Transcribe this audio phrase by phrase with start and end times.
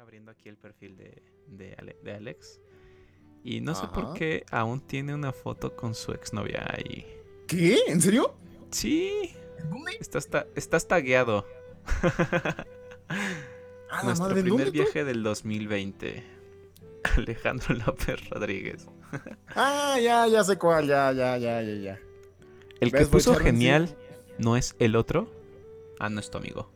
[0.00, 2.58] abriendo aquí el perfil de, de, Alex.
[3.44, 7.06] Y no sé por qué aún tiene una foto con su exnovia ahí.
[7.46, 7.78] ¿Qué?
[7.86, 8.34] ¿En serio?
[8.70, 9.34] Sí.
[9.68, 9.96] ¿Dónde?
[10.00, 11.46] Estás, estás tagueado.
[13.92, 16.22] Ah, Nuestro primer viaje del 2020.
[17.16, 18.86] Alejandro López Rodríguez.
[19.56, 22.00] ah, ya, ya sé cuál, ya, ya, ya, ya, ya.
[22.78, 23.96] El que puso genial
[24.38, 25.28] no es el otro.
[25.98, 26.70] Ah, no es tu amigo.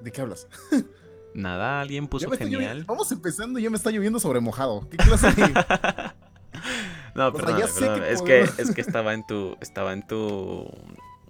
[0.00, 0.48] ¿De qué hablas?
[1.34, 2.84] Nada, alguien puso genial.
[2.86, 4.88] Vamos empezando y ya me está lloviendo sobre mojado.
[4.88, 5.52] ¿Qué clase de...
[7.14, 10.68] no, pero es que es que estaba en tu estaba en tu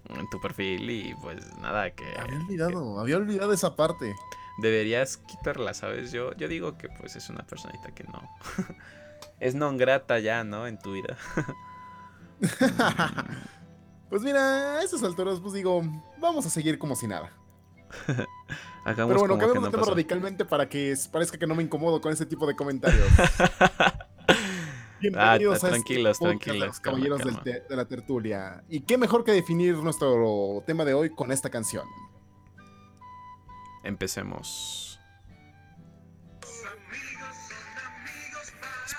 [0.09, 4.15] en tu perfil y pues nada que había olvidado, había olvidado esa parte.
[4.59, 6.13] Deberías quitarla, ¿sabes?
[6.13, 8.23] Yo yo digo que pues es una personita que no
[9.41, 10.67] es non grata ya, ¿no?
[10.67, 11.17] En tu vida.
[14.09, 15.83] pues mira, a esas alturas pues digo,
[16.19, 17.33] vamos a seguir como si nada.
[18.85, 22.27] Pero bueno, cambiamos de tema radicalmente para que parezca que no me incomodo con ese
[22.27, 23.07] tipo de comentarios.
[25.01, 26.81] Bienvenidos ah, a tranquilos, este tranquilos.
[26.81, 28.63] caballeros de la tertulia.
[28.69, 31.87] Y qué mejor que definir nuestro tema de hoy con esta canción.
[33.83, 35.01] Empecemos.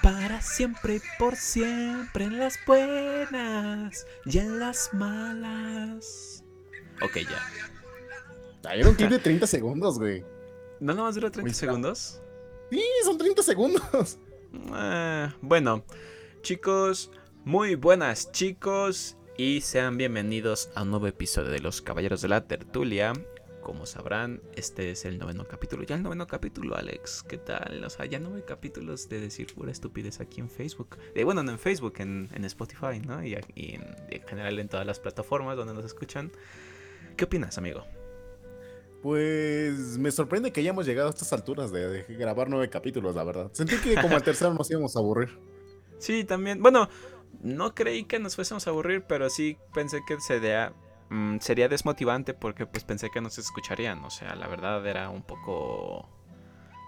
[0.02, 6.44] Para siempre y por siempre en las buenas y en las malas.
[7.04, 7.71] Ok, ya.
[8.70, 10.24] Era un clip de 30 segundos, güey.
[10.80, 12.22] ¿No nomás dura 30 segundos?
[12.70, 14.20] Sí, son 30 segundos.
[14.72, 15.84] Ah, bueno,
[16.42, 17.12] chicos,
[17.46, 22.48] muy buenas chicos y sean bienvenidos a un nuevo episodio de Los Caballeros de la
[22.48, 23.14] Tertulia.
[23.62, 25.84] Como sabrán, este es el noveno capítulo.
[25.84, 27.24] Ya el noveno capítulo, Alex.
[27.24, 27.84] ¿Qué tal?
[27.86, 30.98] O sea, ya no hay capítulos de decir pura estupidez aquí en Facebook.
[31.14, 33.24] Eh, bueno, no en Facebook, en, Spotify, ¿no?
[33.24, 36.32] Y, en, en general en todas las plataformas donde nos escuchan.
[37.16, 37.86] ¿Qué opinas, amigo?
[39.02, 43.50] Pues me sorprende que hayamos llegado a estas alturas de, grabar nueve capítulos, la verdad.
[43.52, 45.30] Sentí que como al tercero nos íbamos a aburrir.
[46.02, 46.64] Sí, también.
[46.64, 46.90] Bueno,
[47.44, 50.74] no creí que nos fuésemos a aburrir, pero sí pensé que sería,
[51.10, 54.04] mm, sería desmotivante porque pues pensé que nos escucharían.
[54.04, 56.10] O sea, la verdad era un poco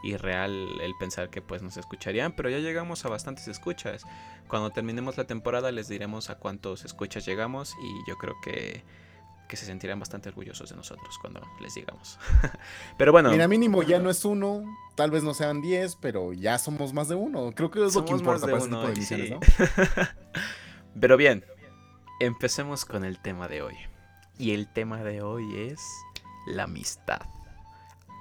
[0.03, 4.03] irreal el pensar que pues nos escucharían, pero ya llegamos a bastantes escuchas.
[4.47, 8.84] Cuando terminemos la temporada les diremos a cuántos escuchas llegamos y yo creo que
[9.53, 12.18] que se sentirán bastante orgullosos de nosotros cuando les digamos.
[12.97, 13.30] pero bueno.
[13.30, 14.64] Mira, mínimo ya no es uno,
[14.96, 17.52] tal vez no sean diez, pero ya somos más de uno.
[17.53, 19.40] Creo que es lo que importa para uno, este tipo de ¿no?
[21.00, 21.46] pero bien,
[22.19, 23.75] empecemos con el tema de hoy.
[24.40, 25.80] Y el tema de hoy es
[26.47, 27.22] la amistad.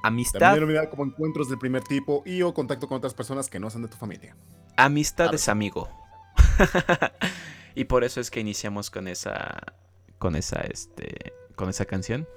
[0.02, 0.38] Amistad.
[0.38, 3.70] También denominada como encuentros del primer tipo y o contacto con otras personas que no
[3.70, 4.36] sean de tu familia.
[4.76, 5.88] Amistad es amigo.
[7.74, 9.80] y por eso es que iniciamos con esa
[10.22, 12.28] con esa, este, con esa canción.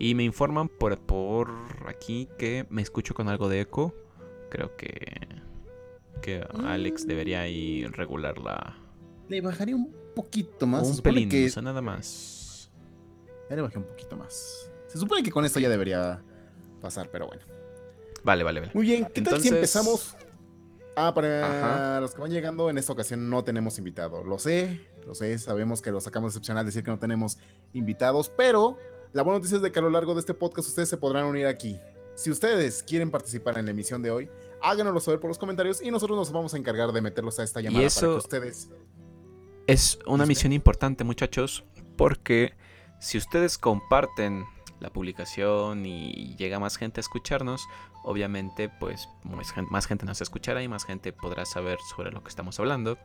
[0.00, 1.48] Y me informan por, por
[1.86, 3.94] aquí que me escucho con algo de eco.
[4.50, 4.90] Creo que,
[6.20, 7.08] que Alex mm.
[7.08, 8.76] debería ir regularla.
[9.28, 10.88] Le bajaría un poquito más.
[10.88, 11.48] Un pelín, que...
[11.62, 12.68] nada más.
[13.48, 14.68] Ya le bajé un poquito más.
[14.88, 16.20] Se supone que con esto ya debería
[16.80, 17.42] pasar, pero bueno.
[18.24, 18.72] Vale, vale, vale.
[18.74, 20.16] Muy bien, ¿qué tal si empezamos?
[20.96, 24.24] Ah, para los que van llegando, en esta ocasión no tenemos invitado.
[24.24, 27.38] Lo sé, lo sé, sabemos que lo sacamos excepcional decir que no tenemos
[27.72, 28.76] invitados, pero
[29.14, 31.24] la buena noticia es de que a lo largo de este podcast ustedes se podrán
[31.24, 31.80] unir aquí.
[32.14, 34.28] Si ustedes quieren participar en la emisión de hoy,
[34.60, 37.62] háganoslo saber por los comentarios y nosotros nos vamos a encargar de meterlos a esta
[37.62, 38.68] llamada para que ustedes.
[39.66, 41.64] Es una misión importante, muchachos,
[41.96, 42.52] porque
[43.00, 44.44] si ustedes comparten
[44.78, 47.62] la publicación y llega más gente a escucharnos,
[48.04, 49.08] obviamente pues
[49.70, 52.98] más gente nos escuchará y más gente podrá saber sobre lo que estamos hablando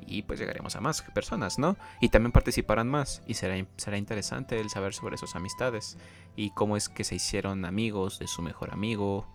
[0.00, 1.76] y pues llegaremos a más personas, ¿no?
[2.00, 5.98] Y también participarán más y será, será interesante el saber sobre sus amistades
[6.36, 9.26] y cómo es que se hicieron amigos de su mejor amigo,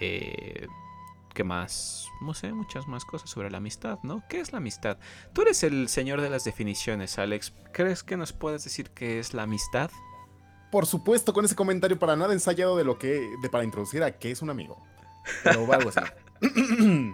[0.00, 0.66] eh,
[1.34, 2.08] ¿qué más?
[2.20, 4.22] No sé, muchas más cosas sobre la amistad, ¿no?
[4.28, 4.98] ¿Qué es la amistad?
[5.32, 7.52] Tú eres el señor de las definiciones, Alex.
[7.72, 9.90] ¿Crees que nos puedes decir qué es la amistad?
[10.70, 14.12] Por supuesto, con ese comentario para nada ensayado de lo que, de para introducir a
[14.12, 14.82] qué es un amigo.
[15.42, 16.00] Pero algo así.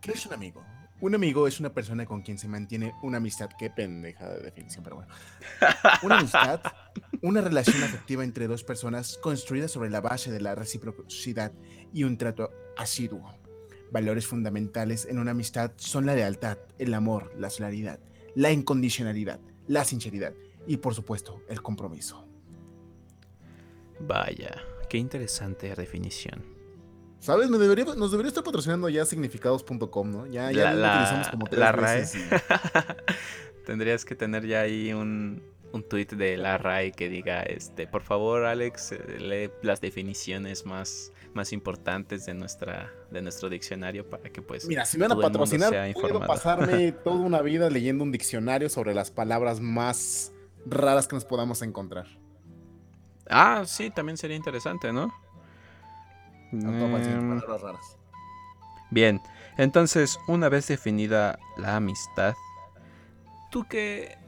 [0.00, 0.62] ¿Qué es un amigo?
[1.02, 3.50] Un amigo es una persona con quien se mantiene una amistad.
[3.58, 5.12] Qué pendeja de definición, pero bueno.
[6.04, 6.60] Una amistad,
[7.22, 11.52] una relación afectiva entre dos personas construida sobre la base de la reciprocidad
[11.92, 13.34] y un trato asiduo.
[13.90, 17.98] Valores fundamentales en una amistad son la lealtad, el amor, la solidaridad,
[18.36, 20.34] la incondicionalidad, la sinceridad
[20.68, 22.28] y, por supuesto, el compromiso.
[23.98, 26.51] Vaya, qué interesante definición.
[27.22, 27.48] ¿Sabes?
[27.50, 27.60] nos
[28.10, 30.26] debería estar patrocinando ya significados.com, ¿no?
[30.26, 32.04] Ya, ya la, lo utilizamos como tres la RAE.
[33.64, 35.40] Tendrías que tener ya ahí un,
[35.72, 40.66] un tweet de la RAI que diga, este, por favor, Alex, eh, lee las definiciones
[40.66, 44.66] más, más importantes de nuestra, de nuestro diccionario para que pues.
[44.66, 48.94] Mira, si me van a patrocinar, puedo pasarme toda una vida leyendo un diccionario sobre
[48.94, 50.32] las palabras más
[50.66, 52.08] raras que nos podamos encontrar.
[53.30, 55.12] Ah, sí, también sería interesante, ¿no?
[56.52, 57.98] Em, palabras raras.
[58.90, 59.20] Bien,
[59.56, 62.34] entonces, una vez definida la amistad,
[63.50, 64.18] ¿tú qué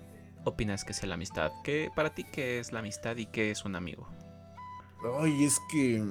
[0.44, 1.52] opinas que es la amistad?
[1.62, 4.08] ¿Qué, para ti, ¿qué es la amistad y qué es un amigo?
[5.20, 6.02] Ay, es que.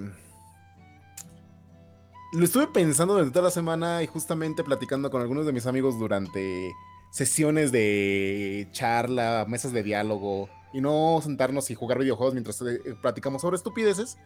[2.33, 5.99] Lo estuve pensando durante toda la semana y justamente platicando con algunos de mis amigos
[5.99, 6.73] durante
[7.11, 13.41] sesiones de charla, mesas de diálogo y no sentarnos y jugar videojuegos mientras eh, platicamos
[13.41, 14.17] sobre estupideces.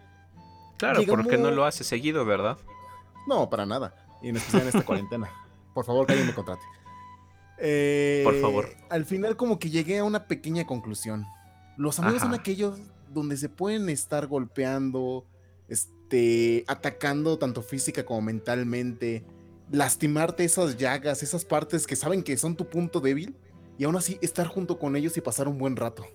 [0.77, 2.57] Claro, porque no lo hace seguido, ¿verdad?
[3.27, 3.95] No, para nada.
[4.21, 5.29] Y en especial en esta cuarentena.
[5.74, 6.63] Por favor, que alguien me contrate.
[7.59, 8.69] Eh, Por favor.
[8.89, 11.25] Al final como que llegué a una pequeña conclusión.
[11.75, 12.79] Los amigos son aquellos
[13.09, 15.25] donde se pueden estar golpeando,
[15.68, 19.24] este, atacando tanto física como mentalmente,
[19.71, 23.35] lastimarte esas llagas, esas partes que saben que son tu punto débil
[23.77, 26.06] y aún así estar junto con ellos y pasar un buen rato.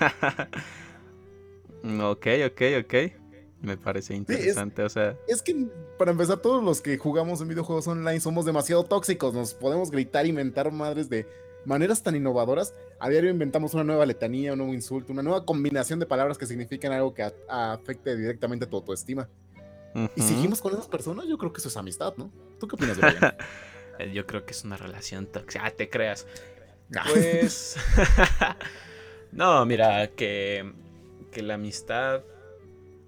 [1.84, 3.19] ok, ok, ok.
[3.62, 5.16] Me parece interesante, es, o sea.
[5.28, 5.66] Es que,
[5.98, 9.34] para empezar, todos los que jugamos en videojuegos online somos demasiado tóxicos.
[9.34, 11.26] Nos podemos gritar, inventar madres de
[11.66, 12.74] maneras tan innovadoras.
[12.98, 16.46] A diario inventamos una nueva letanía, un nuevo insulto, una nueva combinación de palabras que
[16.46, 19.28] significan algo que afecte directamente tu autoestima.
[20.14, 22.30] Y seguimos con esas personas, yo creo que eso es amistad, ¿no?
[22.58, 23.34] ¿Tú qué opinas de
[24.14, 25.66] Yo creo que es una relación tóxica.
[25.66, 26.26] Ah, te creas.
[27.12, 27.76] Pues.
[29.32, 30.72] no, mira, que,
[31.30, 32.24] que la amistad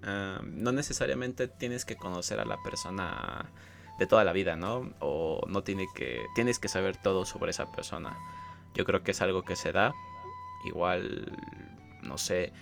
[0.05, 3.49] no necesariamente tienes que conocer a la persona
[3.99, 4.93] de toda la vida, ¿no?
[4.99, 8.17] O no tiene que, tienes que saber todo sobre esa persona.
[8.73, 9.93] Yo creo que es algo que se da.
[10.65, 11.31] Igual,
[12.01, 12.53] no sé,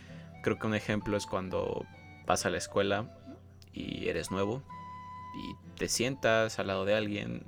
[0.43, 1.85] creo que un ejemplo es cuando
[2.25, 3.17] vas a la escuela
[3.73, 4.63] y eres nuevo
[5.33, 7.45] y te sientas al lado de alguien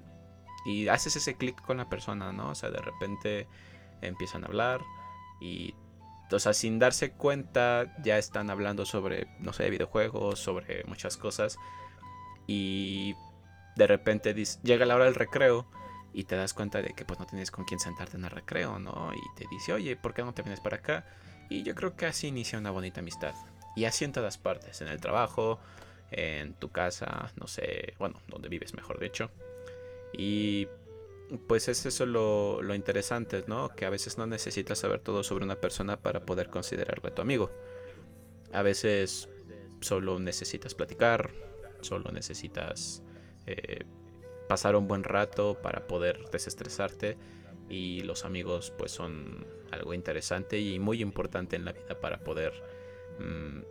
[0.65, 2.49] y haces ese clic con la persona, ¿no?
[2.49, 3.47] O sea, de repente
[4.01, 4.81] empiezan a hablar
[5.41, 5.75] y
[6.31, 11.57] o sea, sin darse cuenta, ya están hablando sobre, no sé, videojuegos, sobre muchas cosas.
[12.47, 13.15] Y
[13.75, 14.33] de repente
[14.63, 15.67] llega la hora del recreo
[16.13, 18.79] y te das cuenta de que pues no tienes con quién sentarte en el recreo,
[18.79, 19.11] ¿no?
[19.13, 21.05] Y te dice, oye, ¿por qué no te vienes para acá?
[21.49, 23.33] Y yo creo que así inicia una bonita amistad.
[23.75, 25.59] Y así en todas partes, en el trabajo,
[26.11, 29.31] en tu casa, no sé, bueno, donde vives mejor dicho.
[30.15, 30.67] Y
[31.47, 33.69] pues es eso lo, lo, interesante, ¿no?
[33.69, 37.51] Que a veces no necesitas saber todo sobre una persona para poder considerarlo tu amigo.
[38.51, 39.29] A veces
[39.81, 41.31] solo necesitas platicar,
[41.81, 43.03] solo necesitas
[43.45, 43.83] eh,
[44.47, 47.17] pasar un buen rato para poder desestresarte
[47.69, 52.53] y los amigos pues son algo interesante y muy importante en la vida para poder
[53.19, 53.61] mm,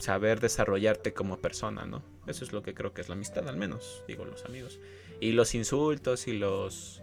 [0.00, 2.02] saber desarrollarte como persona, ¿no?
[2.26, 4.80] Eso es lo que creo que es la amistad, al menos, digo los amigos.
[5.20, 7.02] Y los insultos y los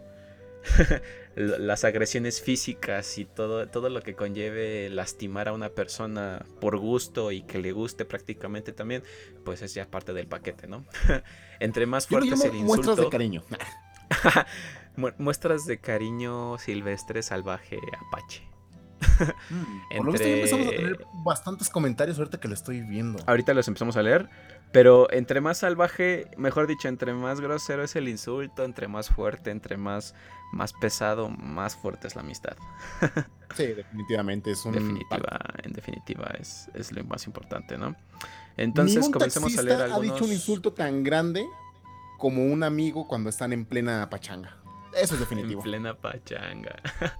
[1.36, 7.32] las agresiones físicas y todo, todo lo que conlleve lastimar a una persona por gusto
[7.32, 9.02] y que le guste prácticamente también,
[9.44, 10.84] pues es ya parte del paquete, ¿no?
[11.60, 12.66] Entre más fuerte es el insulto.
[12.66, 13.44] Muestras de cariño.
[15.18, 17.78] muestras de cariño silvestre, salvaje,
[18.08, 18.51] apache.
[19.50, 23.18] Mm, por lo que empezamos a tener bastantes comentarios ahorita que lo estoy viendo.
[23.26, 24.28] Ahorita los empezamos a leer.
[24.72, 29.50] Pero entre más salvaje, mejor dicho, entre más grosero es el insulto, entre más fuerte,
[29.50, 30.14] entre más,
[30.50, 32.56] más pesado, más fuerte es la amistad.
[33.54, 34.72] sí, definitivamente es un.
[34.72, 37.94] Definitiva, en definitiva, es, es, lo más importante, ¿no?
[38.56, 40.10] Entonces, comencemos a leer algunos.
[40.10, 41.44] ha dicho un insulto tan grande
[42.18, 44.56] como un amigo cuando están en plena pachanga.
[44.94, 45.60] Eso es definitivo.
[45.60, 46.76] en plena pachanga.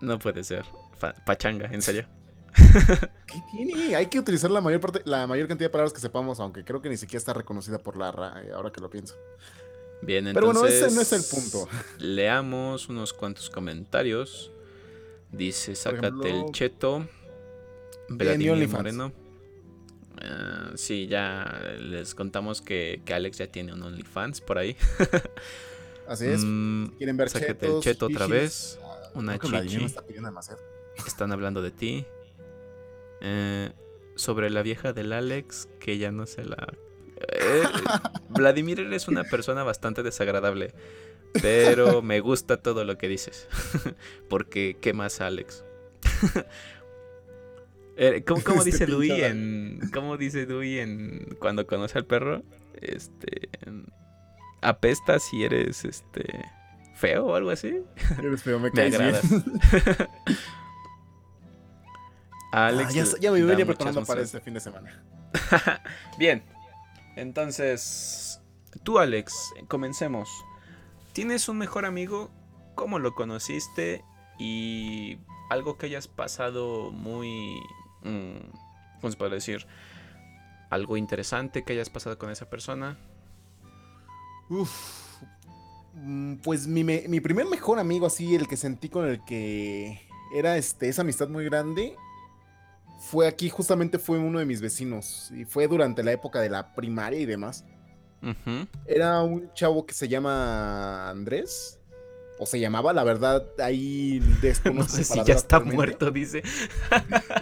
[0.00, 0.64] no puede ser.
[1.24, 2.06] pachanga, en serio.
[3.26, 3.94] ¿Qué tiene?
[3.94, 6.80] Hay que utilizar la mayor parte, la mayor cantidad de palabras que sepamos, aunque creo
[6.80, 9.14] que ni siquiera está reconocida por la RAE, ahora que lo pienso.
[10.02, 10.34] Bien, entonces.
[10.34, 11.68] Pero bueno, ese no es el punto.
[11.98, 14.50] Leamos unos cuantos comentarios.
[15.32, 17.06] Dice, sácate el cheto.
[18.08, 19.12] Vladimir Moreno.
[20.18, 24.76] Uh, sí, ya les contamos que, que, Alex ya tiene un OnlyFans por ahí.
[26.08, 26.40] Así es.
[26.42, 28.78] Mm, quieren ver Sácate el cheto otra vez.
[29.14, 29.86] Una chichi.
[31.06, 32.06] Están hablando de ti.
[33.20, 33.72] Eh,
[34.14, 36.74] sobre la vieja del Alex, que ya no se la...
[37.16, 37.62] Eh,
[38.28, 40.74] Vladimir eres una persona bastante desagradable,
[41.40, 43.48] pero me gusta todo lo que dices.
[44.28, 45.64] Porque, ¿qué más, Alex?
[48.00, 49.80] Eh, ¿Cómo, dice Dewey en.
[49.92, 51.36] ¿Cómo dice Dewey en.
[51.40, 52.44] cuando conoce al perro?
[52.80, 53.48] Este.
[54.60, 56.44] Apesta si eres este.
[56.98, 57.82] Feo o algo así.
[58.18, 59.02] Eres feo, me caes bien.
[59.02, 59.24] agradas.
[62.52, 65.02] Alex, Ah, ya, ya me venía preparando para este fin de semana.
[66.18, 66.42] Bien,
[67.16, 68.40] entonces,
[68.84, 70.30] tú Alex, comencemos.
[71.12, 72.30] ¿Tienes un mejor amigo?
[72.74, 74.02] ¿Cómo lo conociste?
[74.38, 75.18] Y
[75.50, 77.60] algo que hayas pasado muy...
[78.02, 78.38] mm,
[79.00, 79.66] ¿Cómo se puede decir?
[80.70, 82.96] Algo interesante que hayas pasado con esa persona.
[84.48, 85.07] Uf.
[86.00, 90.00] Mm, Pues mi, me- mi primer mejor amigo, así, el que sentí con el que
[90.34, 91.94] era este, esa amistad muy grande,
[93.10, 95.30] fue aquí, justamente fue uno de mis vecinos.
[95.34, 97.64] Y fue durante la época de la primaria y demás.
[98.86, 101.74] Era un chavo que se llama Andrés.
[102.40, 106.38] O se llamaba, la verdad, ahí No desconozco sé su si ya está muerto, dice.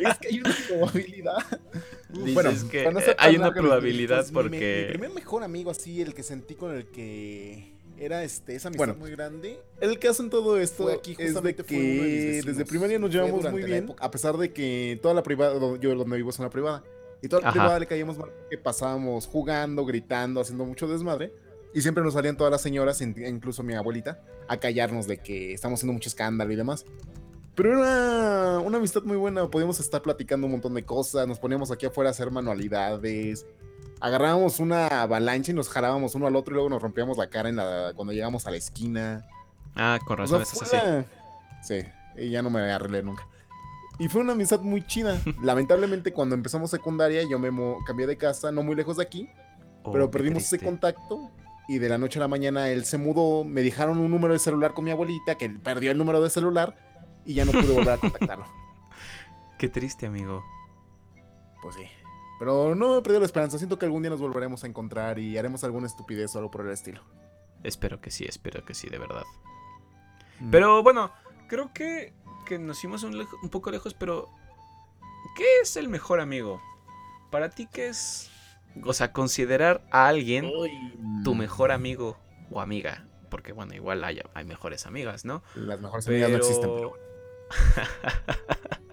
[0.01, 1.37] Es que hay una probabilidad.
[2.25, 5.45] Dices que, para no ser eh, hay una probabilidad pues, mi- porque- Mi, primer mejor
[5.45, 9.61] amigo, así, el que sentí con el que era este, esa amistad Bueno, muy grande.
[9.81, 13.62] El caso en todo esto fue aquí, es de que desde primaria nos llevamos muy
[13.62, 16.83] bien, a pesar de que toda la privada, yo donde vivo es una privada,
[17.23, 17.59] y toda la Ajá.
[17.59, 21.33] privada le caíamos mal porque pasábamos jugando, gritando, haciendo mucho desmadre.
[21.75, 25.53] Y siempre nos salían todas las señoras, in- incluso mi abuelita, a callarnos de que
[25.53, 26.87] estamos haciendo mucho escándalo y demás.
[27.55, 31.71] Pero era una amistad muy buena, podíamos estar platicando un montón de cosas, nos poníamos
[31.71, 33.45] aquí afuera a hacer manualidades,
[34.00, 37.49] agarrábamos una avalancha y nos jalábamos uno al otro y luego nos rompíamos la cara
[37.49, 39.25] en la, cuando llegamos a la esquina.
[39.75, 40.87] Ah, con O razón, sea, es fue así.
[40.88, 41.07] una-
[41.62, 41.83] Sí,
[42.17, 43.26] y ya no me arreglé nunca.
[43.99, 45.19] Y fue una amistad muy chida.
[45.43, 47.50] Lamentablemente, cuando empezamos secundaria, yo me
[47.87, 49.29] cambié de casa, no muy lejos de aquí,
[49.83, 51.31] Oh, pero perdimos ese contacto.
[51.69, 54.38] Y de la noche a la mañana él se mudó, me dejaron un número de
[54.38, 56.76] celular con mi abuelita, que perdió el número de celular
[57.25, 58.45] y ya no pude volver a contactarlo.
[59.59, 60.45] Qué triste, amigo.
[61.62, 61.83] Pues sí.
[62.38, 63.57] Pero no he perdido la esperanza.
[63.59, 66.66] Siento que algún día nos volveremos a encontrar y haremos alguna estupidez o algo por
[66.66, 67.00] el estilo.
[67.62, 69.25] Espero que sí, espero que sí, de verdad.
[70.40, 70.50] Mm.
[70.50, 71.11] Pero bueno,
[71.49, 72.12] creo que,
[72.45, 74.28] que nos fuimos un, lejo- un poco lejos, pero
[75.37, 76.61] ¿qué es el mejor amigo?
[77.31, 78.31] Para ti, ¿qué es?
[78.85, 80.50] O sea, considerar a alguien
[81.25, 82.19] tu mejor amigo
[82.50, 83.07] o amiga.
[83.31, 85.43] Porque bueno, igual hay, hay mejores amigas, ¿no?
[85.55, 87.02] Las mejores amigas no existen, pero bueno.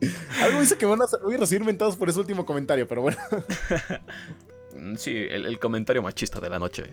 [0.42, 3.02] Algo dice que van a, ser- voy a recibir mentados por ese último comentario, pero
[3.02, 3.18] bueno.
[4.96, 6.84] Sí, el, el comentario machista de la noche.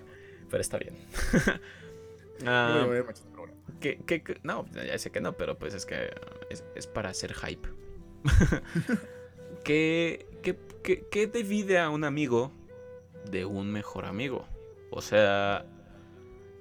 [0.50, 0.96] Pero está bien.
[2.46, 2.86] Ah.
[4.44, 6.12] No, ya sé que no, pero pues es que
[6.52, 7.68] es, es para hacer hype.
[9.64, 12.52] ¿Qué, qué, qué, qué divide a un amigo
[13.32, 14.46] de un mejor amigo?
[14.92, 15.66] O sea,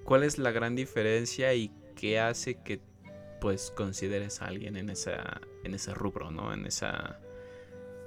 [0.05, 2.81] ¿cuál es la gran diferencia y qué hace que
[3.40, 6.52] pues consideres a alguien en esa en ese rubro, ¿no?
[6.52, 7.21] En esa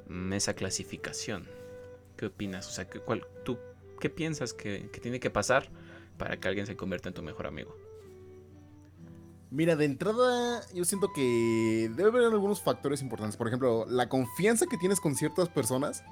[0.09, 1.47] en esa clasificación.
[2.17, 2.67] ¿Qué opinas?
[2.67, 3.57] O sea, ¿qué, cuál, ¿tú
[3.99, 5.69] qué piensas que, que tiene que pasar
[6.17, 7.75] para que alguien se convierta en tu mejor amigo?
[9.51, 13.35] Mira, de entrada, yo siento que debe haber algunos factores importantes.
[13.35, 16.03] Por ejemplo, la confianza que tienes con ciertas personas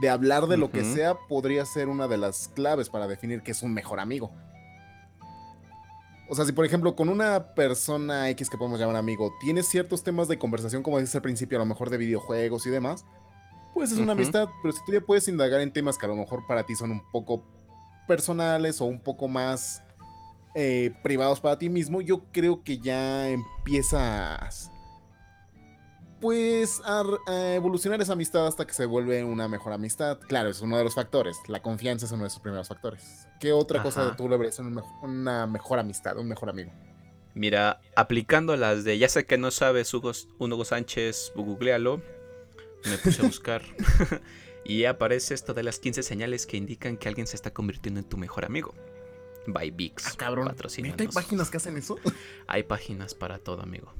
[0.00, 3.52] de hablar de lo que sea podría ser una de las claves para definir que
[3.52, 4.32] es un mejor amigo.
[6.28, 10.02] O sea, si por ejemplo con una persona X que podemos llamar amigo tienes ciertos
[10.02, 13.04] temas de conversación, como dices al principio, a lo mejor de videojuegos y demás,
[13.74, 16.16] pues es una amistad, pero si tú ya puedes indagar en temas que a lo
[16.16, 17.44] mejor para ti son un poco
[18.06, 19.82] personales o un poco más
[20.54, 24.70] eh, privados para ti mismo, yo creo que ya empiezas
[26.20, 27.04] pues a,
[27.54, 30.18] evolucionar esa amistad hasta que se vuelve una mejor amistad.
[30.20, 31.36] Claro, es uno de los factores.
[31.48, 33.26] La confianza es uno de esos primeros factores.
[33.40, 34.16] ¿Qué otra cosa Ajá.
[34.16, 36.72] tú le ves en un mejo- una mejor amistad, un mejor amigo?
[37.34, 42.02] Mira, aplicando las de ya sé que no sabes Hugo, Hugo Sánchez, googlealo.
[42.84, 43.62] Me puse a buscar.
[44.64, 48.08] y aparece esto de las 15 señales que indican que alguien se está convirtiendo en
[48.08, 48.74] tu mejor amigo.
[49.46, 50.06] By Vix.
[50.06, 50.54] Ah, cabrón.
[50.82, 51.96] ¿Neta hay páginas que hacen eso?
[52.46, 53.94] Hay páginas para todo, amigo.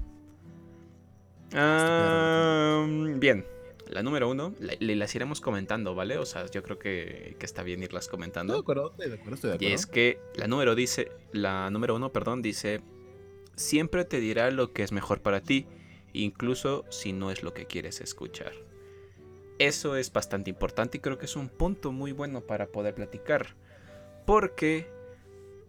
[1.55, 2.87] Ah,
[3.17, 3.47] bien,
[3.89, 6.19] la número uno, la- le las iremos comentando, ¿vale?
[6.19, 8.53] O sea, yo creo que, que está bien irlas comentando.
[8.55, 9.75] De acuerdo, estoy de acuerdo, estoy de Y acuerdo.
[9.75, 12.81] es que la número dice, la número uno, perdón, dice,
[13.57, 15.67] siempre te dirá lo que es mejor para ti,
[16.13, 18.53] incluso si no es lo que quieres escuchar.
[19.59, 23.57] Eso es bastante importante y creo que es un punto muy bueno para poder platicar.
[24.27, 24.87] Porque,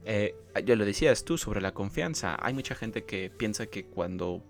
[0.05, 4.43] eh, ya lo decías tú sobre la confianza, hay mucha gente que piensa que cuando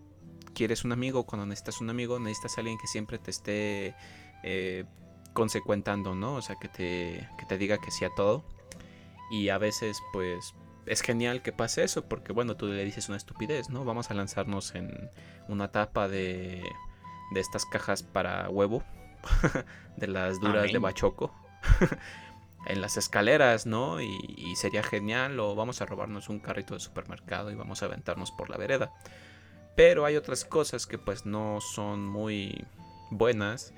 [0.53, 3.95] quieres un amigo, cuando necesitas un amigo, necesitas a alguien que siempre te esté
[4.43, 4.85] eh,
[5.33, 6.35] consecuentando, ¿no?
[6.35, 8.43] O sea, que te, que te diga que sí a todo.
[9.31, 10.53] Y a veces, pues,
[10.85, 13.85] es genial que pase eso, porque, bueno, tú le dices una estupidez, ¿no?
[13.85, 15.11] Vamos a lanzarnos en
[15.47, 16.63] una tapa de,
[17.31, 18.83] de estas cajas para huevo,
[19.97, 21.33] de las duras de bachoco.
[22.65, 24.01] en las escaleras, ¿no?
[24.01, 28.31] Y, sería genial, o vamos a robarnos un carrito de supermercado y vamos a aventarnos
[28.31, 28.91] por la vereda.
[29.79, 32.65] Pero hay otras cosas que pues no son muy
[33.11, 33.73] buenas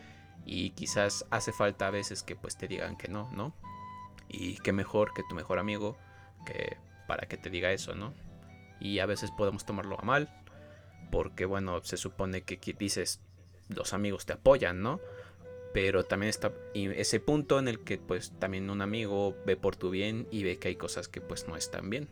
[0.47, 3.53] y quizás hace falta a veces que pues te digan que no, ¿no?
[4.27, 5.95] Y qué mejor que tu mejor amigo
[6.43, 6.77] que
[7.07, 8.15] para que te diga eso, ¿no?
[8.79, 10.43] Y a veces podemos tomarlo a mal,
[11.11, 13.21] porque bueno, se supone que dices,
[13.69, 14.99] los amigos te apoyan, ¿no?
[15.71, 19.91] Pero también está ese punto en el que pues también un amigo ve por tu
[19.91, 22.09] bien y ve que hay cosas que pues no están bien,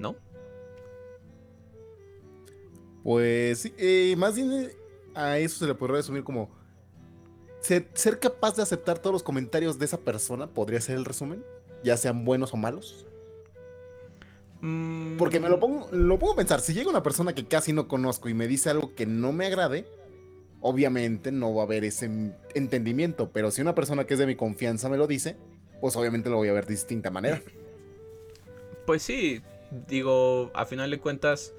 [0.00, 0.16] ¿no?
[3.02, 4.76] Pues eh, más bien eh,
[5.14, 6.50] a eso se le podría resumir como
[7.60, 11.44] ser, capaz de aceptar todos los comentarios de esa persona podría ser el resumen,
[11.82, 13.06] ya sean buenos o malos.
[14.60, 15.16] Mm.
[15.16, 17.88] Porque me lo pongo, lo pongo a pensar, si llega una persona que casi no
[17.88, 19.86] conozco y me dice algo que no me agrade,
[20.60, 22.10] obviamente no va a haber ese
[22.54, 25.36] entendimiento, pero si una persona que es de mi confianza me lo dice,
[25.80, 27.42] pues obviamente lo voy a ver de distinta manera.
[28.86, 29.42] Pues sí,
[29.88, 31.52] digo, a final de cuentas,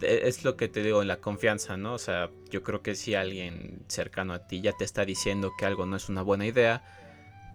[0.00, 1.94] es lo que te digo en la confianza, ¿no?
[1.94, 5.66] O sea, yo creo que si alguien cercano a ti ya te está diciendo que
[5.66, 6.82] algo no es una buena idea,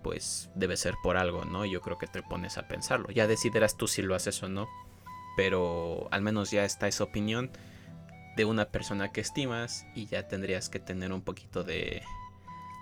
[0.04, 1.66] pues debe ser por algo, ¿no?
[1.66, 3.10] Yo creo que te pones a pensarlo.
[3.10, 4.68] Ya decidirás tú si lo haces o no,
[5.36, 7.52] pero al menos ya está esa opinión
[8.36, 12.02] de una persona que estimas y ya tendrías que tener un poquito de,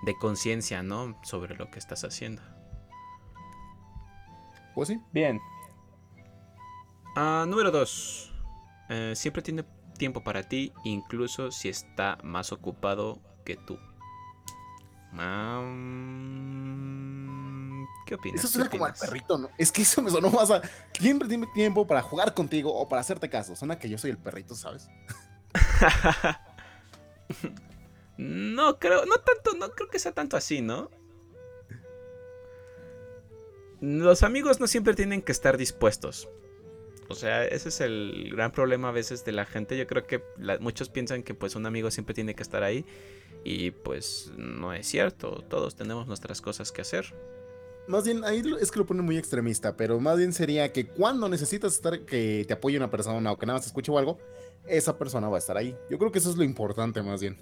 [0.03, 1.19] de conciencia, ¿no?
[1.23, 2.41] Sobre lo que estás haciendo.
[4.75, 4.99] Pues sí.
[5.11, 5.41] Bien.
[7.15, 8.36] Ah, número 2.
[8.89, 9.63] Eh, siempre tiene
[9.97, 13.77] tiempo para ti, incluso si está más ocupado que tú.
[18.05, 18.39] ¿Qué opinas?
[18.39, 19.49] Eso suena como al perrito, ¿no?
[19.57, 20.61] Es que eso me sonó más a.
[20.97, 23.55] Siempre tiene tiempo para jugar contigo o para hacerte caso.
[23.55, 24.87] Suena que yo soy el perrito, ¿sabes?
[28.17, 30.89] no creo, no tanto, no creo que sea tanto así, ¿no?
[33.81, 36.29] Los amigos no siempre tienen que estar dispuestos.
[37.09, 39.77] O sea, ese es el gran problema a veces de la gente.
[39.77, 40.21] Yo creo que
[40.59, 42.85] muchos piensan que pues un amigo siempre tiene que estar ahí.
[43.43, 45.43] Y pues no es cierto.
[45.49, 47.13] Todos tenemos nuestras cosas que hacer.
[47.87, 51.29] Más bien, ahí es que lo pone muy extremista, pero más bien sería que cuando
[51.29, 54.19] necesitas estar que te apoye una persona o que nada más escuche o algo,
[54.67, 55.73] esa persona va a estar ahí.
[55.89, 57.37] Yo creo que eso es lo importante más bien.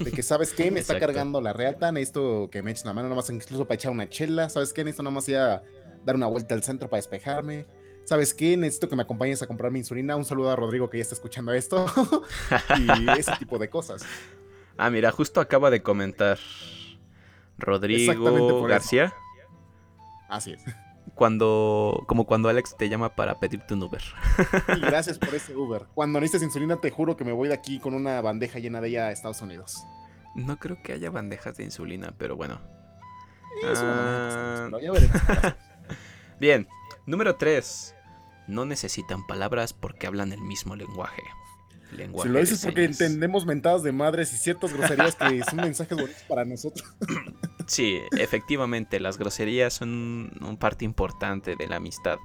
[0.00, 0.70] De que, ¿sabes qué?
[0.70, 3.76] Me está cargando la reata, necesito que me eches la mano nada más incluso para
[3.76, 4.84] echar una chela, ¿sabes qué?
[4.84, 5.62] Necesito nada más ir a
[6.04, 7.66] dar una vuelta al centro para despejarme.
[8.12, 8.58] ¿Sabes qué?
[8.58, 10.16] Necesito que me acompañes a comprar mi insulina.
[10.16, 11.86] Un saludo a Rodrigo que ya está escuchando esto.
[12.78, 14.04] y ese tipo de cosas.
[14.76, 16.38] Ah, mira, justo acaba de comentar
[17.56, 19.14] Rodrigo García.
[20.28, 20.62] Así es
[21.14, 24.02] cuando como cuando Alex te llama para pedirte un Uber.
[24.82, 25.86] gracias por ese Uber.
[25.94, 28.88] Cuando necesites insulina te juro que me voy de aquí con una bandeja llena de
[28.88, 29.82] ella a Estados Unidos.
[30.34, 32.60] No creo que haya bandejas de insulina, pero bueno.
[33.64, 34.68] Ah.
[36.38, 36.68] Bien,
[37.06, 37.94] número 3.
[38.52, 41.22] No necesitan palabras porque hablan el mismo lenguaje.
[42.22, 46.22] Si lo dices porque entendemos mentadas de madres y ciertas groserías que son mensajes bonitos
[46.28, 46.86] para nosotros.
[47.64, 52.18] Sí, efectivamente, las groserías son un parte importante de la amistad.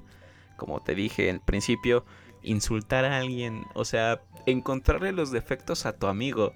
[0.57, 2.05] Como te dije al principio,
[2.41, 6.53] insultar a alguien, o sea, encontrarle los defectos a tu amigo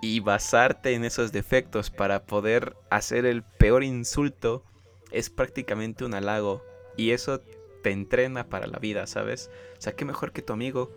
[0.00, 4.64] y basarte en esos defectos para poder hacer el peor insulto
[5.12, 6.64] es prácticamente un halago
[6.96, 7.42] y eso
[7.82, 9.50] te entrena para la vida, ¿sabes?
[9.78, 10.90] O sea, qué mejor que tu amigo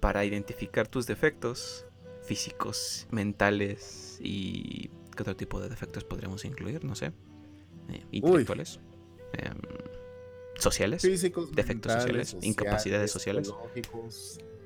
[0.00, 1.86] para identificar tus defectos
[2.22, 7.12] físicos, mentales y qué otro tipo de defectos podríamos incluir, no sé,
[7.88, 8.80] eh, intelectuales,
[9.32, 9.58] em,
[10.58, 13.52] sociales, físicos, defectos sociales, incapacidades sociales.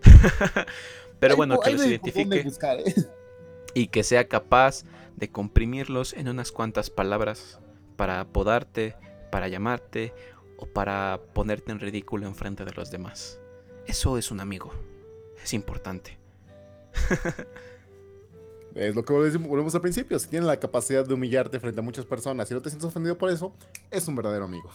[1.20, 2.94] Pero bueno, que los identifique ¿eh?
[3.74, 4.84] y que sea capaz
[5.16, 7.60] de comprimirlos en unas cuantas palabras
[7.96, 8.96] para apodarte,
[9.30, 10.14] para llamarte
[10.60, 13.40] o para ponerte en ridículo en frente de los demás.
[13.86, 14.72] Eso es un amigo
[15.42, 16.18] es importante.
[18.74, 20.18] es lo que volvemos al principio.
[20.18, 23.16] Si tiene la capacidad de humillarte frente a muchas personas y no te sientes ofendido
[23.16, 23.54] por eso,
[23.90, 24.70] es un verdadero amigo.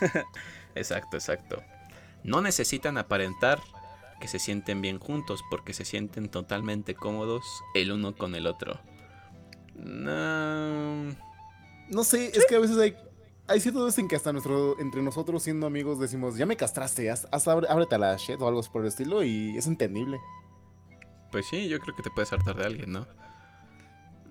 [0.74, 1.62] exacto, exacto.
[2.22, 3.60] No necesitan aparentar
[4.20, 8.80] que se sienten bien juntos porque se sienten totalmente cómodos el uno con el otro.
[9.74, 11.04] No,
[11.88, 12.96] no sé, es que a veces hay,
[13.46, 17.10] hay ciertas veces en que hasta nuestro, entre nosotros siendo amigos decimos, ya me castraste,
[17.10, 20.18] haz, ábrete a la shit o algo por el estilo y es entendible.
[21.30, 23.06] Pues sí, yo creo que te puedes hartar de alguien, ¿no?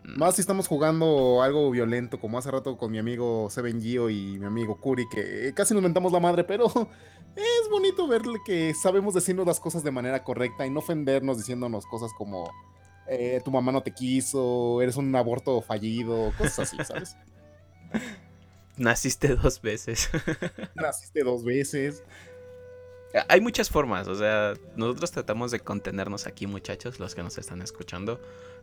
[0.03, 0.17] Mm.
[0.17, 4.39] Más si estamos jugando algo violento, como hace rato con mi amigo Seven Gio y
[4.39, 6.65] mi amigo Kuri, que casi nos mentamos la madre, pero
[7.35, 11.85] es bonito verle que sabemos decirnos las cosas de manera correcta y no ofendernos diciéndonos
[11.85, 12.49] cosas como
[13.07, 17.15] eh, tu mamá no te quiso, eres un aborto fallido, cosas así, ¿sabes?
[18.77, 20.09] Naciste dos veces.
[20.75, 22.03] Naciste dos veces.
[23.27, 27.61] Hay muchas formas, o sea, nosotros tratamos de contenernos aquí, muchachos, los que nos están
[27.61, 28.19] escuchando,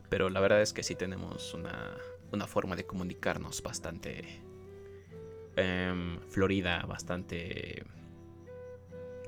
[0.09, 1.95] pero la verdad es que sí tenemos una,
[2.33, 4.41] una forma de comunicarnos bastante
[5.55, 7.85] em, florida, bastante...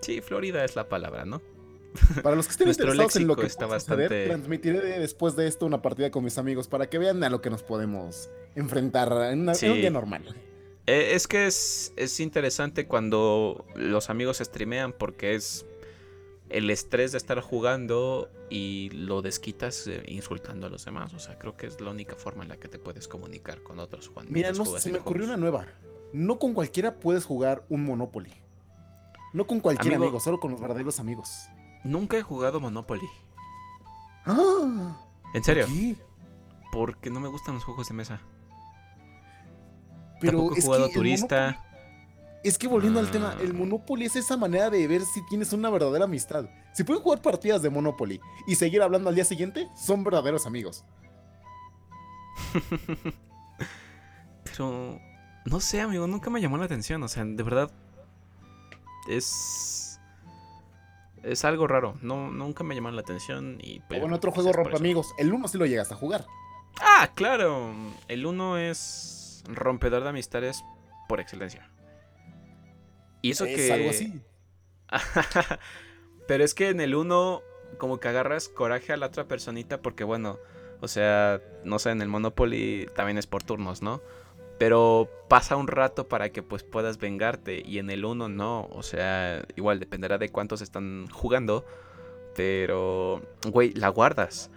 [0.01, 1.41] Sí, florida es la palabra, ¿no?
[2.21, 4.25] Para los que estén interesados en lo que está bastante...
[4.25, 7.49] transmitiré después de esto una partida con mis amigos para que vean a lo que
[7.49, 10.35] nos podemos enfrentar en, un día normal.
[10.85, 15.65] Eh, es que es, es interesante cuando los amigos streamean porque es
[16.49, 21.13] el estrés de estar jugando y lo desquitas eh, insultando a los demás.
[21.13, 23.79] O sea, creo que es la única forma en la que te puedes comunicar con
[23.79, 25.65] otros cuando Mira, no, se me ocurrió una nueva.
[26.11, 28.31] No con cualquiera puedes jugar un Monopoly.
[29.33, 31.47] No con cualquier amigo, solo con los verdaderos amigos.
[31.83, 33.09] Nunca he jugado Monopoly.
[34.25, 35.03] ¡Ah!
[35.33, 35.65] ¿En serio?
[36.71, 38.21] Porque no me gustan los juegos de mesa.
[40.23, 41.63] Pero Tampoco he jugado turista.
[42.43, 43.53] Es que volviendo al tema, el ah.
[43.53, 46.49] Monopoly es esa manera de ver si tienes una verdadera amistad.
[46.73, 50.83] Si pueden jugar partidas de Monopoly y seguir hablando al día siguiente, son verdaderos amigos.
[54.43, 54.99] Pero
[55.45, 57.01] no sé, amigo, nunca me llamó la atención.
[57.03, 57.71] O sea, de verdad.
[59.07, 59.83] Es
[61.23, 61.97] es algo raro.
[62.01, 63.57] No, nunca me llamó la atención.
[63.61, 65.13] Y pues, bueno, otro juego rompe amigos.
[65.17, 66.25] El 1 sí lo llegas a jugar.
[66.81, 67.73] Ah, claro.
[68.07, 68.57] El 1
[69.47, 70.63] es rompedor de amistades
[71.07, 71.69] por excelencia.
[73.21, 73.73] Y eso es que.
[73.73, 74.21] algo así.
[76.27, 77.41] Pero es que en el 1,
[77.77, 80.39] como que agarras coraje a la otra personita, porque bueno,
[80.81, 84.01] o sea, no sé, en el Monopoly también es por turnos, ¿no?
[84.59, 88.83] Pero pasa un rato para que pues puedas vengarte y en el 1 no, o
[88.83, 91.65] sea, igual dependerá de cuántos están jugando,
[92.35, 94.49] pero güey, la guardas.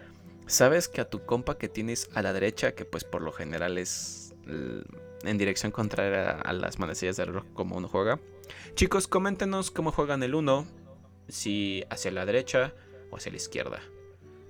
[0.46, 3.78] Sabes que a tu compa que tienes a la derecha, que pues por lo general
[3.78, 8.20] es en dirección contraria a las manecillas del rock como uno juega.
[8.74, 10.66] Chicos, coméntenos cómo juegan el 1,
[11.28, 12.72] si hacia la derecha
[13.10, 13.80] o hacia la izquierda.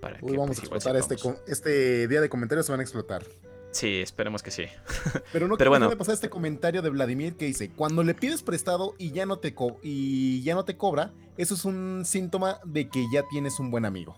[0.00, 3.24] Para Uy, vamos pues, a explotar este, este día de comentarios, se van a explotar.
[3.70, 4.64] Sí, esperemos que sí.
[5.32, 5.90] Pero no Pero bueno.
[5.96, 9.54] pasar este comentario de Vladimir que dice, cuando le pides prestado y ya no te
[9.82, 13.84] y ya no te cobra, eso es un síntoma de que ya tienes un buen
[13.84, 14.16] amigo.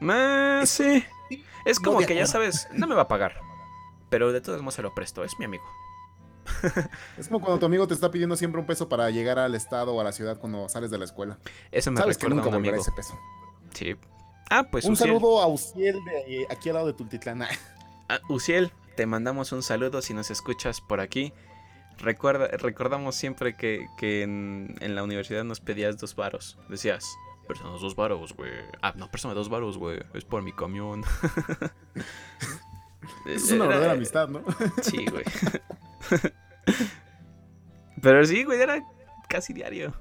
[0.00, 1.04] Ah, sí.
[1.64, 3.45] Es como que ya sabes, no me va a pagar.
[4.08, 5.64] Pero de todos modos se lo presto, es mi amigo.
[7.18, 9.94] Es como cuando tu amigo te está pidiendo siempre un peso para llegar al estado
[9.94, 11.38] o a la ciudad cuando sales de la escuela.
[11.72, 13.18] Eso me Sabes que nunca volverá ese peso.
[13.74, 13.96] Sí.
[14.50, 17.42] Ah, pues Un saludo a Uciel de aquí al lado de Tultitlán.
[18.08, 21.32] Ah, Uciel, te mandamos un saludo si nos escuchas por aquí.
[21.98, 23.88] Recuerda, recordamos siempre que,
[24.22, 26.56] en, la universidad nos pedías dos varos.
[26.68, 27.04] Decías,
[27.48, 28.52] préstanos dos varos, güey.
[28.80, 29.98] Ah, no, préstame dos varos, güey.
[30.14, 31.02] Es por mi camión.
[33.26, 34.42] es una verdadera amistad, ¿no?
[34.82, 35.24] sí, güey.
[38.02, 38.82] Pero sí, güey, era
[39.28, 39.94] casi diario.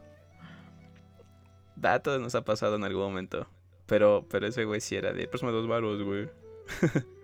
[1.82, 3.48] A todos nos ha pasado en algún momento.
[3.86, 6.30] Pero, pero ese güey sí era de, préstame dos varos, güey.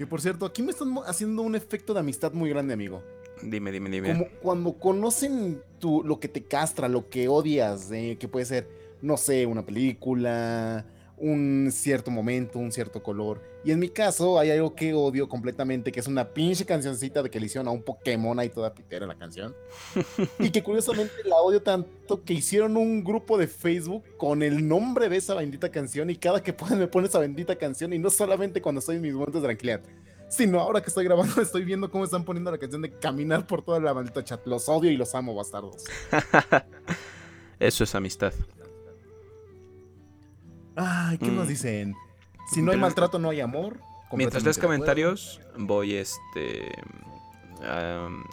[0.00, 3.02] Que por cierto, aquí me están haciendo un efecto de amistad muy grande, amigo.
[3.42, 4.08] Dime, dime, dime.
[4.08, 8.66] Como cuando conocen tu, lo que te castra, lo que odias, eh, que puede ser,
[9.02, 10.86] no sé, una película,
[11.20, 13.40] un cierto momento, un cierto color.
[13.62, 17.30] Y en mi caso hay algo que odio completamente, que es una pinche cancioncita de
[17.30, 19.54] que le hicieron a un Pokémon ahí toda pitera la canción.
[20.38, 25.08] y que curiosamente la odio tanto que hicieron un grupo de Facebook con el nombre
[25.08, 28.08] de esa bendita canción y cada que pueden me pone esa bendita canción y no
[28.08, 29.82] solamente cuando estoy en mis momentos de tranquilidad.
[30.28, 33.62] Sino ahora que estoy grabando, estoy viendo cómo están poniendo la canción de caminar por
[33.62, 34.46] toda la maldita chat.
[34.46, 35.84] Los odio y los amo, bastardos.
[37.58, 38.32] Eso es amistad.
[40.80, 41.48] Ay, ¿qué nos mm.
[41.48, 41.94] dicen?
[42.52, 43.80] Si no hay maltrato, no hay amor.
[44.12, 46.72] Mientras lees comentarios, voy este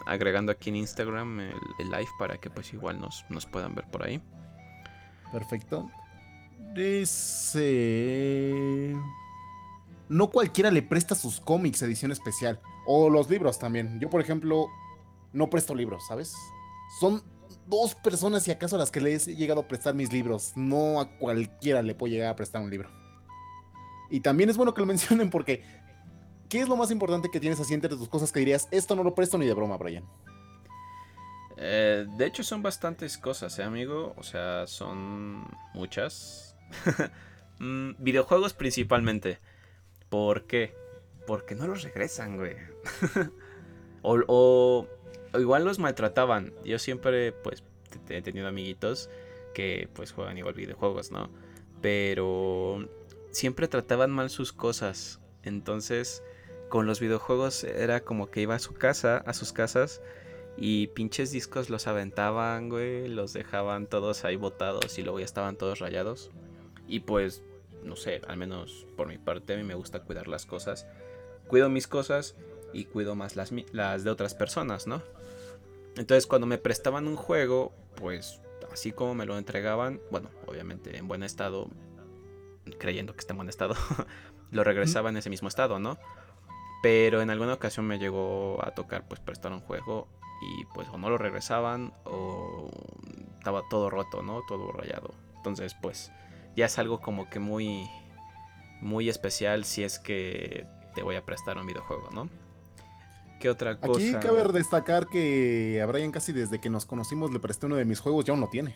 [0.06, 4.04] agregando aquí en Instagram el, live para que pues igual nos, nos puedan ver por
[4.04, 4.22] ahí.
[5.32, 5.90] Perfecto.
[6.74, 8.14] Dice...
[10.08, 12.58] No cualquiera le presta sus cómics edición especial.
[12.86, 14.00] O los libros también.
[14.00, 14.68] Yo, por ejemplo,
[15.34, 16.34] no presto libros, ¿sabes?
[16.98, 17.22] Son
[17.66, 20.52] dos personas, si acaso, a las que le he llegado a prestar mis libros.
[20.56, 22.90] No a cualquiera le puedo llegar a prestar un libro.
[24.10, 25.62] Y también es bueno que lo mencionen porque,
[26.48, 29.02] ¿qué es lo más importante que tienes así entre tus cosas que dirías, esto no
[29.02, 30.04] lo presto ni de broma, Brian?
[31.56, 34.14] Eh, de hecho, son bastantes cosas, ¿eh, amigo?
[34.16, 36.56] O sea, son muchas.
[37.60, 39.40] Mm, videojuegos principalmente.
[40.08, 40.76] ¿Por qué?
[41.26, 42.54] Porque no los regresan, güey.
[44.02, 44.86] o
[45.40, 46.52] igual los maltrataban.
[46.64, 47.62] Yo siempre, pues,
[48.08, 49.10] he tenido amiguitos
[49.54, 51.30] que, pues, juegan igual videojuegos, ¿no?
[51.80, 52.88] Pero
[53.30, 55.20] siempre trataban mal sus cosas.
[55.42, 56.22] Entonces,
[56.68, 60.00] con los videojuegos era como que iba a su casa, a sus casas,
[60.60, 65.56] Y pinches discos los aventaban, güey, los dejaban todos ahí botados y luego ya estaban
[65.56, 66.32] todos rayados.
[66.88, 67.42] Y pues,
[67.84, 70.86] no sé, al menos por mi parte a mí me gusta cuidar las cosas.
[71.46, 72.34] Cuido mis cosas
[72.72, 75.00] y cuido más las, las de otras personas, ¿no?
[75.98, 78.40] Entonces cuando me prestaban un juego, pues
[78.72, 81.68] así como me lo entregaban, bueno, obviamente en buen estado,
[82.78, 83.74] creyendo que está en buen estado,
[84.52, 85.98] lo regresaba en ese mismo estado, ¿no?
[86.82, 90.06] Pero en alguna ocasión me llegó a tocar pues prestar un juego
[90.40, 92.70] y pues o no lo regresaban o
[93.36, 94.42] estaba todo roto, ¿no?
[94.46, 95.12] Todo rayado.
[95.36, 96.12] Entonces pues
[96.54, 97.90] ya es algo como que muy
[98.80, 102.28] muy especial si es que te voy a prestar un videojuego, ¿no?
[103.40, 104.00] ¿Qué otra cosa?
[104.00, 107.84] Aquí cabe destacar que a Brian casi desde que nos conocimos le presté uno de
[107.84, 108.74] mis juegos, ya aún lo tiene.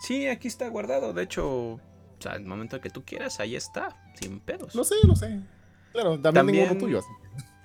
[0.00, 1.12] Sí, aquí está guardado.
[1.12, 1.80] De hecho, o
[2.18, 4.74] sea, el momento que tú quieras, ahí está, sin pedos.
[4.74, 5.40] Lo sé, lo sé.
[5.92, 7.02] Claro, también, tengo tuyo.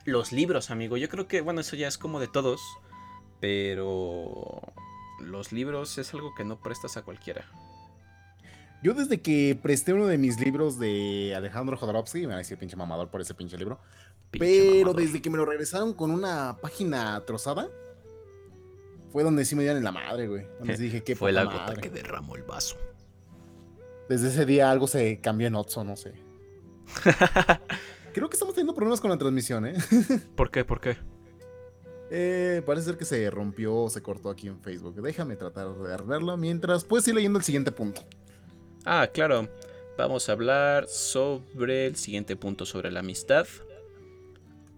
[0.05, 0.97] Los libros, amigo.
[0.97, 2.61] Yo creo que, bueno, eso ya es como de todos.
[3.39, 4.61] Pero
[5.19, 7.45] los libros es algo que no prestas a cualquiera.
[8.83, 12.57] Yo desde que presté uno de mis libros de Alejandro Jodorowsky, me va a decir
[12.57, 13.79] pinche mamador por ese pinche libro,
[14.31, 17.69] pero desde que me lo regresaron con una página trozada,
[19.11, 20.47] fue donde sí me dieron en la madre, güey.
[20.59, 22.77] Donde dije que fue la gota que derramó el vaso.
[24.07, 26.13] Desde ese día algo se cambió en Otso, no sé.
[28.13, 29.75] Creo que estamos teniendo problemas con la transmisión, ¿eh?
[30.35, 30.65] ¿Por qué?
[30.65, 30.97] ¿Por qué?
[32.09, 35.01] Eh, parece ser que se rompió o se cortó aquí en Facebook.
[35.01, 38.01] Déjame tratar de arreglarlo mientras puedes ir leyendo el siguiente punto.
[38.85, 39.47] Ah, claro.
[39.97, 43.45] Vamos a hablar sobre el siguiente punto sobre la amistad.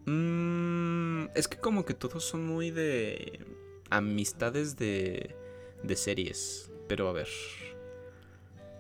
[0.06, 3.40] Mm, es que como que todos son muy de
[3.90, 5.36] amistades de,
[5.84, 6.72] de series.
[6.88, 7.28] Pero a ver.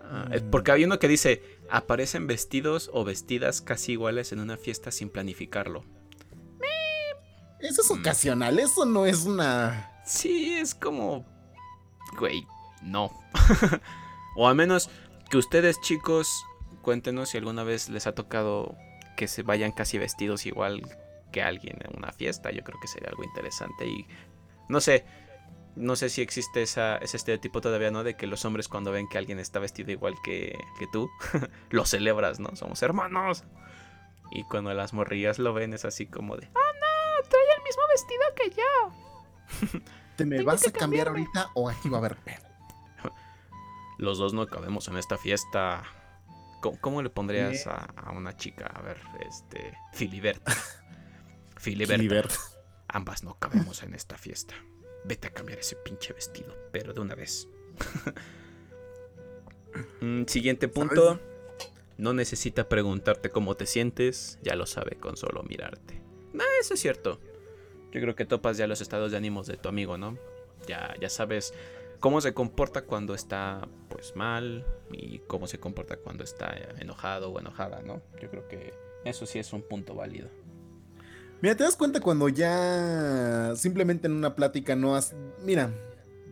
[0.01, 0.49] Ah, mm.
[0.49, 5.09] Porque hay uno que dice, aparecen vestidos o vestidas casi iguales en una fiesta sin
[5.09, 5.83] planificarlo.
[7.59, 7.99] Eso es mm.
[7.99, 9.89] ocasional, eso no es una...
[10.05, 11.25] Sí, es como...
[12.19, 12.45] Güey,
[12.81, 13.09] no.
[14.36, 14.89] o al menos
[15.29, 16.45] que ustedes chicos
[16.81, 18.75] cuéntenos si alguna vez les ha tocado
[19.15, 20.83] que se vayan casi vestidos igual
[21.34, 22.52] que alguien en una fiesta.
[22.52, 24.08] Yo creo que sería algo interesante y
[24.69, 25.06] no sé,
[25.76, 28.04] no sé si existe esa, ese estereotipo todavía, ¿no?
[28.04, 31.10] De que los hombres cuando ven que alguien está vestido igual que, que tú,
[31.69, 32.56] lo celebras, ¿no?
[32.56, 33.43] Somos hermanos.
[34.32, 37.30] Y cuando las morrillas lo ven es así como de, ¡Oh no!
[37.30, 38.50] Trae el mismo vestido que
[39.72, 39.80] yo.
[40.15, 42.43] ¿Te me vas a cambiar ahorita o aquí va a haber pedo?
[43.98, 45.84] Los dos no cabemos en esta fiesta.
[46.80, 48.67] ¿Cómo, le pondrías a, a, una chica?
[48.74, 49.78] A ver, este.
[49.91, 50.54] Filiberta.
[51.63, 52.36] Filiberta.
[52.89, 54.54] Ambas no cabemos en esta fiesta.
[55.06, 57.47] Vete a cambiar ese pinche vestido, pero de una vez.
[60.02, 61.19] Mm, siguiente punto.
[61.97, 65.99] No necesita preguntarte cómo te sientes, ya lo sabe con solo mirarte.
[66.32, 67.19] No, eso es cierto.
[67.91, 70.19] Yo creo que topas ya los estados de ánimos de tu amigo, ¿no?
[70.67, 71.56] Ya, ya sabes
[71.99, 77.39] cómo se comporta cuando está pues mal y cómo se comporta cuando está enojado o
[77.39, 78.04] enojada, ¿no?
[78.21, 80.30] Yo creo que eso sí es un punto válido.
[81.43, 85.13] Mira, te das cuenta cuando ya simplemente en una plática no has.
[85.41, 85.73] Mira,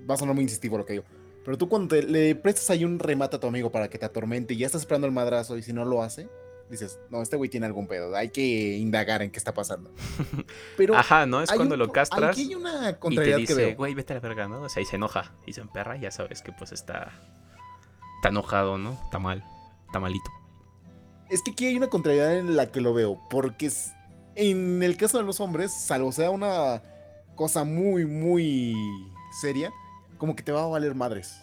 [0.09, 1.05] va a sonar muy insistivo lo que digo.
[1.43, 4.53] Pero tú cuando le prestas ahí un remate a tu amigo para que te atormente
[4.53, 6.29] y ya estás esperando el madrazo y si no lo hace,
[6.69, 9.91] dices, no, este güey tiene algún pedo, hay que indagar en qué está pasando.
[10.77, 11.41] Pero Ajá, ¿no?
[11.41, 14.21] Es cuando lo castras aquí hay una contrariedad y te dice, güey, vete a la
[14.21, 14.61] verga, ¿no?
[14.61, 17.11] O sea, y se enoja y se emperra y ya sabes que pues está,
[18.19, 18.93] está enojado, ¿no?
[19.03, 19.43] Está mal,
[19.87, 20.31] está malito.
[21.29, 23.91] Es que aquí hay una contrariedad en la que lo veo, porque es
[24.35, 26.81] en el caso de los hombres, salvo sea una
[27.35, 28.75] cosa muy, muy
[29.41, 29.71] seria,
[30.17, 31.41] como que te va a valer madres.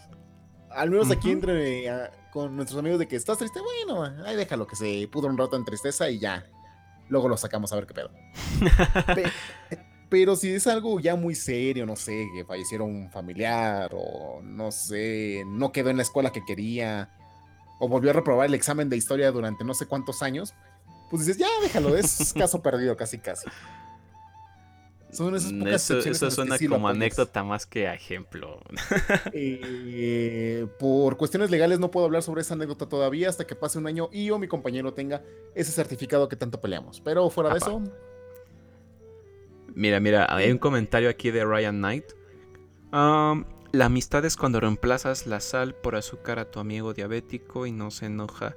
[0.69, 4.67] Al menos aquí entre ah, con nuestros amigos de que estás triste, bueno, ahí déjalo
[4.67, 6.45] que se pudo un rato en tristeza y ya.
[7.09, 8.11] Luego lo sacamos a ver qué pedo.
[10.09, 14.71] pero si es algo ya muy serio, no sé, que fallecieron un familiar o no
[14.71, 17.09] sé, no quedó en la escuela que quería
[17.79, 20.53] o volvió a reprobar el examen de historia durante no sé cuántos años,
[21.09, 23.47] pues dices, ya déjalo, es caso perdido casi casi.
[25.11, 28.59] Son esas pocas eso, eso suena como anécdota más que ejemplo.
[29.33, 33.87] Eh, por cuestiones legales no puedo hablar sobre esa anécdota todavía hasta que pase un
[33.87, 35.23] año y o mi compañero tenga
[35.55, 37.01] ese certificado que tanto peleamos.
[37.01, 37.81] Pero fuera de eso.
[39.73, 42.05] Mira, mira, hay un comentario aquí de Ryan Knight.
[42.91, 47.91] la amistad es cuando reemplazas la sal por azúcar a tu amigo diabético y no
[47.91, 48.55] se enoja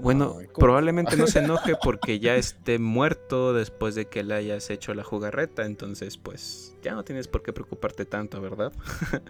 [0.00, 4.94] bueno, probablemente no se enoje porque ya esté muerto después de que le hayas hecho
[4.94, 5.64] la jugarreta.
[5.64, 8.72] Entonces, pues, ya no tienes por qué preocuparte tanto, ¿verdad?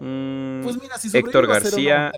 [0.00, 2.12] Mm, pues mira, si Héctor García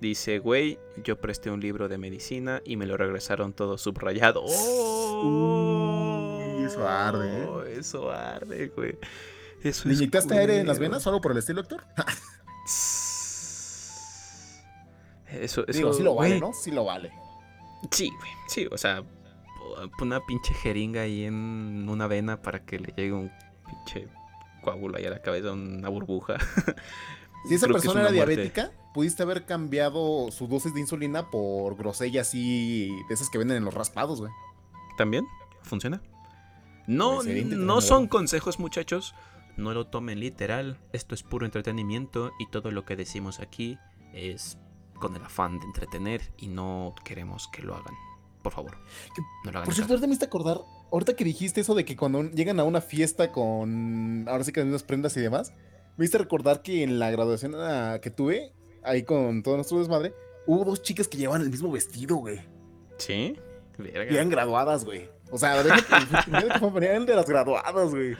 [0.00, 4.44] dice, güey, yo presté un libro de medicina y me lo regresaron todo subrayado.
[4.46, 6.16] ¡Oh!
[6.64, 7.42] eso arde.
[7.42, 7.76] ¿eh?
[7.78, 8.98] Eso arde, güey.
[9.62, 11.84] Eso ¿Le inyectaste aire en las venas solo por el estilo, Héctor?
[15.30, 15.78] eso, eso.
[15.78, 16.52] Digo, sí lo vale, ¿no?
[16.52, 17.12] Sí lo vale.
[17.90, 18.30] Sí, güey.
[18.48, 19.02] Sí, o sea,
[20.00, 23.30] una pinche jeringa ahí en una vena para que le llegue un
[23.66, 24.08] pinche
[24.62, 26.36] coágulo ahí a la cabeza, una burbuja.
[27.48, 32.90] Si esa persona era diabética, pudiste haber cambiado su dosis de insulina por grosella así,
[33.08, 34.32] de esas que venden en los raspados, güey.
[34.96, 35.24] ¿También?
[35.62, 36.02] ¿Funciona?
[36.86, 39.14] No, no son consejos, muchachos.
[39.56, 40.78] No lo tomen literal.
[40.92, 43.78] Esto es puro entretenimiento y todo lo que decimos aquí
[44.12, 44.58] es
[44.96, 47.94] con el afán de entretener y no queremos que lo hagan.
[48.42, 48.78] Por favor.
[49.44, 50.60] No lo hagan por cierto, ahorita me hiciste acordar,
[50.92, 54.62] ahorita que dijiste eso de que cuando llegan a una fiesta con, ahora sí que
[54.62, 55.52] unas prendas y demás,
[55.96, 60.14] me hiciste recordar que en la graduación ah, que tuve, ahí con todo nuestro desmadre,
[60.46, 62.40] hubo dos chicas que llevaban el mismo vestido, güey.
[62.98, 63.36] ¿Sí?
[63.78, 64.12] Verga.
[64.12, 65.08] Y eran graduadas, güey.
[65.30, 68.16] O sea, de que el de las graduadas, güey.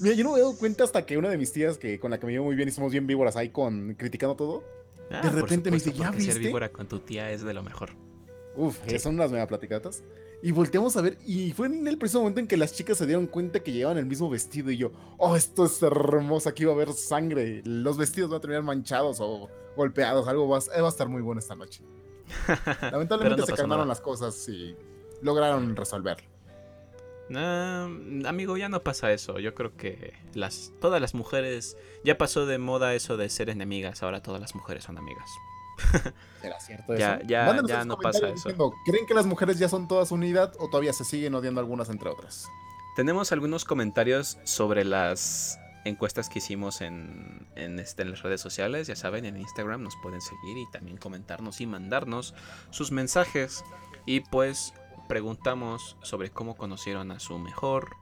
[0.00, 2.10] Mira, yo no me he dado cuenta hasta que una de mis tías, que con
[2.10, 4.64] la que me llevo muy bien y somos bien víboras ahí con criticando todo,
[5.10, 6.32] ah, de repente me dice, ¿ya viste?
[6.32, 7.90] Ser víbora con tu tía es de lo mejor.
[8.56, 10.02] Uf, son unas mega platicatas.
[10.42, 13.06] Y volteamos a ver, y fue en el preciso momento en que las chicas se
[13.06, 14.70] dieron cuenta que llevaban el mismo vestido.
[14.70, 17.62] Y yo, oh, esto es hermoso, aquí va a haber sangre.
[17.64, 20.28] Los vestidos van a terminar manchados o golpeados.
[20.28, 21.82] Algo va, a estar muy bueno esta noche.
[22.92, 24.76] Lamentablemente se calmaron las cosas y
[25.22, 26.33] lograron resolverlo.
[27.30, 29.38] Amigo, ya no pasa eso.
[29.38, 31.76] Yo creo que las, todas las mujeres.
[32.04, 34.02] Ya pasó de moda eso de ser enemigas.
[34.02, 35.28] Ahora todas las mujeres son amigas.
[36.40, 37.00] ¿Será cierto eso?
[37.00, 38.50] Ya, ya, ya no pasa eso.
[38.84, 42.10] ¿Creen que las mujeres ya son todas unidad o todavía se siguen odiando algunas entre
[42.10, 42.46] otras?
[42.96, 48.86] Tenemos algunos comentarios sobre las encuestas que hicimos en, en, este, en las redes sociales.
[48.86, 52.34] Ya saben, en Instagram nos pueden seguir y también comentarnos y mandarnos
[52.70, 53.64] sus mensajes.
[54.06, 54.74] Y pues
[55.08, 57.96] preguntamos sobre cómo conocieron a su mejor,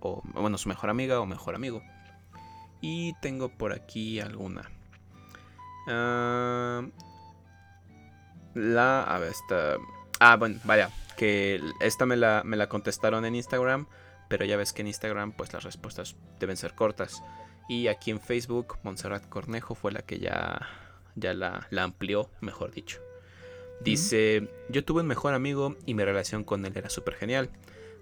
[0.00, 1.82] o bueno, su mejor amiga o mejor amigo.
[2.80, 4.70] Y tengo por aquí alguna.
[5.88, 6.82] Ah,
[8.54, 9.02] la.
[9.02, 9.76] A ver, esta.
[10.20, 10.90] Ah, bueno, vaya.
[11.16, 13.86] Que esta me la, me la contestaron en Instagram.
[14.28, 17.22] Pero ya ves que en Instagram, pues las respuestas deben ser cortas.
[17.68, 20.68] Y aquí en Facebook, Montserrat Cornejo fue la que ya,
[21.14, 23.00] ya la, la amplió, mejor dicho.
[23.84, 27.50] Dice, yo tuve un mejor amigo y mi relación con él era súper genial.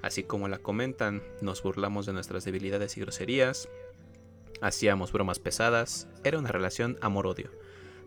[0.02, 3.68] Así como la comentan, nos burlamos de nuestras debilidades y groserías,
[4.60, 7.50] hacíamos bromas pesadas, era una relación amor-odio.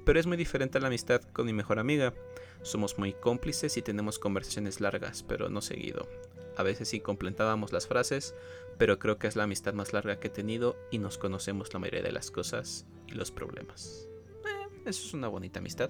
[0.05, 2.13] Pero es muy diferente a la amistad con mi mejor amiga.
[2.61, 6.07] Somos muy cómplices y tenemos conversaciones largas, pero no seguido.
[6.55, 8.35] A veces sí completábamos las frases,
[8.77, 11.79] pero creo que es la amistad más larga que he tenido y nos conocemos la
[11.79, 14.07] mayoría de las cosas y los problemas.
[14.45, 15.89] Eh, eso es una bonita amistad.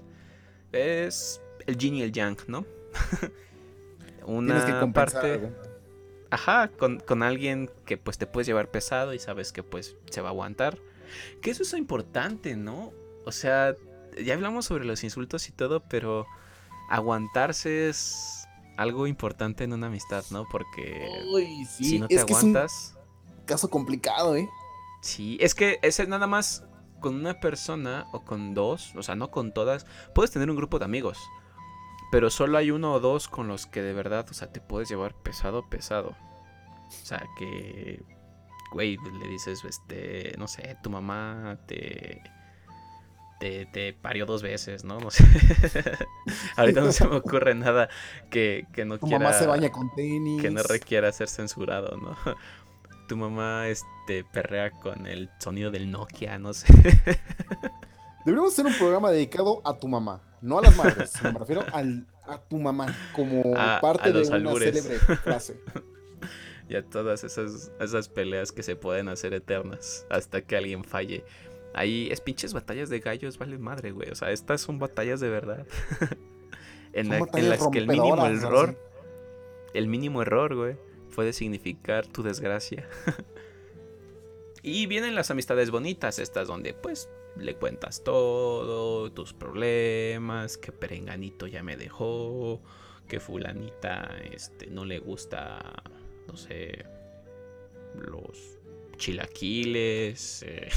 [0.72, 2.66] Es el yin y el yang, ¿no?
[4.26, 5.52] una que parte...
[6.30, 10.22] Ajá, con, con, alguien que pues te puedes llevar pesado y sabes que pues se
[10.22, 10.80] va a aguantar.
[11.42, 12.92] Que eso es importante, ¿no?
[13.24, 13.76] O sea,
[14.24, 16.26] ya hablamos sobre los insultos y todo, pero
[16.90, 18.48] aguantarse es
[18.78, 20.48] algo importante en una amistad, ¿no?
[20.50, 21.08] Porque
[21.70, 22.96] si no te aguantas.
[23.46, 24.50] caso complicado, ¿eh?
[25.02, 26.64] Sí, es que ese nada más
[27.00, 30.80] con una persona o con dos, o sea, no con todas, puedes tener un grupo
[30.80, 31.20] de amigos.
[32.14, 34.88] Pero solo hay uno o dos con los que de verdad, o sea, te puedes
[34.88, 36.10] llevar pesado, pesado.
[36.10, 38.04] O sea, que,
[38.72, 42.22] güey, le dices, este, no sé, tu mamá te
[43.40, 45.00] te, parió dos veces, ¿no?
[45.00, 45.24] No sé.
[46.56, 47.90] Ahorita no se me ocurre nada
[48.30, 49.18] que, no tu quiera.
[49.18, 50.40] Mamá se baña con tenis.
[50.40, 52.16] Que no requiera ser censurado, ¿no?
[53.08, 56.68] Tu mamá este, perrea con el sonido del Nokia, no sé.
[58.24, 62.38] Deberíamos hacer un programa dedicado a tu mamá, no a las madres, me refiero a
[62.50, 63.42] tu mamá, como
[63.82, 65.60] parte de una célebre frase.
[66.70, 71.26] Y a todas esas, esas peleas que se pueden hacer eternas hasta que alguien falle.
[71.74, 74.10] Ahí es pinches batallas de gallos, vale madre, güey.
[74.10, 75.68] O sea, estas son batallas de verdad.
[76.94, 77.10] en,
[77.50, 78.78] las que el mínimo error,
[79.74, 80.78] el mínimo error, güey,
[81.14, 82.88] puede significar tu desgracia.
[84.64, 91.48] Y vienen las amistades bonitas, estas donde pues le cuentas todo, tus problemas, que perenganito
[91.48, 92.62] ya me dejó,
[93.08, 95.84] que fulanita este no le gusta,
[96.28, 96.86] no sé,
[97.96, 98.58] los
[98.98, 100.44] chilaquiles.
[100.44, 100.70] Eh,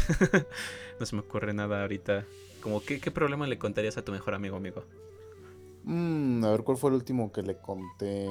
[1.00, 2.24] no se me ocurre nada ahorita.
[2.60, 4.84] Como, ¿qué, ¿qué, problema le contarías a tu mejor amigo, amigo?
[5.84, 8.26] Mm, a ver, ¿cuál fue el último que le conté?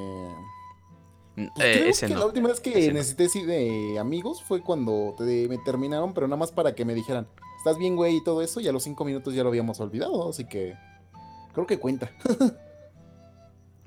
[1.35, 6.13] Mm, pues eh, La última vez que necesité sí, de amigos fue cuando me terminaron,
[6.13, 7.27] pero nada más para que me dijeran,
[7.57, 8.17] ¿estás bien, güey?
[8.17, 10.75] Y todo eso, y a los cinco minutos ya lo habíamos olvidado, así que
[11.53, 12.11] creo que cuenta.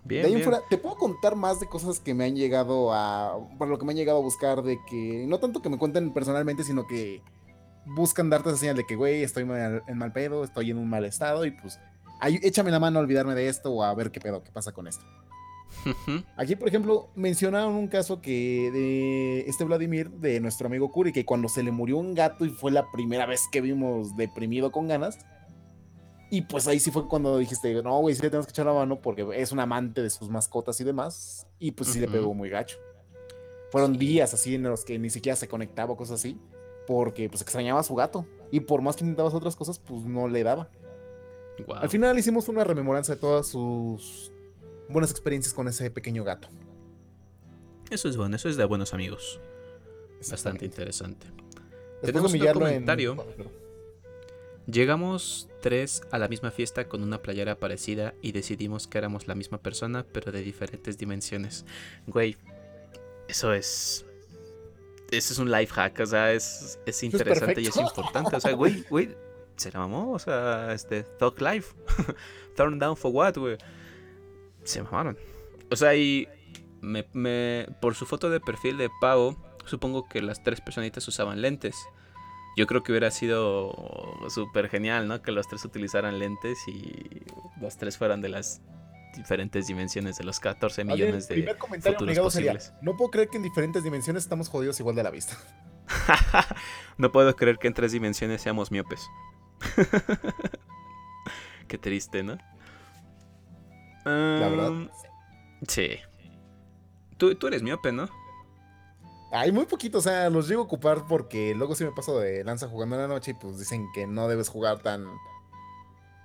[0.04, 3.38] de ahí en fuera, te puedo contar más de cosas que me han llegado a.
[3.58, 5.24] Por lo que me han llegado a buscar, de que.
[5.26, 7.22] No tanto que me cuenten personalmente, sino que
[7.86, 11.04] buscan darte esa señal de que, güey, estoy en mal pedo, estoy en un mal
[11.04, 11.78] estado y pues.
[12.20, 14.72] Ahí, échame la mano a olvidarme de esto o a ver qué pedo, qué pasa
[14.72, 15.04] con esto.
[16.36, 21.24] Aquí, por ejemplo, mencionaron un caso que de este Vladimir, de nuestro amigo Kuri, que
[21.24, 24.88] cuando se le murió un gato y fue la primera vez que vimos deprimido con
[24.88, 25.18] ganas,
[26.30, 28.74] y pues ahí sí fue cuando dijiste, no, güey, sí le tenemos que echar la
[28.74, 31.46] mano porque es un amante de sus mascotas y demás.
[31.58, 32.76] Y pues sí le pegó muy gacho.
[33.70, 36.38] Fueron días así en los que ni siquiera se conectaba o cosas así.
[36.86, 38.26] Porque pues extrañaba a su gato.
[38.50, 40.68] Y por más que intentabas otras cosas, pues no le daba.
[41.74, 44.30] Al final hicimos una rememoranza de todas sus
[44.88, 46.48] buenas experiencias con ese pequeño gato.
[47.90, 49.40] Eso es bueno, eso es de buenos amigos.
[50.30, 51.26] Bastante interesante.
[52.02, 53.16] Tenemos un comentario.
[54.66, 59.34] Llegamos tres a la misma fiesta con una playera parecida y decidimos que éramos la
[59.34, 61.64] misma persona, pero de diferentes dimensiones.
[62.06, 62.36] Güey,
[63.28, 64.04] eso es.
[65.10, 68.36] Eso es un life hack, o sea, es, es interesante y es importante.
[68.36, 69.16] O sea, güey, güey,
[69.56, 71.74] se la mamó, o sea, este, Thug Life.
[72.56, 73.56] Turn down for what, güey.
[74.68, 75.16] Se mamaron.
[75.70, 76.28] O sea, y
[76.80, 81.40] me, me, por su foto de perfil de Pau, supongo que las tres personitas usaban
[81.42, 81.76] lentes
[82.58, 83.72] yo creo que hubiera sido
[84.30, 85.22] súper genial, ¿no?
[85.22, 87.22] Que los tres utilizaran lentes y
[87.60, 88.60] los tres fueran de las
[89.16, 92.72] diferentes dimensiones de los 14 millones de primer comentario posibles.
[92.82, 95.36] no puedo creer que en diferentes dimensiones estamos jodidos igual de la vista.
[96.98, 99.08] no puedo creer que en tres dimensiones seamos miopes.
[101.68, 102.38] Qué triste, ¿no?
[104.08, 104.90] La verdad.
[105.66, 105.90] Sí.
[107.16, 108.08] Tú, tú eres miope, ¿no?
[109.30, 112.44] Hay muy poquito, o sea, los llego a ocupar porque luego sí me paso de
[112.44, 115.06] lanza jugando en la noche y pues dicen que no debes jugar tan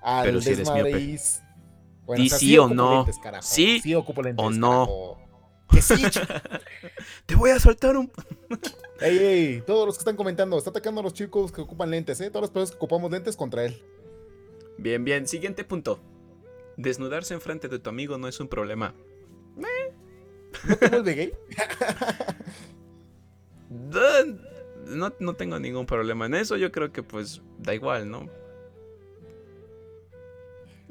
[0.01, 1.19] al Pero si eres miope.
[2.05, 3.05] Bueno, sí, o, no.
[3.41, 5.17] sí, sí ocupo lentes, o no.
[5.69, 6.03] Que sí.
[7.25, 8.11] Te voy a soltar un.
[9.01, 12.19] ey, ey, todos los que están comentando, está atacando a los chicos que ocupan lentes,
[12.19, 12.29] ¿eh?
[12.29, 13.81] Todas las personas que ocupamos lentes contra él.
[14.77, 15.27] Bien, bien.
[15.27, 15.99] Siguiente punto.
[16.77, 18.93] Desnudarse enfrente de tu amigo no es un problema.
[20.67, 21.33] ¿No te vuelve gay?
[24.85, 26.57] No, no tengo ningún problema en eso.
[26.57, 28.29] Yo creo que pues da igual, ¿no?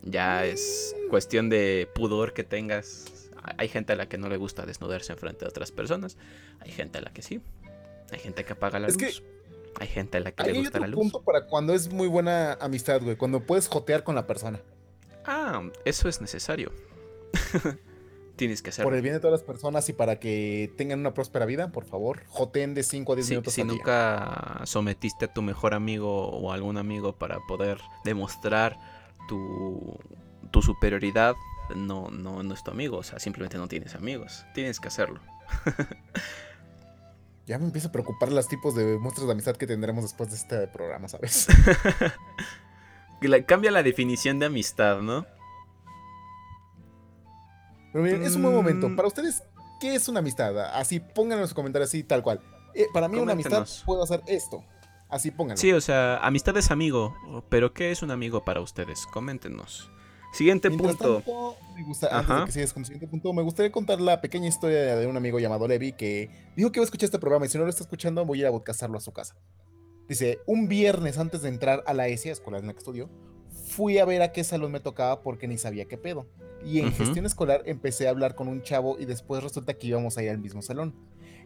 [0.03, 3.31] Ya es cuestión de pudor que tengas.
[3.59, 6.17] Hay gente a la que no le gusta desnudarse enfrente de otras personas.
[6.61, 7.41] Hay gente a la que sí.
[8.11, 9.23] Hay gente que apaga la luz.
[9.79, 10.97] hay gente a la que le gusta la luz.
[10.97, 13.17] punto para cuando es muy buena amistad, güey.
[13.17, 14.61] Cuando puedes jotear con la persona.
[15.27, 16.73] Ah, eso es necesario.
[18.37, 18.89] Tienes que hacerlo.
[18.89, 21.85] Por el bien de todas las personas y para que tengan una próspera vida, por
[21.85, 23.55] favor, joten de 5 a 10 minutos.
[23.55, 28.79] Si nunca sometiste a tu mejor amigo o a algún amigo para poder demostrar
[29.29, 29.99] tu,
[30.51, 31.35] tu superioridad,
[31.77, 32.99] no, no, no es tu amigo.
[32.99, 34.45] O sea, simplemente no tienes amigos.
[34.55, 35.21] Tienes que hacerlo.
[37.47, 40.37] ya me empieza a preocupar los tipos de muestras de amistad que tendremos después de
[40.37, 41.49] este programa, ¿sabes?
[43.47, 45.27] Cambia la definición de amistad, ¿no?
[47.93, 48.89] Pero miren, es un buen momento.
[48.89, 48.97] Mm.
[48.97, 49.43] Para ustedes,
[49.81, 50.59] ¿qué es una amistad?
[50.75, 52.41] Así, pónganlo en los comentarios así, tal cual.
[52.75, 54.65] Eh, para mí, una amistad puedo hacer esto.
[55.09, 55.61] Así pónganlo.
[55.61, 57.15] Sí, o sea, amistad es amigo.
[57.51, 59.07] Pero ¿qué es un amigo para ustedes?
[59.07, 59.91] Coméntenos.
[60.33, 61.23] Siguiente punto.
[61.77, 64.49] me gusta, antes de que sigas con el siguiente punto, me gustaría contar la pequeña
[64.49, 67.51] historia de un amigo llamado Levi que dijo que iba a escuchar este programa y
[67.51, 69.37] si no lo está escuchando, voy a ir a podcastarlo a su casa.
[70.13, 73.09] Dice: Un viernes antes de entrar a la ESIA, escuela en la que estudió,
[73.49, 76.27] fui a ver a qué salón me tocaba porque ni sabía qué pedo.
[76.63, 80.19] Y en gestión escolar empecé a hablar con un chavo y después resulta que íbamos
[80.19, 80.95] a ir al mismo salón.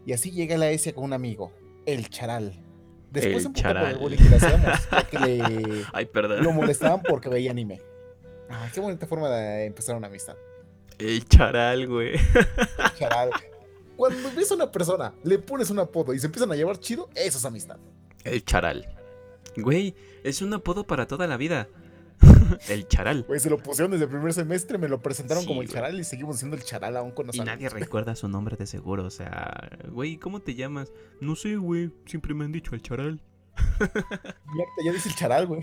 [0.05, 1.53] Y así llega a la ESIA con un amigo,
[1.85, 2.61] el charal.
[3.09, 3.99] Después el charal.
[3.99, 4.79] Por el que le hacíamos,
[5.13, 6.43] le, Ay, perdón.
[6.43, 7.79] lo molestaban porque veía anime.
[8.49, 10.35] Ay, qué bonita forma de empezar una amistad.
[10.99, 12.15] El charal, güey.
[12.15, 13.29] El charal.
[13.95, 17.09] Cuando ves a una persona, le pones un apodo y se empiezan a llevar chido,
[17.15, 17.77] eso es amistad.
[18.27, 18.87] El charal.
[19.55, 21.67] Güey, es un apodo para toda la vida.
[22.69, 23.23] el charal.
[23.27, 26.03] Güey, se lo pusieron desde el primer semestre, me lo presentaron como el charal y
[26.03, 29.69] seguimos siendo el charal aún con Y nadie recuerda su nombre de seguro, o sea,
[29.89, 30.91] güey, ¿cómo te llamas?
[31.21, 33.21] No sé, güey, siempre me han dicho el charal.
[34.85, 35.61] ya dice el charal, güey.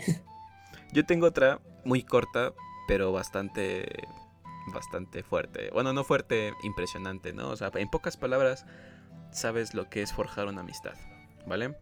[0.92, 2.52] Yo tengo otra muy corta,
[2.86, 3.88] pero bastante
[4.72, 5.70] bastante fuerte.
[5.72, 7.50] Bueno, no fuerte, impresionante, ¿no?
[7.50, 8.64] O sea, en pocas palabras,
[9.30, 10.94] sabes lo que es forjar una amistad,
[11.46, 11.76] ¿vale?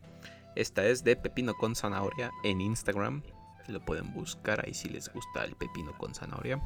[0.55, 3.23] Esta es de Pepino con Zanahoria en Instagram.
[3.69, 6.61] Lo pueden buscar ahí si les gusta el pepino con zanahoria.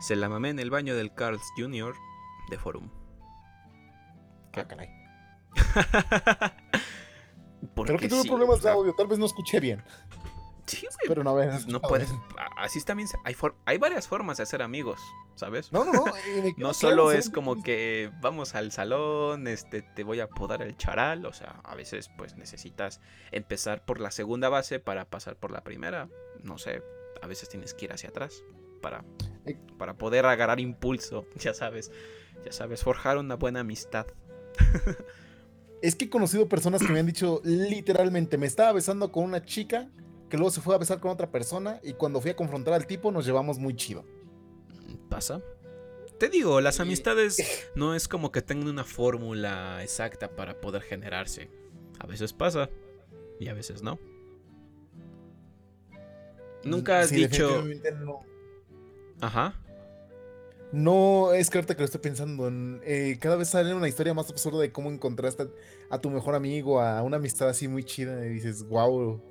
[0.00, 1.94] Se la mamé en el baño del Carl's Jr.
[2.50, 2.88] de Forum.
[4.52, 4.88] Ah, caray.
[7.74, 9.82] Creo que tuve problemas de audio, tal vez no escuché bien.
[10.66, 11.36] Sí, Pero no,
[11.66, 12.08] no puedes.
[12.56, 13.36] así también hay,
[13.66, 15.00] hay varias formas de hacer amigos,
[15.34, 15.72] ¿sabes?
[15.72, 16.04] No, no, no.
[16.56, 21.26] no solo es como que vamos al salón, este, te voy a podar el charal,
[21.26, 23.00] o sea, a veces pues necesitas
[23.30, 26.08] empezar por la segunda base para pasar por la primera,
[26.42, 26.82] no sé,
[27.20, 28.42] a veces tienes que ir hacia atrás
[28.80, 29.04] para,
[29.78, 31.90] para poder agarrar impulso, ya sabes,
[32.44, 34.06] ya sabes, forjar una buena amistad.
[35.82, 39.44] es que he conocido personas que me han dicho literalmente, me estaba besando con una
[39.44, 39.90] chica
[40.28, 42.86] que luego se fue a besar con otra persona y cuando fui a confrontar al
[42.86, 44.04] tipo nos llevamos muy chido.
[45.08, 45.40] ¿Pasa?
[46.18, 47.38] Te digo, las amistades
[47.74, 51.50] no es como que tengan una fórmula exacta para poder generarse.
[51.98, 52.70] A veces pasa
[53.38, 53.98] y a veces no.
[56.64, 57.62] Nunca has dicho...
[58.00, 58.22] No.
[59.20, 59.60] Ajá.
[60.72, 64.12] No, es que ahorita que lo estoy pensando, en, eh, cada vez sale una historia
[64.12, 65.48] más absurda de cómo encontraste
[65.88, 69.22] a, tu mejor amigo, a una amistad así muy chida, y dices, wow,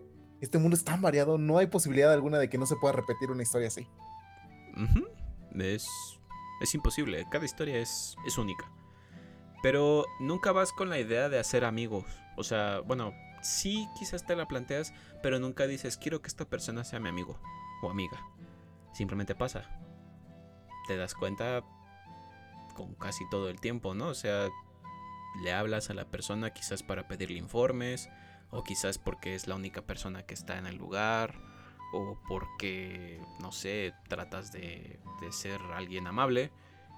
[0.44, 3.32] este mundo es tan variado, no hay posibilidad alguna de que no se pueda repetir
[3.32, 3.88] una historia así.
[5.58, 5.88] es,
[6.62, 8.70] es imposible, cada historia es, es única.
[9.62, 12.06] Pero nunca vas con la idea de hacer amigos.
[12.36, 16.84] O sea, bueno, sí quizás te la planteas, pero nunca dices, quiero que esta persona
[16.84, 17.40] sea mi amigo
[17.82, 18.22] o amiga.
[18.94, 19.64] Simplemente pasa.
[20.88, 21.64] Te das cuenta
[22.76, 24.08] con casi todo el tiempo, ¿no?
[24.08, 24.50] O sea,
[25.42, 28.10] le hablas a la persona quizás para pedirle informes,
[28.54, 31.34] o quizás porque es la única persona que está en el lugar,
[31.92, 35.00] o porque, no sé, tratas de,
[35.32, 36.52] ser alguien amable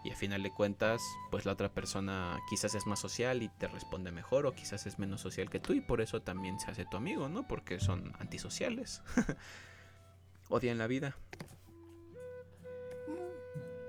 [0.03, 1.01] y a final de cuentas,
[1.31, 4.99] pues la otra persona quizás es más social y te responde mejor, o quizás es
[4.99, 7.47] menos social que tú y por eso también se hace tu amigo, ¿no?
[7.47, 9.01] Porque son antisociales.
[10.49, 11.17] Odian la vida.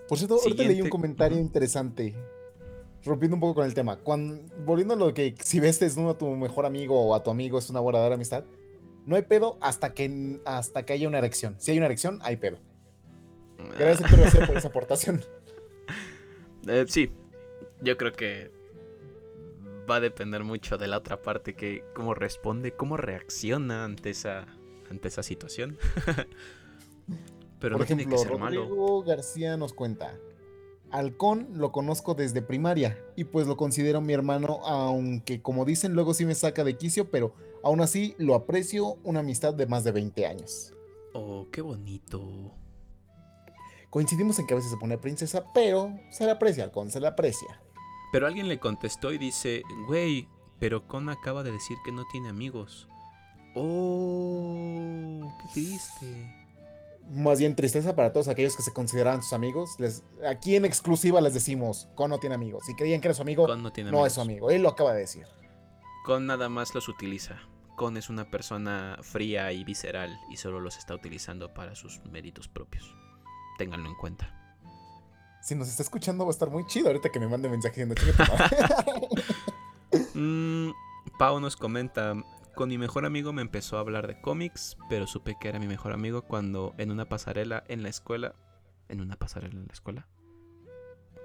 [0.08, 2.14] Por cierto, ahorita leí un comentario interesante
[3.06, 6.18] rompiendo un poco con el tema, cuando, volviendo a lo que si ves desnudo a
[6.18, 8.44] tu mejor amigo o a tu amigo es una verdadera amistad,
[9.06, 11.54] no hay pedo hasta que, hasta que haya una erección.
[11.58, 12.58] Si hay una erección, hay pedo.
[13.78, 14.10] Gracias
[14.46, 15.24] por esa aportación.
[16.68, 17.12] Eh, sí,
[17.80, 18.50] yo creo que
[19.88, 24.46] va a depender mucho de la otra parte, que cómo responde, cómo reacciona ante esa,
[24.90, 25.78] ante esa situación.
[27.60, 30.18] Pero Por ejemplo, Rodrigo García nos cuenta,
[30.90, 36.14] Halcón lo conozco desde primaria y pues lo considero mi hermano, aunque como dicen luego
[36.14, 39.92] sí me saca de quicio, pero aún así lo aprecio una amistad de más de
[39.92, 40.72] 20 años.
[41.12, 42.52] Oh, qué bonito.
[43.90, 47.06] Coincidimos en que a veces se pone princesa, pero se le aprecia, Halcón, se le
[47.06, 47.60] aprecia.
[48.12, 50.28] Pero alguien le contestó y dice, güey,
[50.58, 52.88] pero Con acaba de decir que no tiene amigos.
[53.54, 56.45] Oh, qué triste
[57.10, 59.76] más bien tristeza para todos aquellos que se consideran sus amigos.
[59.78, 62.64] Les, aquí en exclusiva les decimos, Con no tiene amigos.
[62.66, 64.50] Si creían que era su amigo, no, es su amigo.
[64.50, 65.26] Él lo acaba de decir.
[66.04, 67.36] Con nada más los utiliza.
[67.76, 72.48] Con es una persona fría y visceral y solo los está utilizando para sus méritos
[72.48, 72.94] propios.
[73.58, 74.32] Ténganlo en cuenta.
[75.42, 78.24] Si nos está escuchando va a estar muy chido ahorita que me mande mensaje diciendo
[80.14, 80.70] mm,
[81.18, 82.14] Pau nos comenta,
[82.56, 85.68] con mi mejor amigo me empezó a hablar de cómics, pero supe que era mi
[85.68, 88.34] mejor amigo cuando en una pasarela en la escuela.
[88.88, 90.08] ¿En una pasarela en la escuela?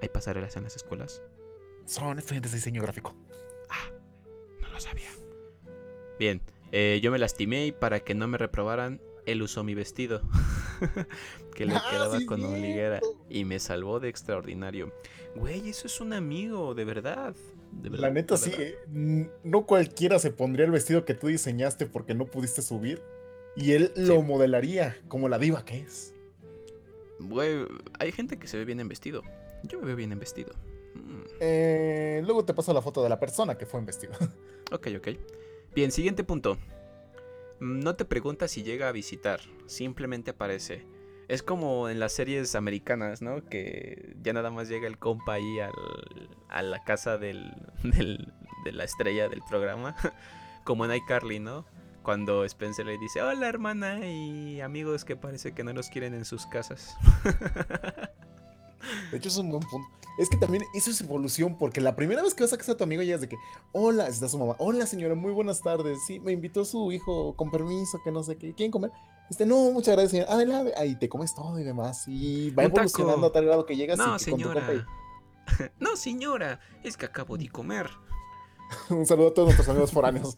[0.01, 1.21] ¿Hay pasarelas en las escuelas?
[1.85, 3.15] Son estudiantes de diseño gráfico.
[3.69, 3.91] Ah,
[4.61, 5.09] no lo sabía.
[6.19, 6.41] Bien,
[6.73, 10.21] eh, yo me lastimé y para que no me reprobaran, él usó mi vestido.
[11.55, 14.93] que le ah, quedaba con una liguera y me salvó de extraordinario.
[15.35, 17.33] Güey, eso es un amigo, de verdad
[17.83, 18.75] la neta sí, ¿eh?
[19.43, 23.01] no cualquiera se pondría el vestido que tú diseñaste porque no pudiste subir.
[23.55, 26.13] Y él lo modelaría como la diva que es.
[27.19, 27.65] Güey,
[27.99, 29.23] hay gente que se ve bien en vestido.
[29.63, 30.53] Yo me veo bien en vestido.
[30.95, 31.21] Mm.
[31.39, 34.13] Eh, luego te paso la foto de la persona que fue en vestido.
[34.73, 35.09] Ok, ok.
[35.75, 36.57] Bien, siguiente punto.
[37.59, 40.85] No te preguntas si llega a visitar, simplemente aparece.
[41.31, 43.45] Es como en las series americanas, ¿no?
[43.45, 47.33] Que ya nada más llega el compa ahí a la casa de
[48.65, 49.95] la estrella del programa.
[50.65, 51.65] Como en iCarly, ¿no?
[52.03, 56.25] Cuando Spencer le dice, hola hermana y amigos que parece que no los quieren en
[56.25, 56.97] sus casas.
[59.09, 59.87] De hecho es un buen punto.
[60.17, 62.77] Es que también eso es evolución, porque la primera vez que vas a casa de
[62.77, 63.37] tu amigo ya es de que,
[63.71, 67.49] hola, está su mamá, hola señora, muy buenas tardes, sí, me invitó su hijo con
[67.49, 68.91] permiso, que no sé qué, ¿quieren comer?
[69.31, 70.33] Este, no, muchas gracias, señora.
[70.33, 72.03] Adelante, ahí te comes todo y demás.
[72.05, 74.85] Y va evolucionando a tal grado que llegas no, señora.
[75.79, 77.89] no, señora, es que acabo de comer.
[78.89, 80.37] Un saludo a todos nuestros amigos foráneos.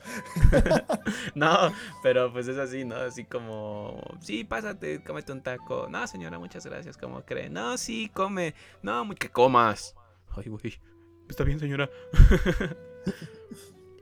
[1.34, 1.74] no,
[2.04, 2.98] pero pues es así, ¿no?
[2.98, 5.88] Así como, sí, pásate, cómete un taco.
[5.90, 7.50] No, señora, muchas gracias, ¿cómo cree?
[7.50, 8.54] No, sí, come.
[8.84, 9.96] No, muy que comas.
[10.30, 10.80] Ay, güey.
[11.28, 11.90] Está bien, señora.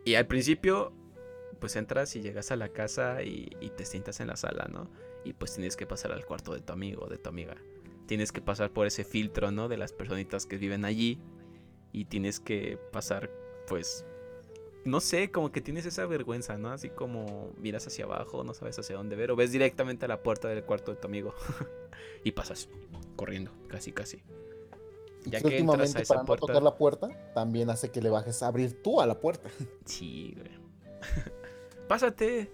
[0.03, 0.91] y al principio
[1.61, 4.89] pues entras y llegas a la casa y, te sientas en la sala, ¿no?
[5.23, 7.55] y pues tienes que pasar al cuarto de tu amigo o de tu amiga.
[8.07, 9.69] Tienes que pasar por ese filtro, ¿no?
[9.69, 11.19] De las personitas que viven allí
[11.93, 13.29] y tienes que pasar,
[13.67, 14.05] pues,
[14.83, 16.71] no sé, como que tienes esa vergüenza, ¿no?
[16.71, 20.23] Así como miras hacia abajo, no sabes hacia dónde ver, o ves directamente a la
[20.23, 21.33] puerta del cuarto de tu amigo
[22.23, 22.67] y pasas
[23.15, 24.23] corriendo, casi, casi.
[25.25, 26.41] Ya que últimamente a esa para puerta...
[26.41, 29.49] no tocar la puerta, también hace que le bajes a abrir tú a la puerta.
[29.85, 30.51] Sí, güey.
[31.91, 32.49] Pásate.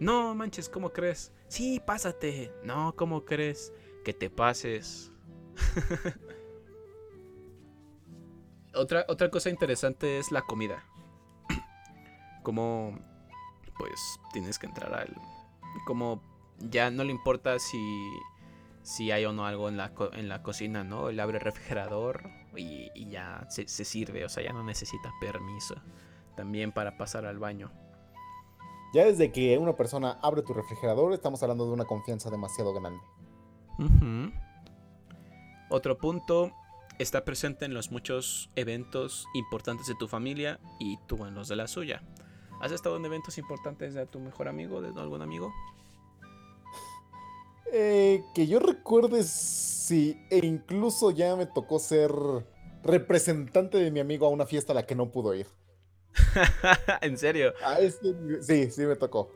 [0.00, 1.30] No manches, ¿cómo crees?
[1.48, 2.50] Sí, pásate.
[2.64, 3.70] No, ¿cómo crees?
[4.02, 5.12] Que te pases.
[8.74, 10.82] otra, otra cosa interesante es la comida.
[12.42, 12.98] Como,
[13.76, 14.00] pues,
[14.32, 15.14] tienes que entrar al...
[15.84, 16.22] Como
[16.58, 18.08] ya no le importa si,
[18.80, 21.10] si hay o no algo en la, en la cocina, ¿no?
[21.10, 25.74] Él abre el refrigerador y, ya se, se sirve, o sea, ya no necesita permiso
[26.36, 27.70] también para pasar al baño.
[28.94, 33.00] Ya desde que una persona abre tu refrigerador, estamos hablando de una confianza demasiado grande.
[35.70, 36.52] Otro punto,
[36.98, 41.56] está presente en los muchos eventos importantes de tu familia y tú en los de
[41.56, 42.02] la suya.
[42.60, 45.52] ¿Has estado en eventos importantes de tu mejor amigo, de algún amigo?
[47.72, 52.10] Eh, que yo recuerde, sí, e incluso ya me tocó ser
[52.82, 55.46] representante de mi amigo a una fiesta a la que no pudo ir.
[57.00, 57.52] ¿En serio?
[57.62, 57.78] Ah,
[58.40, 59.30] sí, sí me tocó.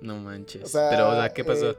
[0.00, 0.72] No manches.
[0.72, 1.70] Pero, ¿qué pasó?
[1.70, 1.78] Eh,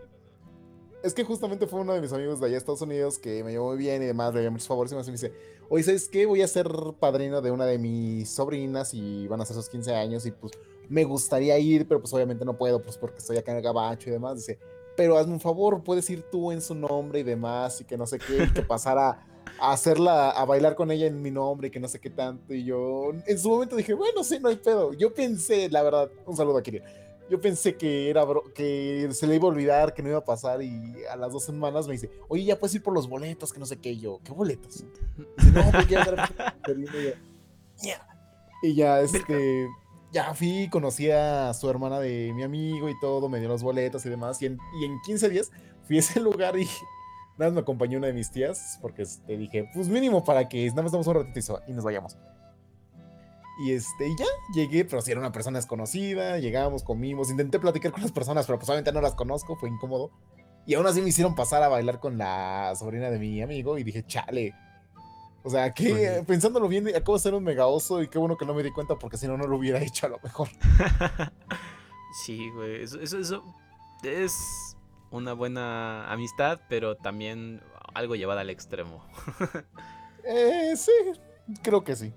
[1.03, 3.51] es que justamente fue uno de mis amigos de allá de Estados Unidos que me
[3.51, 5.34] llevó muy bien y demás, le dio muchos favores y me dice,
[5.69, 6.26] oye, ¿sabes qué?
[6.26, 6.69] Voy a ser
[6.99, 10.53] padrino de una de mis sobrinas y van a ser sus 15 años y pues
[10.89, 14.09] me gustaría ir, pero pues obviamente no puedo, pues porque estoy acá en el gabacho
[14.09, 14.36] y demás.
[14.36, 14.59] Dice,
[14.95, 18.05] pero hazme un favor, puedes ir tú en su nombre y demás y que no
[18.05, 19.26] sé qué, y que pasara
[19.62, 22.51] a hacerla, a bailar con ella en mi nombre y que no sé qué tanto.
[22.51, 24.91] Y yo en su momento dije, bueno, sí, no hay pedo.
[24.93, 26.82] Yo pensé, la verdad, un saludo a Kirill.
[27.30, 30.64] Yo pensé que era que se le iba a olvidar, que no iba a pasar
[30.64, 33.59] y a las dos semanas me dice, oye, ya puedes ir por los boletos, que
[33.59, 33.91] no sé qué.
[33.91, 34.84] Y yo, ¿qué boletos?
[35.53, 35.88] no, pues
[38.64, 39.68] y ya, este,
[40.12, 44.03] ya fui, conocí a su hermana de mi amigo y todo, me dio los boletos
[44.07, 44.41] y demás.
[44.41, 45.51] Y en, y en 15 días
[45.84, 46.68] fui a ese lugar y
[47.41, 50.47] Nada más me acompañó una de mis tías porque te este, dije, pues mínimo para
[50.47, 52.15] que nada más damos un ratito y nos vayamos.
[53.63, 58.03] Y este, ya llegué, pero si era una persona desconocida, llegamos, comimos, intenté platicar con
[58.03, 60.11] las personas, pero pues obviamente no las conozco, fue incómodo.
[60.67, 63.83] Y aún así me hicieron pasar a bailar con la sobrina de mi amigo y
[63.83, 64.53] dije, chale.
[65.41, 68.45] O sea, que pensándolo bien, acabo de ser un mega oso y qué bueno que
[68.45, 70.47] no me di cuenta porque si no, no lo hubiera hecho a lo mejor.
[72.23, 73.43] sí, güey, eso, eso, eso
[74.03, 74.70] es
[75.12, 77.62] una buena amistad, pero también
[77.93, 79.05] algo llevada al extremo.
[80.24, 80.91] eh, sí,
[81.62, 82.14] creo que sí.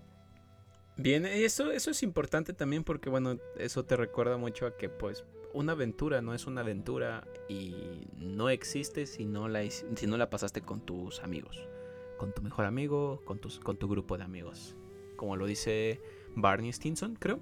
[0.96, 5.24] Bien, eso, eso es importante también porque, bueno, eso te recuerda mucho a que, pues,
[5.52, 10.30] una aventura no es una aventura y no existe si no la, si no la
[10.30, 11.68] pasaste con tus amigos.
[12.16, 14.76] Con tu mejor amigo, con, tus, con tu grupo de amigos.
[15.16, 16.00] Como lo dice
[16.36, 17.40] Barney Stinson, creo.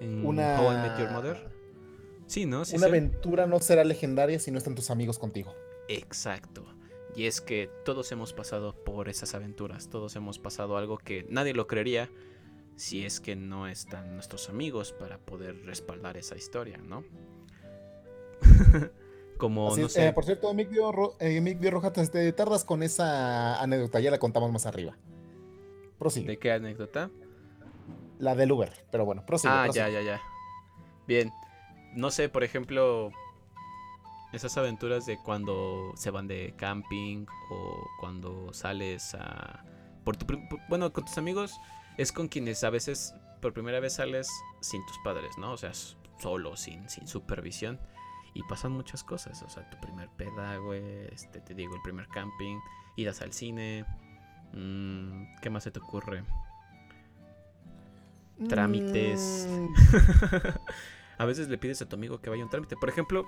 [0.00, 0.60] En una...
[0.60, 1.61] How I Met Your Mother.
[2.74, 5.54] Una aventura no será legendaria si no están tus amigos contigo.
[5.88, 6.64] Exacto.
[7.14, 11.52] Y es que todos hemos pasado por esas aventuras, todos hemos pasado algo que nadie
[11.52, 12.08] lo creería
[12.76, 17.04] si es que no están nuestros amigos para poder respaldar esa historia, ¿no?
[19.36, 20.06] Como, no sé.
[20.06, 24.50] Eh, por cierto, Mick Dio, eh, Roja, te tardas con esa anécdota, ya la contamos
[24.52, 24.96] más arriba.
[25.98, 26.26] Prosigue.
[26.26, 27.10] ¿De qué anécdota?
[28.18, 29.52] La del Uber, pero bueno, prosigue.
[29.52, 30.20] Ah, ya, ya, ya.
[31.06, 31.30] Bien
[31.94, 33.10] no sé, por ejemplo,
[34.32, 39.64] esas aventuras de cuando se van de camping o cuando sales a...
[40.04, 40.26] Por tu,
[40.68, 41.60] bueno, con tus amigos
[41.98, 44.28] es con quienes a veces por primera vez sales
[44.60, 45.52] sin tus padres, ¿no?
[45.52, 45.72] O sea,
[46.18, 47.78] solo, sin, sin supervisión.
[48.34, 52.08] Y pasan muchas cosas, o sea, tu primer peda, güey, este, te digo, el primer
[52.08, 52.56] camping,
[52.96, 53.84] idas al cine,
[54.54, 56.24] mmm, ¿qué más se te ocurre?
[58.48, 59.46] Trámites.
[59.50, 59.66] Mm.
[61.22, 62.76] a veces le pides a tu amigo que vaya a un trámite.
[62.76, 63.24] Por ejemplo,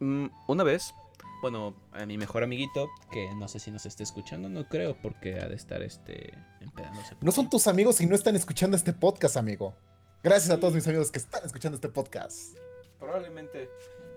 [0.00, 0.92] mm, una vez,
[1.40, 5.38] bueno, a mi mejor amiguito, que no sé si nos esté escuchando, no creo, porque
[5.38, 7.14] ha de estar este empedándose.
[7.20, 9.76] No son tus amigos y no están escuchando este podcast, amigo.
[10.24, 12.56] Gracias a todos mis amigos que están escuchando este podcast.
[12.98, 13.70] Probablemente,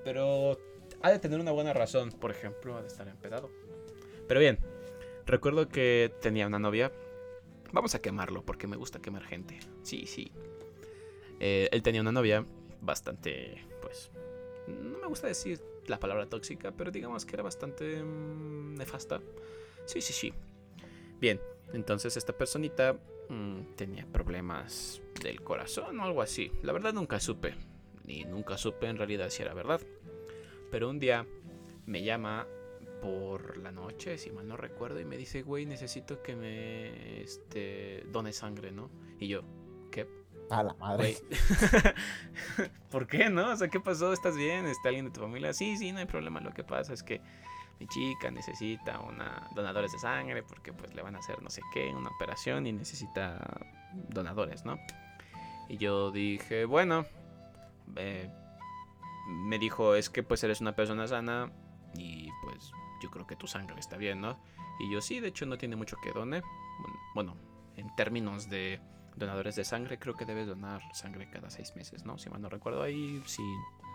[0.03, 0.57] pero
[1.03, 3.51] ha de tener una buena razón, por ejemplo, ha de estar empedado.
[4.27, 4.57] Pero bien,
[5.27, 6.91] recuerdo que tenía una novia.
[7.71, 9.59] Vamos a quemarlo porque me gusta quemar gente.
[9.83, 10.31] Sí, sí.
[11.39, 12.47] Eh, él tenía una novia
[12.81, 14.11] bastante, pues,
[14.67, 19.21] no me gusta decir la palabra tóxica, pero digamos que era bastante mm, nefasta.
[19.85, 20.33] Sí, sí, sí.
[21.19, 21.39] Bien,
[21.73, 22.97] entonces esta personita
[23.29, 26.51] mm, tenía problemas del corazón o algo así.
[26.63, 27.55] La verdad nunca supe.
[28.07, 29.81] y nunca supe en realidad si era verdad.
[30.71, 31.25] Pero un día
[31.85, 32.47] me llama
[33.01, 38.05] por la noche, si mal no recuerdo, y me dice, güey, necesito que me este,
[38.11, 38.89] done sangre, ¿no?
[39.19, 39.41] Y yo,
[39.91, 40.07] ¿qué?
[40.51, 41.17] A la madre.
[42.91, 43.51] ¿Por qué, no?
[43.51, 44.11] O sea, ¿qué pasó?
[44.11, 44.65] ¿Estás bien?
[44.65, 45.53] ¿Está alguien de tu familia?
[45.53, 46.41] Sí, sí, no hay problema.
[46.41, 47.21] Lo que pasa es que
[47.79, 51.61] mi chica necesita una donadores de sangre porque pues le van a hacer no sé
[51.73, 53.39] qué, una operación y necesita
[54.09, 54.77] donadores, ¿no?
[55.69, 57.05] Y yo dije, bueno,
[57.95, 58.29] eh,
[59.29, 61.49] me dijo, es que pues eres una persona sana
[61.95, 62.71] y pues
[63.01, 64.37] yo creo que tu sangre está bien, ¿no?
[64.81, 66.43] Y yo sí, de hecho no tiene mucho que done.
[67.15, 67.37] Bueno,
[67.77, 68.81] en términos de
[69.15, 72.17] donadores de sangre, creo que debes donar sangre cada seis meses, ¿no?
[72.17, 73.43] Si mal no recuerdo ahí, si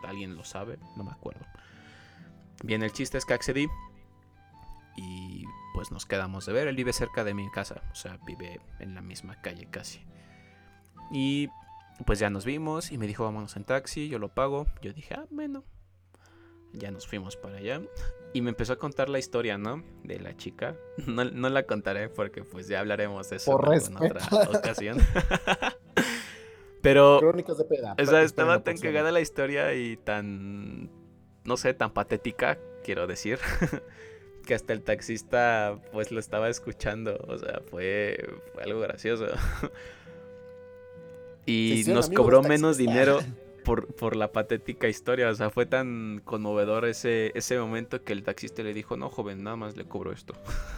[0.04, 1.44] alguien lo sabe, no me acuerdo.
[2.64, 3.68] Bien, el chiste es que accedí
[4.96, 5.44] y
[5.74, 6.68] pues nos quedamos de ver.
[6.68, 10.00] Él vive cerca de mi casa, o sea, vive en la misma calle casi.
[11.10, 11.48] Y
[12.04, 14.66] pues ya nos vimos y me dijo vámonos en taxi, yo lo pago.
[14.82, 15.64] Yo dije, ah, bueno.
[16.72, 17.80] Ya nos fuimos para allá.
[18.32, 19.82] Y me empezó a contar la historia, ¿no?
[20.04, 20.76] De la chica.
[21.06, 24.20] No, no la contaré porque pues ya hablaremos de eso en otra
[24.50, 24.98] ocasión.
[26.82, 27.18] Pero...
[27.20, 27.94] Crónicas de peda.
[28.00, 30.90] O sea, estaba tan cagada la historia y tan...
[31.44, 33.38] No sé, tan patética, quiero decir.
[34.46, 37.18] que hasta el taxista pues lo estaba escuchando.
[37.28, 38.18] O sea, fue,
[38.52, 39.26] fue algo gracioso.
[41.44, 43.20] y nos cobró menos dinero
[43.66, 45.28] por, por, la patética historia.
[45.28, 49.42] O sea, fue tan conmovedor ese, ese momento que el taxista le dijo, no, joven,
[49.42, 50.34] nada más le cobro esto.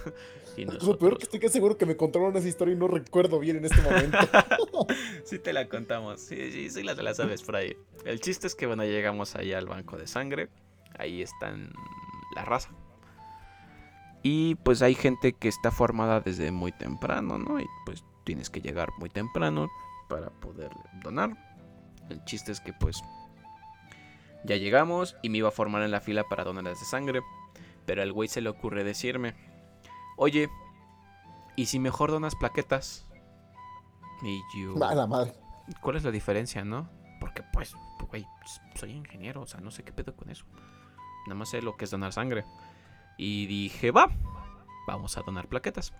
[0.56, 3.38] y Lo peor que estoy que seguro que me contaron esa historia y no recuerdo
[3.38, 4.16] bien en este momento.
[5.24, 6.20] sí te la contamos.
[6.20, 7.76] Sí, sí, sí la, la sabes por ahí.
[8.06, 10.48] El chiste es que, bueno, llegamos ahí al banco de sangre.
[10.98, 11.72] Ahí están
[12.34, 12.70] la raza.
[14.22, 17.60] Y pues hay gente que está formada desde muy temprano, ¿no?
[17.60, 19.68] Y pues tienes que llegar muy temprano
[20.08, 20.70] para poder
[21.04, 21.47] donar.
[22.10, 23.02] El chiste es que pues
[24.44, 27.20] ya llegamos y me iba a formar en la fila para donar de sangre.
[27.86, 29.34] Pero al güey se le ocurre decirme,
[30.16, 30.48] oye,
[31.56, 33.06] ¿y si mejor donas plaquetas?
[34.22, 34.74] Y yo...
[34.76, 35.32] la madre.
[35.80, 36.88] ¿Cuál es la diferencia, no?
[37.20, 37.74] Porque pues,
[38.08, 38.26] güey,
[38.74, 40.44] soy ingeniero, o sea, no sé qué pedo con eso.
[41.26, 42.44] Nada más sé lo que es donar sangre.
[43.16, 44.08] Y dije, va,
[44.86, 45.92] vamos a donar plaquetas.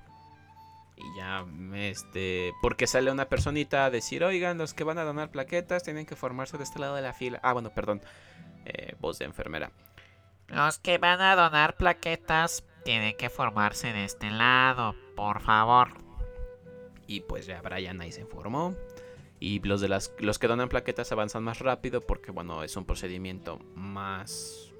[0.99, 5.31] Y ya, este, porque sale una personita a decir, oigan, los que van a donar
[5.31, 7.39] plaquetas tienen que formarse de este lado de la fila.
[7.45, 8.01] Ah, bueno, perdón,
[8.65, 9.71] eh, voz de enfermera.
[10.49, 15.91] Los que van a donar plaquetas tienen que formarse de este lado, por favor.
[17.07, 18.75] Y pues ya Brian ahí se informó.
[19.41, 22.85] Y los, de las, los que donan plaquetas avanzan más rápido porque, bueno, es un
[22.85, 24.73] procedimiento más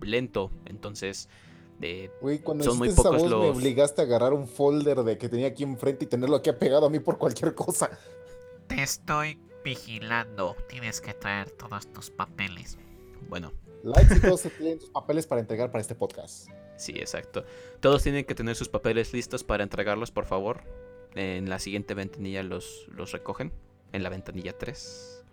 [0.00, 0.50] lento.
[0.66, 1.28] Entonces,
[1.82, 5.64] de, cuando son muy pocos me obligaste a agarrar un folder de que tenía aquí
[5.64, 7.90] enfrente y tenerlo aquí apegado a mí por cualquier cosa.
[8.68, 10.56] Te estoy vigilando.
[10.68, 12.78] Tienes que traer todos tus papeles.
[13.28, 13.52] Bueno.
[13.82, 16.48] Likes y todos tienen sus papeles para entregar para este podcast.
[16.76, 17.44] Sí, exacto.
[17.80, 20.62] Todos tienen que tener sus papeles listos para entregarlos, por favor.
[21.16, 23.52] En la siguiente ventanilla los, los recogen.
[23.92, 25.24] En la ventanilla 3.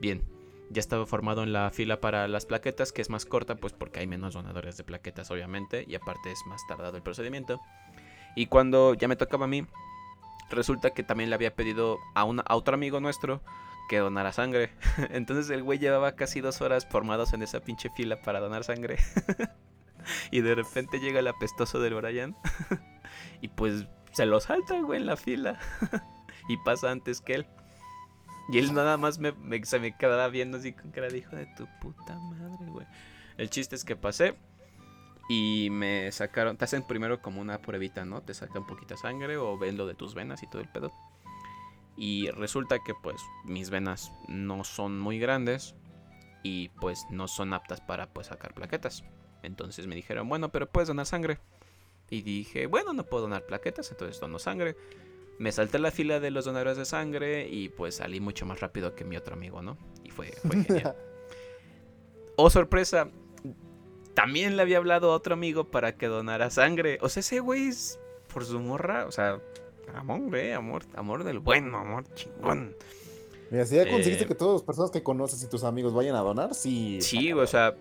[0.00, 0.39] Bien
[0.70, 4.00] ya estaba formado en la fila para las plaquetas, que es más corta, pues porque
[4.00, 7.60] hay menos donadores de plaquetas, obviamente, y aparte es más tardado el procedimiento.
[8.36, 9.66] Y cuando ya me tocaba a mí,
[10.48, 13.42] resulta que también le había pedido a, a otro amigo nuestro
[13.88, 14.70] que donara sangre.
[15.10, 18.98] Entonces el güey llevaba casi dos horas formados en esa pinche fila para donar sangre.
[20.30, 22.36] y de repente llega el apestoso del Brian.
[23.40, 25.58] y pues se lo salta, güey, en la fila.
[26.48, 27.46] y pasa antes que él.
[28.50, 29.32] Y él nada más me,
[29.64, 32.86] se me quedaba viendo así con cara de hijo de tu puta madre, güey.
[33.36, 34.34] El chiste es que pasé
[35.28, 38.22] y me sacaron, te hacen primero como una pruebita, ¿no?
[38.22, 40.92] Te sacan poquita sangre o ven lo de tus venas y todo el pedo.
[41.96, 45.76] Y resulta que pues mis venas no son muy grandes
[46.42, 49.04] y pues no son aptas para pues sacar plaquetas.
[49.42, 51.38] Entonces me dijeron, bueno, pero puedes donar sangre.
[52.08, 54.76] Y dije, bueno, no puedo donar plaquetas, entonces dono sangre
[55.40, 58.94] me salté la fila de los donadores de sangre y pues salí mucho más rápido
[58.94, 59.78] que mi otro amigo, ¿no?
[60.04, 60.34] Y fue,
[60.66, 60.94] genial.
[62.36, 63.08] oh, sorpresa.
[64.12, 66.98] También le había hablado a otro amigo para que donara sangre.
[67.00, 67.98] O sea, ese güey es
[68.30, 69.40] por su morra, o sea,
[69.94, 72.76] amor, eh, amor, amor del bueno, amor chingón.
[73.50, 76.16] Mira, si ya conseguiste eh, que todas las personas que conoces y tus amigos vayan
[76.16, 76.98] a donar, sí.
[77.00, 77.76] Sí, o sea,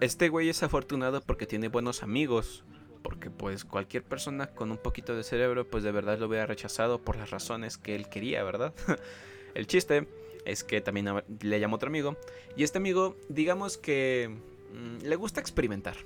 [0.00, 2.64] este güey es afortunado porque tiene buenos amigos
[3.02, 7.02] porque pues cualquier persona con un poquito de cerebro pues de verdad lo hubiera rechazado
[7.02, 8.74] por las razones que él quería, ¿verdad?
[9.54, 10.08] El chiste
[10.44, 12.16] es que también le llamó otro amigo
[12.56, 14.36] y este amigo digamos que
[14.72, 15.96] mm, le gusta experimentar,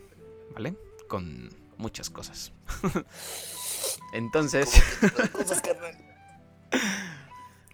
[0.54, 0.76] ¿vale?
[1.08, 2.52] Con muchas cosas.
[4.12, 4.82] Entonces...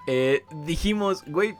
[0.07, 1.55] eh, dijimos, güey,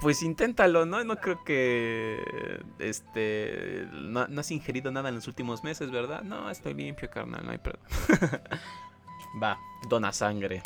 [0.00, 1.02] pues inténtalo, ¿no?
[1.04, 2.62] No creo que.
[2.78, 3.86] Este.
[3.92, 6.22] No, no has ingerido nada en los últimos meses, ¿verdad?
[6.22, 7.82] No, estoy limpio, carnal, no hay perdón.
[9.42, 10.62] Va, dona sangre.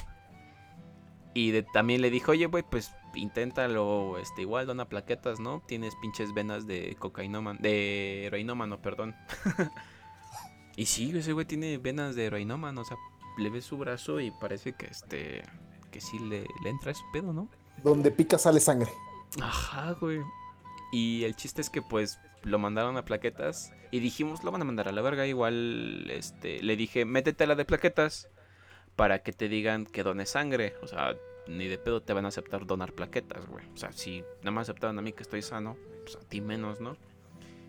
[1.34, 5.62] Y de- también le dijo, oye, güey, pues inténtalo, este, igual dona plaquetas, ¿no?
[5.66, 9.14] Tienes pinches venas de cocainómano, de heroinómano, perdón.
[10.76, 12.96] y sí, ese güey tiene venas de heroinómano, o sea,
[13.38, 15.42] le ves su brazo y parece que, este,
[15.92, 17.48] que sí le, le entra ese pedo, ¿no?
[17.82, 18.90] Donde pica sale sangre.
[19.40, 20.20] Ajá, güey.
[20.92, 24.64] Y el chiste es que pues lo mandaron a plaquetas y dijimos, lo van a
[24.64, 25.26] mandar a la verga.
[25.26, 28.28] Igual, este, le dije, métete a la de plaquetas
[28.96, 30.74] para que te digan que dones sangre.
[30.82, 31.14] O sea,
[31.46, 33.64] ni de pedo te van a aceptar donar plaquetas, güey.
[33.74, 36.80] O sea, si nada más aceptaron a mí que estoy sano, pues a ti menos,
[36.80, 36.96] ¿no?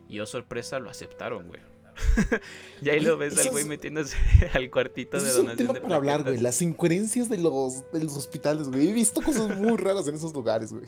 [0.10, 1.62] Y yo sorpresa lo aceptaron, güey.
[2.82, 4.18] y ahí lo ves al güey es- metiéndose
[4.54, 6.38] al cuartito de es un donación tema de para hablar, güey.
[6.38, 8.90] Las incoherencias de los, de los hospitales, güey.
[8.90, 10.86] He visto cosas muy raras en esos lugares, güey.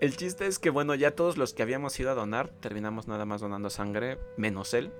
[0.00, 3.24] El chiste es que, bueno, ya todos los que habíamos ido a donar, terminamos nada
[3.24, 4.92] más donando sangre, menos él.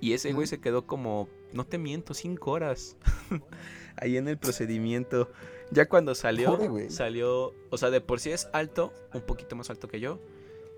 [0.00, 2.96] Y ese güey se quedó como, no te miento, cinco horas.
[3.96, 5.30] Ahí en el procedimiento.
[5.70, 9.88] Ya cuando salió, salió, o sea, de por sí es alto, un poquito más alto
[9.88, 10.20] que yo,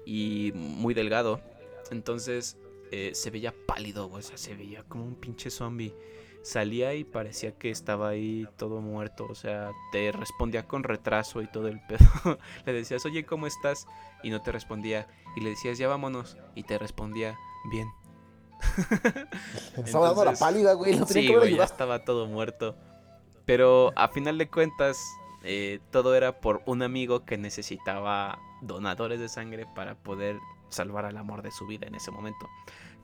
[0.07, 1.43] y muy delgado.
[1.91, 2.57] Entonces
[2.91, 5.95] eh, se veía pálido, güey, o sea, se veía como un pinche zombie.
[6.49, 11.47] Salía y parecía que estaba ahí todo muerto, o sea, te respondía con retraso y
[11.47, 11.99] todo el pedo.
[12.65, 13.87] le decías, oye, ¿cómo estás?
[14.23, 15.07] Y no te respondía.
[15.37, 16.39] Y le decías, ya vámonos.
[16.55, 17.37] Y te respondía,
[17.71, 17.87] bien.
[19.77, 20.93] Estaba dando la pálida, güey.
[20.93, 22.75] Tenía Sí, güey, ya estaba todo muerto.
[23.45, 24.99] Pero a final de cuentas,
[25.45, 30.39] eh, todo era por un amigo que necesitaba donadores de sangre para poder
[30.71, 32.49] salvar al amor de su vida en ese momento.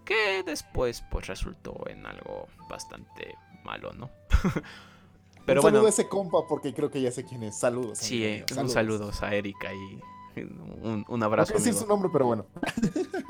[0.05, 3.35] Que después, pues, resultó en algo bastante
[3.65, 4.11] malo, ¿no?
[5.47, 7.59] Pero un saludo bueno, a ese compa porque creo que ya sé quién es.
[7.59, 7.99] Saludos.
[7.99, 8.73] sí, eh, mío, un saludos.
[8.73, 10.01] saludos a Erika y
[10.41, 11.83] un, un No abrazo, decir amigo.
[11.83, 12.47] su nombre, pero bueno.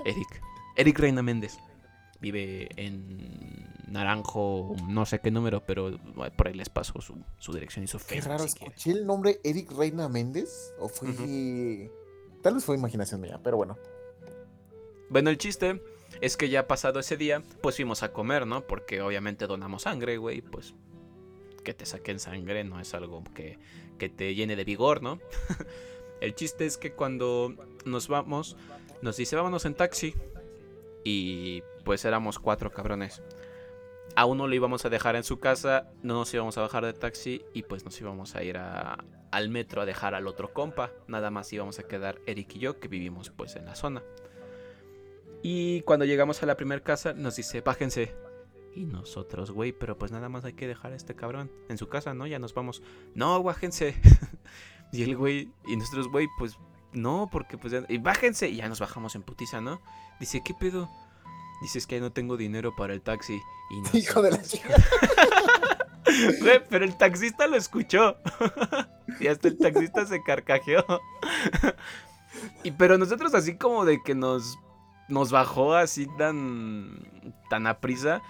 [0.05, 0.43] Eric.
[0.77, 1.59] Eric Reina Méndez.
[2.21, 5.99] Vive en Naranjo, no sé qué número, pero
[6.37, 8.29] por ahí les paso su, su dirección y su Qué Facebook.
[8.31, 8.73] raro, si quieren.
[8.77, 10.73] escuché el nombre Eric Reina Méndez.
[10.79, 11.91] ¿O fue.?
[12.43, 13.77] Tal vez fue imaginación mía, pero bueno.
[15.11, 15.83] Bueno, el chiste
[16.21, 18.67] es que ya pasado ese día, pues fuimos a comer, ¿no?
[18.67, 20.41] Porque obviamente donamos sangre, güey.
[20.41, 20.75] Pues
[21.65, 23.59] que te saquen sangre no es algo que,
[23.99, 25.19] que te llene de vigor, ¿no?
[26.21, 27.55] el chiste es que cuando
[27.87, 28.57] nos vamos,
[29.03, 30.15] nos dice vámonos en taxi.
[31.05, 33.23] Y pues éramos cuatro cabrones.
[34.17, 36.93] A uno lo íbamos a dejar en su casa, no nos íbamos a bajar de
[36.93, 40.93] taxi y pues nos íbamos a ir a- al metro a dejar al otro compa.
[41.09, 44.03] Nada más íbamos a quedar Eric y yo que vivimos pues en la zona.
[45.47, 48.15] Y cuando llegamos a la primera casa nos dice, bájense.
[48.75, 51.87] Y nosotros, güey, pero pues nada más hay que dejar a este cabrón en su
[51.91, 52.27] casa, ¿no?
[52.27, 52.83] Ya nos vamos.
[53.15, 53.95] No, bájense.
[54.93, 56.57] y el güey, y nosotros, güey, pues
[56.95, 57.85] no, porque pues ya...
[57.91, 58.49] Y bájense.
[58.49, 59.83] Y ya nos bajamos en putiza, ¿no?
[60.19, 60.89] Dice, ¿qué pedo?
[61.61, 63.39] Dice, es que no tengo dinero para el taxi.
[63.71, 64.75] Y nos- Hijo de la chica.
[66.41, 68.17] Güey, pero el taxista lo escuchó.
[69.21, 70.85] y hasta el taxista se carcajeó.
[72.63, 74.59] y pero nosotros así como de que nos,
[75.09, 76.99] nos bajó así tan,
[77.51, 78.23] tan a prisa.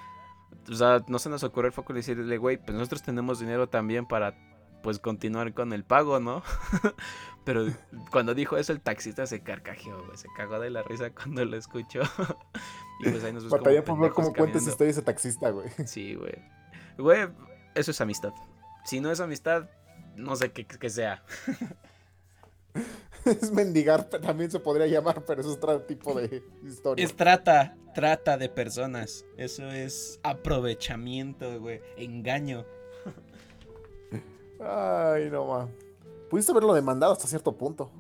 [0.69, 3.69] O sea, no se nos ocurrió el foco de decirle, güey, pues nosotros tenemos dinero
[3.69, 4.35] también para
[4.83, 6.43] pues continuar con el pago, ¿no?
[7.45, 7.67] pero
[8.11, 10.17] cuando dijo eso el taxista se carcajeó, güey.
[10.17, 12.01] Se cagó de la risa cuando lo escuchó.
[13.01, 14.71] y pues ahí nos como Batalla por ver cómo cuenta esa caminando.
[14.71, 15.69] historia ese taxista, güey.
[15.87, 16.35] Sí, güey.
[16.99, 17.29] Güey,
[17.75, 18.33] eso es amistad.
[18.85, 19.69] Si no es amistad,
[20.17, 21.23] no sé qué, qué sea.
[23.25, 27.03] Es mendigar, también se podría llamar, pero es otro tipo de historia.
[27.03, 29.25] Es trata, trata de personas.
[29.39, 31.81] Eso es aprovechamiento, güey.
[31.97, 32.67] Engaño.
[34.61, 35.69] Ay, no ma.
[36.29, 37.91] Pudiste haberlo demandado hasta cierto punto.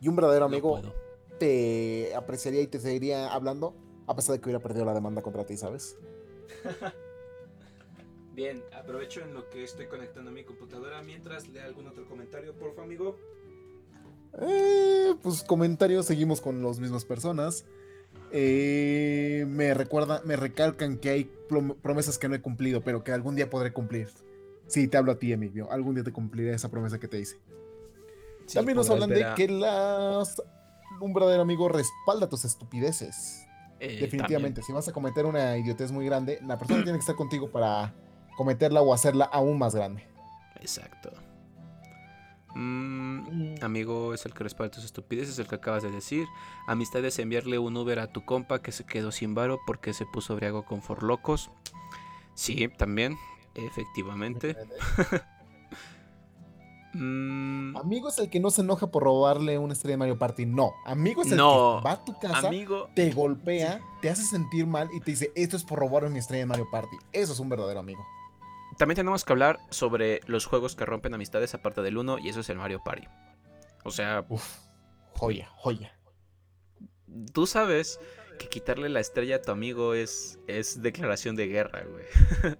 [0.00, 0.80] Y un verdadero amigo
[1.38, 3.74] te apreciaría y te seguiría hablando,
[4.06, 5.96] a pesar de que hubiera perdido la demanda contra ti, ¿sabes?
[8.34, 12.54] Bien, aprovecho en lo que estoy conectando a mi computadora mientras lea algún otro comentario,
[12.54, 13.16] por favor, amigo.
[14.40, 17.64] Eh, pues comentarios, seguimos con las mismas personas.
[18.32, 23.12] Eh, me recuerda, me recalcan que hay prom- promesas que no he cumplido, pero que
[23.12, 24.08] algún día podré cumplir.
[24.68, 25.70] Sí, te hablo a ti, Emilio.
[25.72, 27.38] Algún día te cumpliré esa promesa que te hice.
[28.54, 30.40] También nos hablan de que las,
[31.00, 33.44] un verdadero amigo respalda tus estupideces.
[33.80, 37.16] Eh, Definitivamente, si vas a cometer una idiotez muy grande, la persona tiene que estar
[37.16, 37.94] contigo para
[38.36, 40.04] cometerla o hacerla aún más grande.
[40.60, 41.10] Exacto.
[42.54, 46.26] Mm, amigo es el que respalda tus estupideces, el que acabas de decir.
[46.66, 50.06] Amistad es enviarle un Uber a tu compa que se quedó sin varo porque se
[50.06, 51.50] puso briago con forlocos.
[52.34, 53.16] Sí, también,
[53.54, 54.56] efectivamente.
[56.92, 60.44] Mm, Amigo es el que no se enoja por robarle una estrella de Mario Party.
[60.44, 60.72] No.
[60.84, 61.78] Amigo es el No.
[61.80, 65.30] que va a tu casa, amigo, te golpea, te hace sentir mal y te dice,
[65.36, 66.96] esto es por robarme mi estrella de Mario Party.
[67.12, 68.04] Eso es un verdadero amigo.
[68.80, 72.40] También tenemos que hablar sobre los juegos que rompen amistades aparte del uno y eso
[72.40, 73.06] es el Mario Party.
[73.84, 74.42] O sea, Uf,
[75.14, 75.94] joya, joya.
[77.34, 78.00] tú sabes
[78.38, 82.04] que quitarle la estrella a tu amigo es, es declaración de guerra, güey.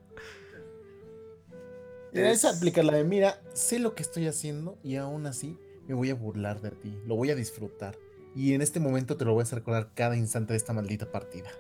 [2.13, 5.57] Es- esa aplica la de, mira, sé lo que estoy haciendo y aún así
[5.87, 7.97] me voy a burlar de ti, lo voy a disfrutar.
[8.35, 11.11] Y en este momento te lo voy a hacer recordar cada instante de esta maldita
[11.11, 11.51] partida.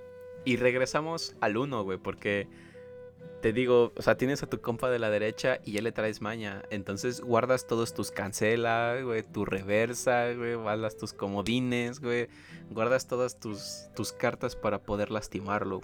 [0.44, 2.48] Y regresamos al 1, güey, porque
[3.40, 6.20] te digo, o sea, tienes a tu compa de la derecha y ya le traes
[6.20, 6.62] maña.
[6.70, 12.28] Entonces guardas todos tus cancela, güey, tu reversa, güey, guardas tus comodines, güey.
[12.70, 15.80] Guardas todas tus, tus cartas para poder lastimarlo.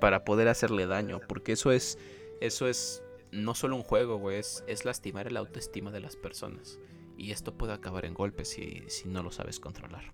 [0.00, 1.20] Para poder hacerle daño.
[1.28, 1.98] Porque eso es.
[2.40, 4.38] Eso es no solo un juego, güey.
[4.38, 6.80] Es, es lastimar el autoestima de las personas.
[7.16, 10.12] Y esto puede acabar en golpes si, si no lo sabes controlar.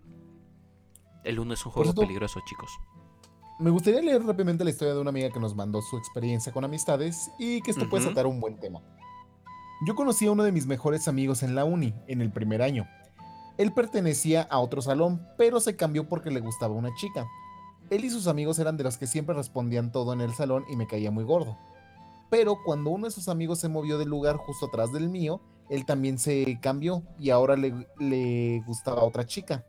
[1.25, 2.71] El 1 es un juego peligroso, chicos.
[3.59, 6.65] Me gustaría leer rápidamente la historia de una amiga que nos mandó su experiencia con
[6.65, 8.83] amistades y que esto puede saltar un buen tema.
[9.87, 12.87] Yo conocí a uno de mis mejores amigos en la uni, en el primer año.
[13.57, 17.27] Él pertenecía a otro salón, pero se cambió porque le gustaba una chica.
[17.89, 20.77] Él y sus amigos eran de los que siempre respondían todo en el salón y
[20.77, 21.57] me caía muy gordo.
[22.29, 25.41] Pero cuando uno de sus amigos se movió del lugar justo atrás del mío,
[25.71, 29.65] él también se cambió y ahora le, le gustaba a otra chica.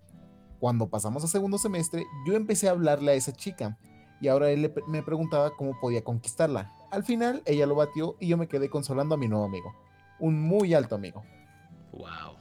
[0.60, 3.78] Cuando pasamos a segundo semestre, yo empecé a hablarle a esa chica
[4.20, 6.74] y ahora él me preguntaba cómo podía conquistarla.
[6.92, 9.76] Al final, ella lo batió y yo me quedé consolando a mi nuevo amigo.
[10.20, 11.24] Un muy alto amigo.
[11.92, 12.38] Wow.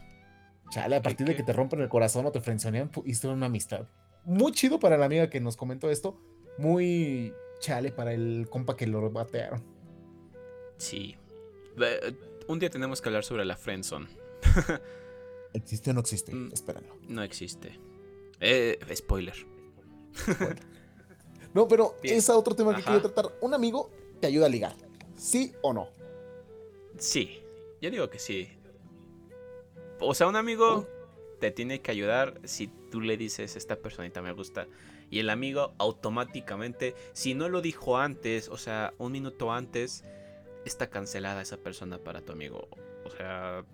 [0.71, 3.87] Chale, a partir de que te rompen el corazón o te frenzonean, hiciste una amistad.
[4.25, 6.19] Muy chido para la amiga que nos comentó esto.
[6.59, 9.63] Muy chale para el compa que lo batearon.
[10.79, 11.17] Sí.
[12.49, 14.07] Un día tenemos que hablar sobre la friendzone.
[15.53, 16.35] ¿Existe o no existe?
[16.35, 16.53] Mm.
[16.53, 16.97] Espéralo.
[17.09, 17.79] No existe.
[18.41, 19.35] Eh, spoiler.
[21.55, 22.17] No, pero Bien.
[22.17, 22.93] es otro tema que Ajá.
[22.93, 23.33] quería tratar.
[23.41, 24.75] Un amigo te ayuda a ligar.
[25.17, 25.89] ¿Sí o no?
[26.99, 27.41] Sí.
[27.81, 28.49] Yo digo que sí.
[30.01, 30.87] O sea, un amigo
[31.41, 34.67] te tiene que ayudar si tú le dices esta personita me gusta.
[35.11, 40.05] Y el amigo automáticamente, si no lo dijo antes, o sea, un minuto antes,
[40.65, 42.69] está cancelada esa persona para tu amigo.
[43.05, 43.65] O sea,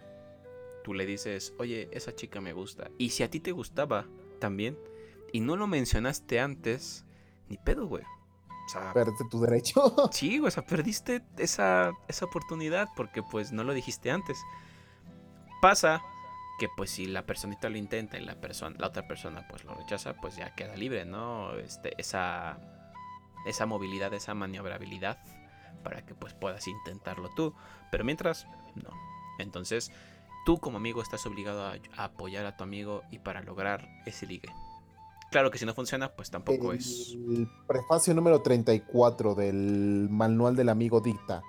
[0.85, 2.91] tú le dices, oye, esa chica me gusta.
[2.99, 4.07] Y si a ti te gustaba
[4.43, 4.76] también,
[5.32, 7.07] y no lo mencionaste antes,
[7.49, 8.03] ni pedo, güey.
[8.66, 9.95] O sea, Perdiste tu derecho.
[10.11, 14.43] Sí, güey, o sea, perdiste esa, esa oportunidad porque pues no lo dijiste antes.
[15.61, 16.03] Pasa
[16.59, 19.74] que pues si la personita lo intenta y la persona, la otra persona pues lo
[19.74, 21.55] rechaza, pues ya queda libre, ¿no?
[21.55, 22.59] Este, esa,
[23.47, 25.18] esa movilidad, esa maniobrabilidad
[25.84, 27.55] para que pues puedas intentarlo tú.
[27.93, 28.90] Pero mientras, no.
[29.38, 29.93] Entonces,
[30.47, 34.26] tú como amigo estás obligado a, a apoyar a tu amigo y para lograr ese
[34.26, 34.49] ligue.
[35.30, 37.14] Claro que si no funciona, pues tampoco es...
[37.14, 41.43] El prefacio número 34 del manual del amigo dicta.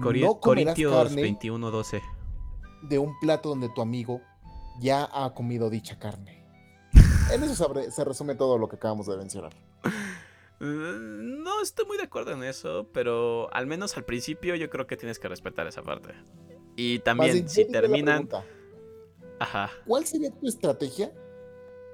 [0.00, 2.02] Cori- no Corintios carne 21:12.
[2.82, 4.20] de un plato donde tu amigo
[4.78, 6.44] ya ha comido dicha carne.
[7.32, 9.52] En eso se, se resume todo lo que acabamos de mencionar.
[10.60, 14.86] Mm, No estoy muy de acuerdo en eso, pero al menos al principio yo creo
[14.86, 16.14] que tienes que respetar esa parte.
[16.76, 18.26] Y también, bien, si terminan...
[18.26, 18.44] pregunta,
[19.38, 19.70] Ajá.
[19.86, 21.12] ¿Cuál sería tu estrategia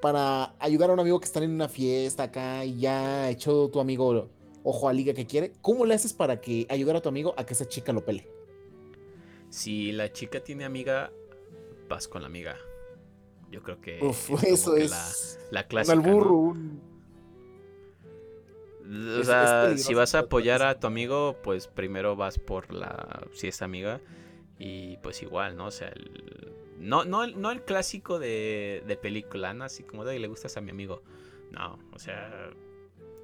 [0.00, 3.80] para ayudar a un amigo que está en una fiesta acá y ya echó tu
[3.80, 4.28] amigo
[4.64, 5.52] ojo a liga que quiere?
[5.60, 8.28] ¿Cómo le haces para que ayudar a tu amigo a que esa chica lo pele?
[9.50, 11.12] Si la chica tiene amiga,
[11.88, 12.56] vas con la amiga.
[13.50, 15.92] Yo creo que Uf, como eso que es la, la un clásica.
[15.92, 16.80] al burro, un-
[18.84, 22.72] O Es- sea, es si vas a apoyar a tu amigo, pues primero vas por
[22.72, 23.26] la.
[23.32, 24.00] Si es amiga.
[24.64, 25.66] Y pues igual, ¿no?
[25.66, 29.64] O sea, el- no, no, el- no el clásico de, de película, ¿no?
[29.64, 31.02] Así como de le gustas a mi amigo.
[31.50, 32.50] No, o sea.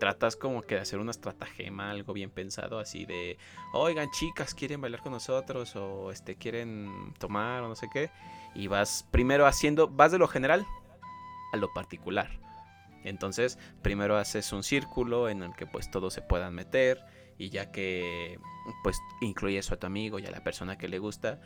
[0.00, 3.36] Tratas como que de hacer una estratagema, algo bien pensado, así de,
[3.72, 8.08] oigan chicas, quieren bailar con nosotros o este quieren tomar o no sé qué,
[8.54, 10.64] y vas primero haciendo, vas de lo general
[11.52, 12.30] a lo particular.
[13.02, 17.04] Entonces, primero haces un círculo en el que pues todos se puedan meter
[17.38, 18.38] y ya que
[18.82, 21.40] pues incluyes a tu amigo y a la persona que le gusta,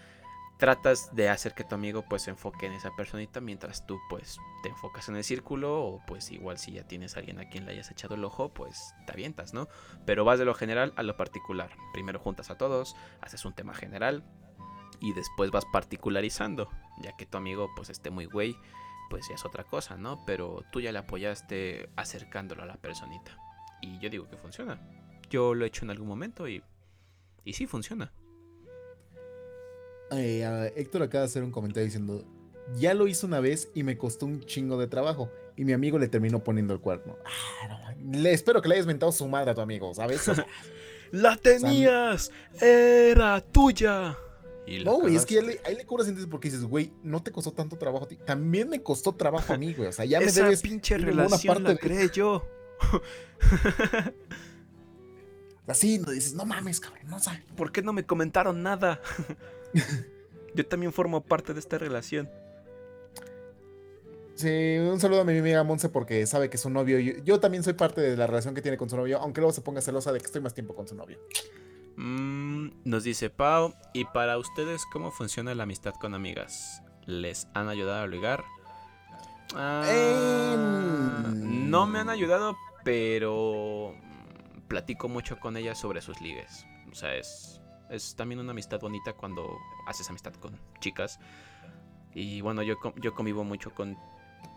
[0.59, 4.39] tratas de hacer que tu amigo pues se enfoque en esa personita mientras tú pues
[4.63, 7.67] te enfocas en el círculo o pues igual si ya tienes a alguien a quien
[7.67, 9.69] le hayas echado el ojo, pues te avientas, ¿no?
[10.07, 11.71] Pero vas de lo general a lo particular.
[11.93, 14.25] Primero juntas a todos, haces un tema general
[15.01, 16.71] y después vas particularizando,
[17.03, 18.57] ya que tu amigo pues esté muy güey
[19.11, 20.25] pues ya es otra cosa, ¿no?
[20.25, 23.37] Pero tú ya le apoyaste acercándolo a la personita.
[23.83, 24.81] Y yo digo que funciona.
[25.33, 26.63] Yo lo he hecho en algún momento y,
[27.45, 28.13] y sí funciona.
[30.11, 32.23] Eh, a- Héctor acaba de hacer un comentario diciendo,
[32.77, 35.31] ya lo hizo una vez y me costó un chingo de trabajo.
[35.57, 37.17] Y mi amigo le terminó poniendo el cuerno.
[37.25, 40.27] Ah, no le espero que le hayas mentado su madre a tu amigo, ¿sabes?
[40.29, 40.47] O sea,
[41.13, 42.31] ¡La tenías!
[42.61, 44.17] ¡Era tuya!
[44.67, 45.61] Y no, güey, es que cagaste.
[45.63, 48.17] le- ahí le cobras entonces porque dices, güey, no te costó tanto trabajo a ti.
[48.17, 49.89] También me costó trabajo a mí, güey.
[49.89, 52.47] O sea, ya me Esa debes pinche relación parte la de- creé yo.
[55.67, 57.41] Así, no dices, no mames, cabrón, no sabes.
[57.57, 59.01] ¿Por qué no me comentaron nada?
[60.55, 62.29] yo también formo parte de esta relación.
[64.35, 66.99] Sí, un saludo a mi amiga Monse porque sabe que su novio.
[66.99, 69.53] Yo, yo también soy parte de la relación que tiene con su novio, aunque luego
[69.53, 71.19] se ponga celosa de que estoy más tiempo con su novio.
[71.97, 76.83] Mm, nos dice Pau, ¿y para ustedes cómo funciona la amistad con amigas?
[77.07, 78.45] ¿Les han ayudado a ligar?
[79.55, 81.31] Ah.
[81.35, 83.95] No me han ayudado, pero
[84.73, 86.67] platico mucho con ellas sobre sus ligues.
[86.91, 87.61] O sea, es,
[87.91, 91.21] es también una amistad bonita cuando haces amistad con chicas.
[92.15, 93.99] Y bueno, yo, yo convivo mucho con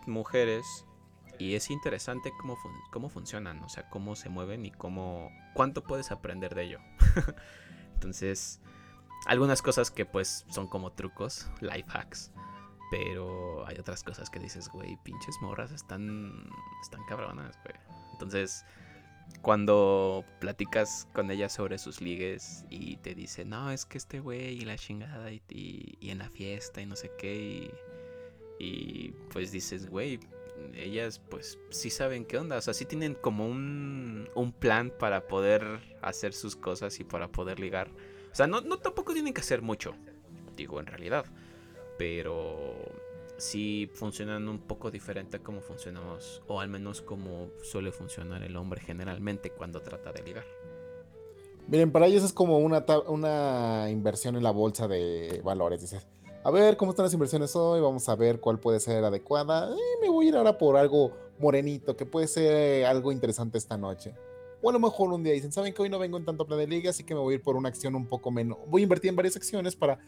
[0.06, 0.86] mujeres
[1.38, 2.56] y es interesante cómo,
[2.90, 6.78] cómo funcionan, o sea, cómo se mueven y cómo cuánto puedes aprender de ello.
[7.92, 8.62] Entonces,
[9.26, 12.32] algunas cosas que pues son como trucos, life hacks,
[12.90, 16.48] pero hay otras cosas que dices, güey, pinches morras están
[16.80, 17.76] están cabronas, güey.
[18.12, 18.64] Entonces,
[19.42, 24.54] cuando platicas con ella sobre sus ligues y te dice, no, es que este güey
[24.54, 27.70] y la chingada y, y- y en la fiesta y no sé qué, y,
[28.58, 30.18] y pues dices, güey,
[30.74, 35.26] ellas pues sí saben qué onda, o sea, sí tienen como un, un plan para
[35.28, 35.62] poder
[36.02, 37.88] hacer sus cosas y para poder ligar.
[38.32, 39.94] O sea, no, no tampoco tienen que hacer mucho,
[40.56, 41.24] digo, en realidad,
[41.98, 42.74] pero
[43.36, 48.56] sí funcionan un poco diferente a como funcionamos, o al menos como suele funcionar el
[48.56, 50.44] hombre generalmente cuando trata de ligar.
[51.68, 55.80] Miren, para ellos es como una, una inversión en la bolsa de valores.
[55.80, 56.06] Dices,
[56.44, 59.68] a ver cómo están las inversiones hoy, vamos a ver cuál puede ser adecuada.
[59.72, 63.58] Eh, me voy a ir ahora por algo morenito, que puede ser eh, algo interesante
[63.58, 64.14] esta noche.
[64.62, 66.60] O a lo mejor un día dicen, ¿saben que hoy no vengo en tanto plan
[66.60, 66.90] de liga?
[66.90, 68.58] Así que me voy a ir por una acción un poco menos.
[68.68, 69.98] Voy a invertir en varias acciones para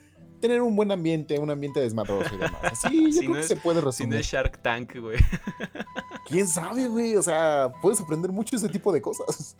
[0.41, 2.61] tener un buen ambiente, un ambiente desmadroso y demás.
[2.62, 4.14] Así, yo Si creo no que es- se puede Si resumir.
[4.14, 5.18] no es Shark Tank, güey.
[6.26, 7.16] ¿Quién sabe, güey?
[7.16, 9.57] O sea, puedes aprender mucho ese tipo de cosas.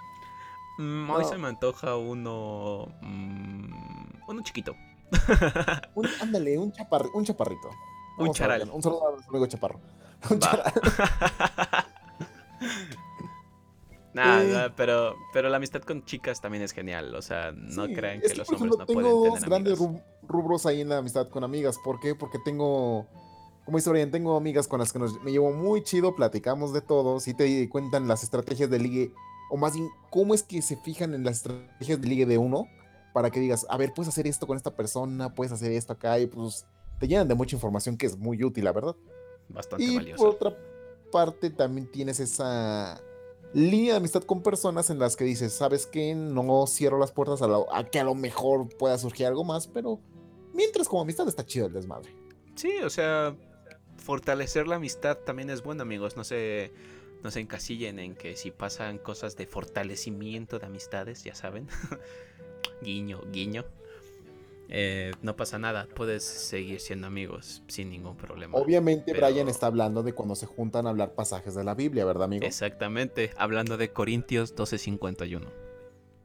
[0.79, 1.29] Mm, Hoy No.
[1.29, 2.87] se me antoja uno.
[3.03, 3.73] mm,
[4.29, 4.75] uno chiquito.
[5.95, 7.69] Un- ándale, un, chaparri- un chaparrito.
[7.69, 8.61] Un Vamos charal.
[8.61, 9.81] ver, Un saludo a nuestro amigo chaparro.
[10.31, 10.51] Un Va.
[10.51, 10.73] charal.
[14.19, 17.15] Nah, pero, pero la amistad con chicas también es genial.
[17.15, 20.03] O sea, no Sí, crean que los hombres no tengo pueden dos tener grandes amigas.
[20.23, 21.79] rub- rubros ahí en la amistad con amigas.
[21.85, 22.15] ¿Por qué?
[22.15, 23.07] Porque tengo,
[23.65, 26.81] como dice Brian, tengo amigas con las que nos- me llevo muy chido, platicamos de
[26.81, 29.13] todo, si te cuentan las estrategias de ligue,
[29.51, 32.67] o más bien, cómo es que se fijan en las estrategias de ligue de uno,
[33.15, 36.19] para que digas, a ver, puedes hacer esto con esta persona, puedes hacer esto acá,
[36.19, 36.67] y pues
[37.01, 38.95] te llenan de mucha información que es muy útil, la verdad.
[39.49, 40.17] Bastante Y valiosa.
[40.25, 40.57] por otra
[41.11, 43.01] parte, también tienes esa
[43.53, 46.15] línea de amistad con personas en las que dices, ¿sabes qué?
[46.15, 50.01] No cierro las puertas a que a lo mejor pueda surgir algo más, pero
[50.53, 52.15] mientras como amistad está chido el desmadre.
[52.55, 53.37] Sí, o sea,
[53.97, 56.17] fortalecer la amistad también es bueno, amigos.
[56.17, 56.73] No se,
[57.23, 61.69] no se encasillen en que si pasan cosas de fortalecimiento de amistades, ya saben.
[62.83, 63.65] guiño, guiño.
[64.71, 68.59] Eh, no pasa nada, puedes seguir siendo amigos sin ningún problema.
[68.59, 72.05] Obviamente Pero- Brian está hablando de cuando se juntan a hablar pasajes de la Biblia,
[72.05, 72.45] ¿verdad, amigo?
[72.45, 75.47] Exactamente, hablando de Corintios 12:51.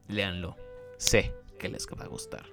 [0.08, 0.56] Léanlo.
[0.98, 2.44] Sé que les va a gustar.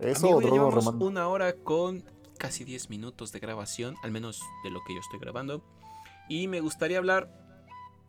[0.00, 1.02] Eso, Amigo, Drogo llevamos Román.
[1.02, 2.04] una hora con
[2.38, 5.62] casi 10 minutos de grabación, al menos de lo que yo estoy grabando.
[6.28, 7.41] Y me gustaría hablar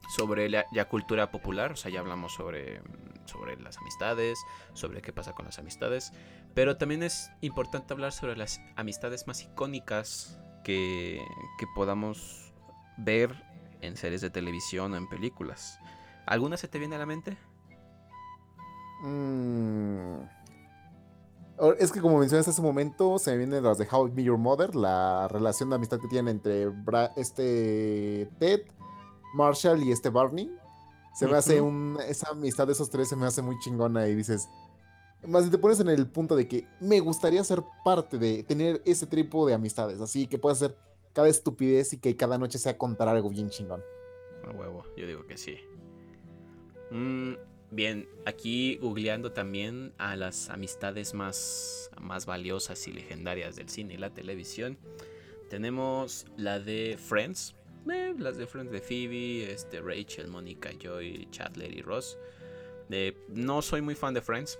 [0.09, 2.81] sobre la cultura popular, o sea, ya hablamos sobre,
[3.25, 4.37] sobre las amistades,
[4.73, 6.11] sobre qué pasa con las amistades,
[6.53, 11.21] pero también es importante hablar sobre las amistades más icónicas que,
[11.57, 12.53] que podamos
[12.97, 13.43] ver
[13.81, 15.79] en series de televisión o en películas.
[16.25, 17.37] ¿Alguna se te viene a la mente?
[19.01, 20.21] Mm.
[21.79, 24.25] Es que como mencionaste hace un momento, se me vienen las de How I Met
[24.25, 28.61] Your Mother, la relación de amistad que tienen entre Bra- este Ted,
[29.33, 30.51] Marshall y este Barney.
[31.13, 34.15] Se me hace un, esa amistad de esos tres se me hace muy chingona y
[34.15, 34.49] dices,
[35.27, 38.81] más si te pones en el punto de que me gustaría ser parte de tener
[38.85, 40.75] ese tipo de amistades, así que puedas hacer
[41.13, 43.83] cada estupidez y que cada noche sea contar algo bien chingón.
[44.43, 45.57] A huevo, yo digo que sí.
[46.91, 47.33] Mm,
[47.71, 53.97] bien, aquí googleando también a las amistades más, más valiosas y legendarias del cine y
[53.97, 54.77] la televisión.
[55.49, 57.55] Tenemos la de Friends.
[57.91, 62.17] Eh, las de Friends de Phoebe, este, Rachel, Mónica, Joy, Chandler y Ross.
[62.89, 64.59] Eh, no soy muy fan de Friends.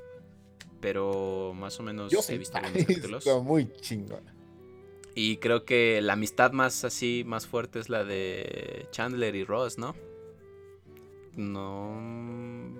[0.82, 3.26] pero más o menos Yo he visto algunos capítulos.
[3.44, 4.34] Muy chingona.
[5.16, 9.78] Y creo que la amistad más así, más fuerte es la de Chandler y Ross,
[9.78, 9.96] ¿no?
[11.36, 12.74] No.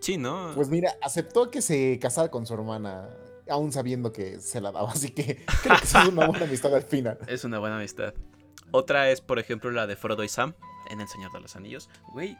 [0.00, 0.52] Sí, ¿no?
[0.54, 3.08] Pues mira, aceptó que se casara con su hermana,
[3.48, 4.90] aún sabiendo que se la daba.
[4.90, 7.18] Así que creo que es una buena amistad al final.
[7.28, 8.14] Es una buena amistad.
[8.72, 10.54] Otra es, por ejemplo, la de Frodo y Sam
[10.88, 11.88] en El Señor de los Anillos.
[12.12, 12.38] Güey,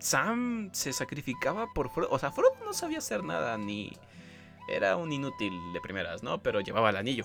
[0.00, 2.08] Sam se sacrificaba por Frodo.
[2.10, 3.92] O sea, Frodo no sabía hacer nada, ni.
[4.68, 6.42] Era un inútil de primeras, ¿no?
[6.42, 7.24] Pero llevaba el anillo.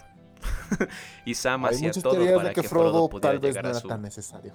[1.25, 3.69] y Sam Hay hacía todo para de que, que Frodo pudiera tal vez llegar no
[3.69, 3.87] a era su.
[3.87, 4.53] tan necesario.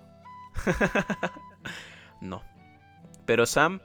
[2.20, 2.42] no.
[3.26, 3.80] Pero Sam,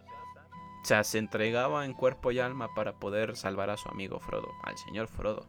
[0.82, 4.50] o sea, se entregaba en cuerpo y alma para poder salvar a su amigo Frodo,
[4.64, 5.46] al señor Frodo.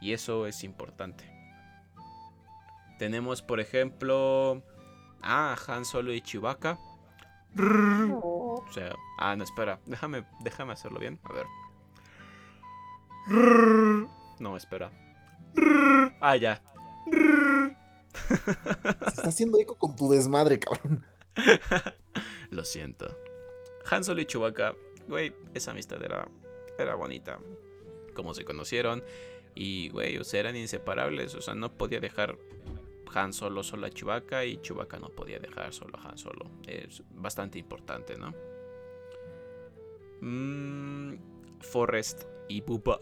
[0.00, 1.37] Y eso es importante.
[2.98, 4.62] Tenemos, por ejemplo,
[5.22, 6.78] a Han Solo y Chewbacca.
[8.22, 11.18] O sea, ah, no, espera, déjame, déjame hacerlo bien.
[11.24, 11.46] A ver.
[14.40, 14.90] No, espera.
[16.20, 16.62] Ah, ya.
[18.28, 21.04] Se está haciendo eco con tu desmadre, cabrón.
[22.50, 23.16] Lo siento.
[23.90, 24.74] Han Solo y Chewbacca,
[25.06, 26.28] güey, esa amistad era,
[26.78, 27.38] era bonita.
[28.14, 29.02] Como se conocieron.
[29.54, 31.34] Y, güey, o sea, eran inseparables.
[31.34, 32.36] O sea, no podía dejar
[33.14, 36.50] Han Solo solo a Chewbacca y Chewbacca no podía dejar solo a Han Solo.
[36.66, 38.34] Es bastante importante, ¿no?
[40.20, 41.14] Mm,
[41.60, 43.00] Forrest y Bubba.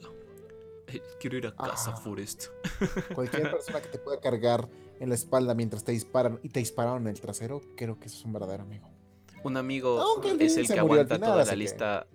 [0.88, 1.96] Eh, Quiero ir a casa, Ah.
[1.96, 2.46] Forrest.
[3.14, 4.68] Cualquier persona que te pueda cargar
[5.00, 8.18] en la espalda mientras te disparan y te dispararon en el trasero, creo que eso
[8.18, 8.88] es un verdadero amigo.
[9.44, 12.06] Un amigo Aunque es el que aguanta final, toda la que- lista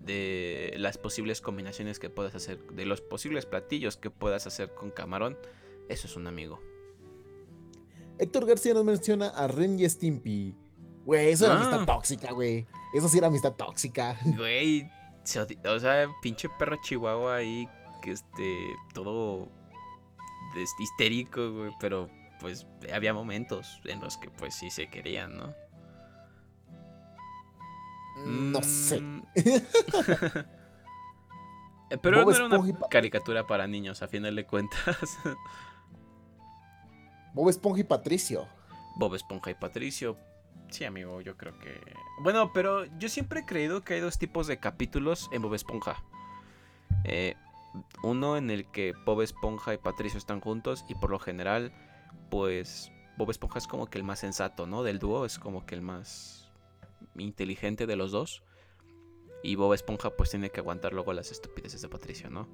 [0.00, 4.90] de las posibles combinaciones que puedas hacer, de los posibles platillos que puedas hacer con
[4.90, 5.36] camarón.
[5.88, 6.60] Eso es un amigo.
[8.18, 10.54] Héctor García nos menciona a Ren y Stimpy.
[11.04, 11.58] Güey, eso era Ah.
[11.64, 12.66] amistad tóxica, güey.
[12.92, 14.16] Eso sí era amistad tóxica.
[14.36, 14.90] Güey,
[15.66, 17.68] o sea, pinche perro chihuahua ahí,
[18.02, 19.48] que este, todo
[20.80, 22.08] histérico, güey, pero
[22.40, 25.54] pues había momentos en los que pues sí se querían, ¿no?
[28.24, 29.00] No sé.
[29.00, 29.22] Mm.
[32.02, 35.18] Pero Bob no era una caricatura para niños, a final de cuentas.
[37.38, 38.48] Bob Esponja y Patricio.
[38.96, 40.16] Bob Esponja y Patricio.
[40.70, 41.80] Sí, amigo, yo creo que...
[42.20, 46.02] Bueno, pero yo siempre he creído que hay dos tipos de capítulos en Bob Esponja.
[47.04, 47.36] Eh,
[48.02, 51.72] uno en el que Bob Esponja y Patricio están juntos y por lo general,
[52.28, 54.82] pues Bob Esponja es como que el más sensato, ¿no?
[54.82, 56.50] Del dúo es como que el más
[57.16, 58.42] inteligente de los dos.
[59.44, 62.48] Y Bob Esponja pues tiene que aguantar luego las estupideces de Patricio, ¿no?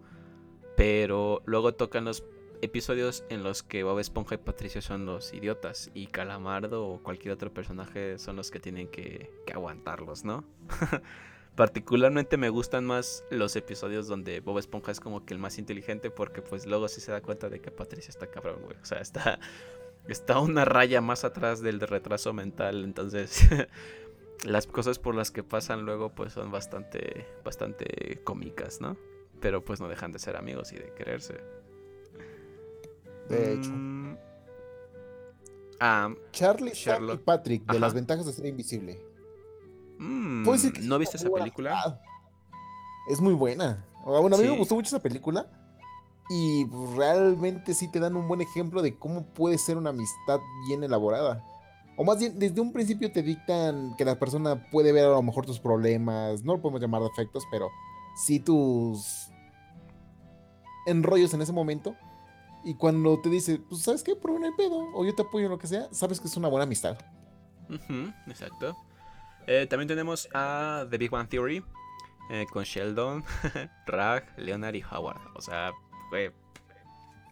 [0.76, 2.22] Pero luego tocan los
[2.64, 7.34] episodios en los que Bob Esponja y Patricio son los idiotas y Calamardo o cualquier
[7.34, 10.44] otro personaje son los que tienen que, aguantarlos, ¿no?
[11.54, 16.10] Particularmente me gustan más los episodios donde Bob Esponja es como que el más inteligente
[16.10, 18.76] porque pues luego sí se da cuenta de que Patricio está cabrón, güey.
[18.82, 19.38] O sea, está,
[20.08, 23.46] está una raya más atrás del retraso mental, entonces
[24.44, 28.96] las cosas por las que pasan luego pues son bastante, bastante cómicas, ¿no?
[29.40, 31.63] Pero pues no dejan de ser amigos y de quererse.
[33.28, 33.70] De hecho.
[33.70, 34.16] Mm.
[35.80, 37.78] Ah, Charlie, Sam y Patrick, de Ajá.
[37.80, 38.98] las ventajas de ser invisible.
[39.98, 42.00] mm, Puedo decir que es ¿No viste esa buena película?
[43.10, 43.84] Es muy buena.
[44.04, 45.46] Bueno, a mí me gustó mucho esa película.
[46.30, 50.82] Y realmente sí te dan un buen ejemplo de cómo puede ser una amistad bien
[50.82, 51.44] elaborada.
[51.96, 55.22] O más bien, desde un principio te dictan que la persona puede ver a lo
[55.22, 56.42] mejor tus problemas.
[56.42, 57.68] No lo podemos llamar defectos, pero
[58.16, 59.28] sí tus
[60.86, 61.94] enrollos en ese momento.
[62.64, 64.16] Y cuando te dice, pues, ¿sabes qué?
[64.16, 64.78] Prueba el pedo.
[64.94, 65.88] O yo te apoyo en lo que sea.
[65.92, 66.96] Sabes que es una buena amistad.
[67.68, 68.76] Ujú, exacto.
[69.46, 71.62] Eh, también tenemos a The Big Bang Theory
[72.30, 73.22] eh, con Sheldon,
[73.86, 75.20] Rag, Leonard y Howard.
[75.34, 75.72] O sea,
[76.08, 76.32] fue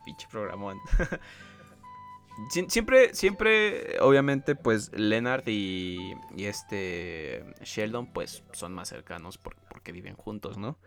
[0.05, 0.79] pinche programón.
[2.51, 9.57] Sie- siempre, siempre, obviamente, pues Leonard y, y este Sheldon, pues son más cercanos por-
[9.71, 10.79] porque viven juntos, ¿no?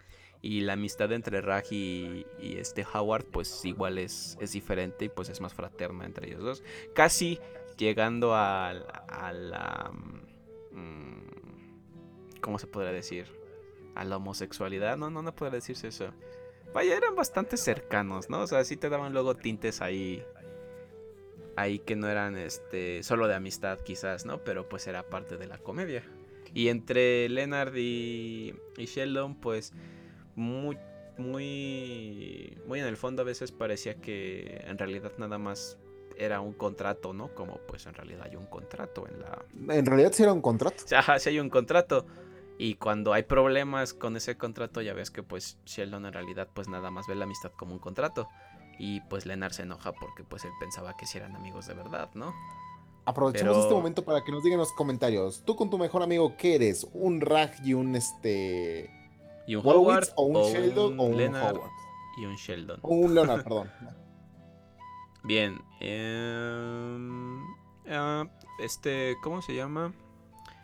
[0.45, 5.09] Y la amistad entre Rag y, y este Howard, pues igual es, es diferente y
[5.09, 6.63] pues es más fraterna entre ellos dos.
[6.93, 7.39] Casi
[7.77, 9.91] llegando a, a la...
[10.71, 13.25] mm, ¿Cómo se podría decir?
[13.95, 14.97] A la homosexualidad.
[14.97, 16.11] No, no, no podría decirse eso.
[16.75, 18.41] Vaya, eran bastante cercanos, ¿no?
[18.41, 20.23] O sea, sí te daban luego tintes ahí.
[21.55, 24.43] Ahí que no eran este solo de amistad quizás, ¿no?
[24.43, 26.03] Pero pues era parte de la comedia.
[26.53, 29.73] Y entre Leonard y, y Sheldon, pues
[30.35, 30.77] muy,
[31.17, 35.77] muy, muy en el fondo a veces parecía que en realidad nada más
[36.17, 37.33] era un contrato, ¿no?
[37.35, 39.45] Como pues en realidad hay un contrato en la...
[39.75, 40.83] En realidad sí era un contrato.
[40.95, 42.05] Ajá, sí hay un contrato.
[42.57, 46.69] Y cuando hay problemas con ese contrato, ya ves que pues Sheldon en realidad pues
[46.69, 48.27] nada más ve la amistad como un contrato.
[48.79, 52.09] Y pues Leonard se enoja porque pues él pensaba que si eran amigos de verdad,
[52.13, 52.33] ¿no?
[53.05, 55.43] Aprovechemos Pero- este momento para que nos digan en los comentarios.
[55.45, 56.87] Tú con tu mejor amigo, ¿qué eres?
[56.93, 58.89] ¿Un Rag y un este.
[59.47, 61.71] Y un Howard Wolowitz o un Sheldon o un Leonard Howard?
[62.17, 62.79] y un Sheldon.
[62.81, 63.71] O un Leonard, perdón.
[65.23, 65.61] Bien.
[65.79, 67.43] em,
[67.89, 68.25] ah,
[68.59, 69.93] este, ¿cómo se llama?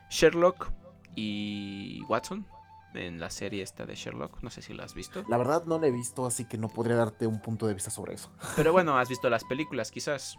[0.09, 0.71] Sherlock
[1.15, 2.45] y Watson
[2.93, 4.41] en la serie esta de Sherlock.
[4.43, 5.23] No sé si la has visto.
[5.29, 7.89] La verdad no la he visto, así que no podría darte un punto de vista
[7.89, 8.31] sobre eso.
[8.55, 10.37] Pero bueno, has visto las películas, quizás.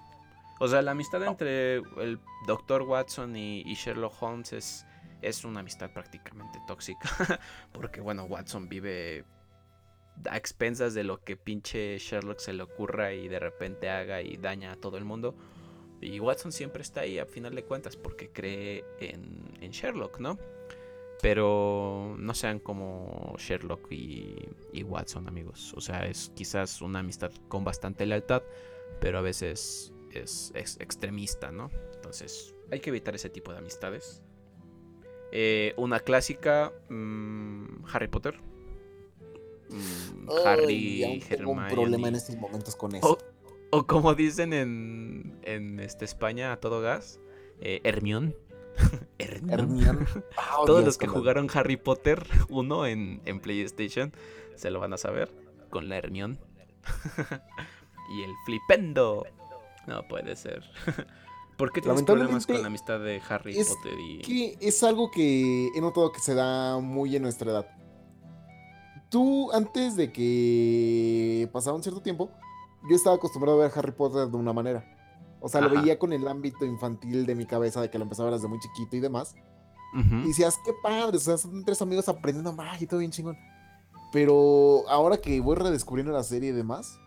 [0.60, 2.82] O sea, la amistad entre el Dr.
[2.82, 4.86] Watson y, y Sherlock Holmes es,
[5.22, 7.08] es una amistad prácticamente tóxica.
[7.72, 9.24] Porque, bueno, Watson vive
[10.28, 14.36] a expensas de lo que pinche Sherlock se le ocurra y de repente haga y
[14.36, 15.34] daña a todo el mundo.
[16.00, 20.38] Y Watson siempre está ahí a final de cuentas porque cree en, en Sherlock, ¿no?
[21.22, 25.72] Pero no sean como Sherlock y, y Watson, amigos.
[25.76, 28.42] O sea, es quizás una amistad con bastante lealtad,
[29.00, 31.70] pero a veces es, es extremista, ¿no?
[31.94, 34.22] Entonces, hay que evitar ese tipo de amistades.
[35.32, 38.38] Eh, una clásica, mm, Harry Potter.
[39.70, 41.74] Mm, Harry, aún tengo un Hermione.
[41.74, 43.18] problema en estos momentos con eso.
[43.70, 47.18] O, o como dicen en, en este, España a todo gas,
[47.60, 48.36] eh, Hermión.
[49.18, 49.60] Hermión.
[49.60, 50.06] Hermione.
[50.36, 54.12] Ah, Todos Dios, los que jugaron Harry Potter 1 en, en PlayStation
[54.54, 55.34] se lo van a saber
[55.70, 56.38] con la Hermión.
[58.14, 59.24] y el flipendo.
[59.86, 60.62] No puede ser.
[61.62, 64.18] ¿Por qué tienes problemas con la amistad de Harry es Potter y...
[64.18, 67.66] que es algo que he notado que se da muy en nuestra edad.
[69.09, 72.32] Tú, antes de que pasara un cierto tiempo,
[72.90, 74.84] yo estaba acostumbrado a ver Harry Potter de una manera.
[75.40, 75.82] O sea, lo Ajá.
[75.82, 78.97] veía con el ámbito infantil de mi cabeza, de que lo empezaba desde muy chiquito
[78.97, 79.36] y demás.
[79.97, 80.16] Ujú.
[80.16, 83.39] Y decías, qué padre, o sea, son tres amigos aprendiendo magia y todo bien chingón.
[84.10, 86.98] Pero ahora que voy redescubriendo la serie y demás,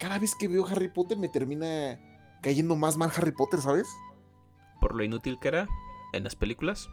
[0.00, 2.00] cada vez que veo Harry Potter me termina
[2.42, 3.88] cayendo más mal Harry Potter, ¿sabes?
[4.80, 5.68] Por lo inútil que era
[6.12, 6.88] en las películas.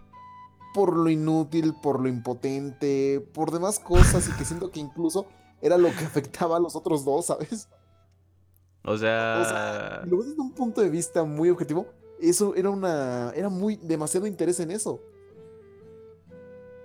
[0.73, 5.25] por lo inútil, por lo impotente, por demás cosas y que siento que incluso
[5.61, 7.69] era lo que afectaba a los otros dos, ¿sabes?
[8.83, 9.39] O sea...
[9.41, 11.87] O sea, lo ves desde un punto de vista muy objetivo,
[12.19, 14.99] eso era una era muy demasiado interés en eso.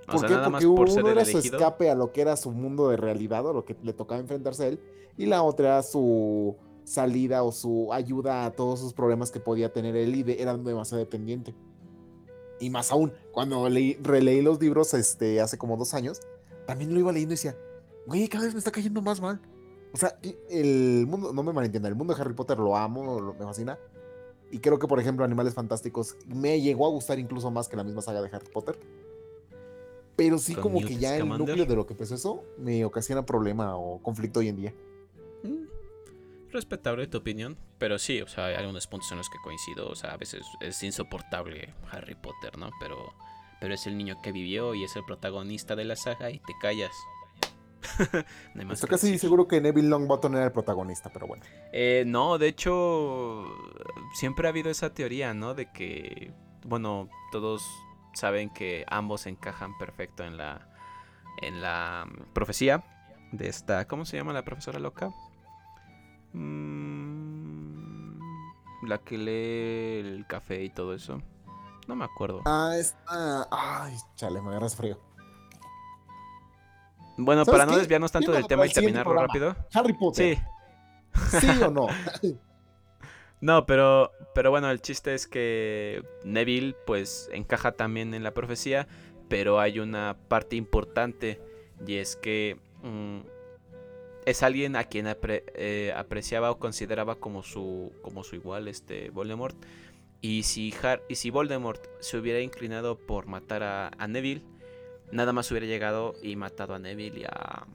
[0.07, 0.35] o ¿Por sea, qué?
[0.35, 2.97] nada más Porque por uno era su escape a lo que era su mundo de
[2.97, 4.81] realidad o lo que le tocaba enfrentarse a él
[5.17, 6.57] y la otra era su
[6.91, 10.57] salida o su ayuda a todos sus problemas que podía tener él y de- era
[10.57, 11.55] demasiado dependiente.
[12.59, 16.21] Y más aún, cuando leí, releí los libros este, hace como dos años,
[16.67, 17.57] también lo iba leyendo y decía,
[18.07, 19.41] güey, cada vez me está cayendo más mal.
[19.93, 23.21] O sea, y el mundo, no me malentienda, el mundo de Harry Potter lo amo,
[23.21, 23.79] lo- me fascina.
[24.51, 27.85] Y creo que, por ejemplo, Animales Fantásticos me llegó a gustar incluso más que la
[27.85, 28.77] misma saga de Harry Potter.
[30.17, 31.47] Pero sí como Newt que ya el Scamander.
[31.49, 34.75] núcleo de lo que empezó eso me ocasiona problema o conflicto hoy en día.
[36.53, 39.95] Respetable tu opinión, pero sí, o sea, hay algunos puntos en los que coincido, o
[39.95, 42.71] sea, a veces es insoportable Harry Potter, ¿no?
[42.81, 43.15] Pero,
[43.61, 46.55] pero es el niño que vivió y es el protagonista de la saga y te
[46.61, 46.93] callas.
[48.55, 49.21] No Estoy casi decir.
[49.21, 51.45] seguro que Neville Longbottom era el protagonista, pero bueno.
[51.73, 53.45] Eh, no, de hecho,
[54.15, 55.55] siempre ha habido esa teoría, ¿no?
[55.55, 56.33] De que,
[56.65, 57.63] bueno, todos
[58.13, 60.69] saben que ambos encajan perfecto en la,
[61.41, 62.85] en la mm, profecía
[63.33, 65.11] de esta, ¿cómo se llama la profesora loca?
[66.33, 68.19] Mm,
[68.87, 71.21] la que lee el café y todo eso.
[71.87, 72.43] No me acuerdo.
[72.45, 73.49] Ah, está...
[73.51, 74.99] Ay, chale, me agarras frío.
[77.17, 79.57] Bueno, ¿sabes para no desviarnos tanto del tema y terminarlo rápido.
[79.75, 80.39] Harry Potter.
[81.31, 81.89] Sí, ¿Sí o no?
[83.43, 88.87] No, pero, pero bueno, el chiste es que Neville pues encaja también en la profecía,
[89.29, 91.41] pero hay una parte importante
[91.87, 93.21] y es que mm,
[94.31, 99.57] es alguien a quien eh, apreciaba o consideraba como su, como su igual, este Voldemort.
[100.21, 104.43] Y si, Har- y si Voldemort se hubiera inclinado por matar a, Neville,
[105.13, 107.67] nada más hubiera llegado y matado a Neville y a,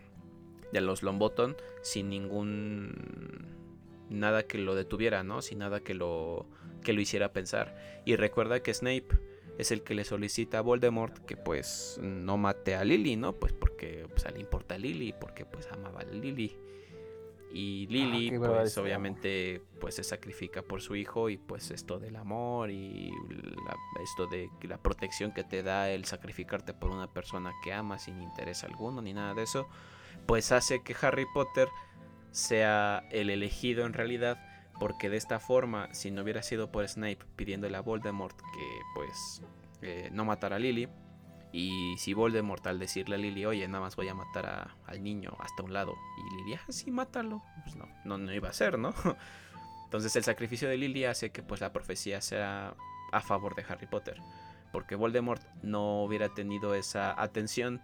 [0.72, 2.94] y a los Longbottom sin ningún
[4.10, 5.42] nada que lo detuviera, ¿no?
[5.42, 6.46] Sin nada que lo
[6.84, 7.76] que lo hiciera pensar.
[8.06, 9.08] Y recuerda que Snape
[9.58, 13.34] es el que le solicita a Voldemort que pues no mate a Lily, ¿no?
[13.34, 16.58] Pues porque pues, le importa a Lily, porque pues amaba a Lily.
[17.54, 22.18] Y Lily verdad pues obviamente pues se sacrifica por su hijo y pues esto del
[22.18, 23.12] amor y
[23.66, 28.04] la- esto de la protección que te da el sacrificarte por una persona que amas
[28.04, 29.70] sin interés alguno ni nada de eso,
[30.26, 31.70] pues hace que Harry Potter
[32.32, 34.38] sea el elegido en realidad,
[34.80, 39.42] porque de esta forma, si no hubiera sido por Snape pidiéndole a Voldemort que pues
[39.82, 40.90] eh, no matara a Lily,
[41.58, 45.02] Y si Voldemort al decirle a Lily, oye, nada más voy a matar a- al
[45.02, 48.54] niño hasta un lado, y Lily, ah, sí, mátalo, pues no, no, no iba a
[48.54, 48.94] ser, ¿no?
[49.86, 52.76] Entonces el sacrificio de Lily hace que pues la profecía sea
[53.14, 54.20] a favor de Harry Potter,
[54.74, 57.82] porque Voldemort no hubiera tenido esa atención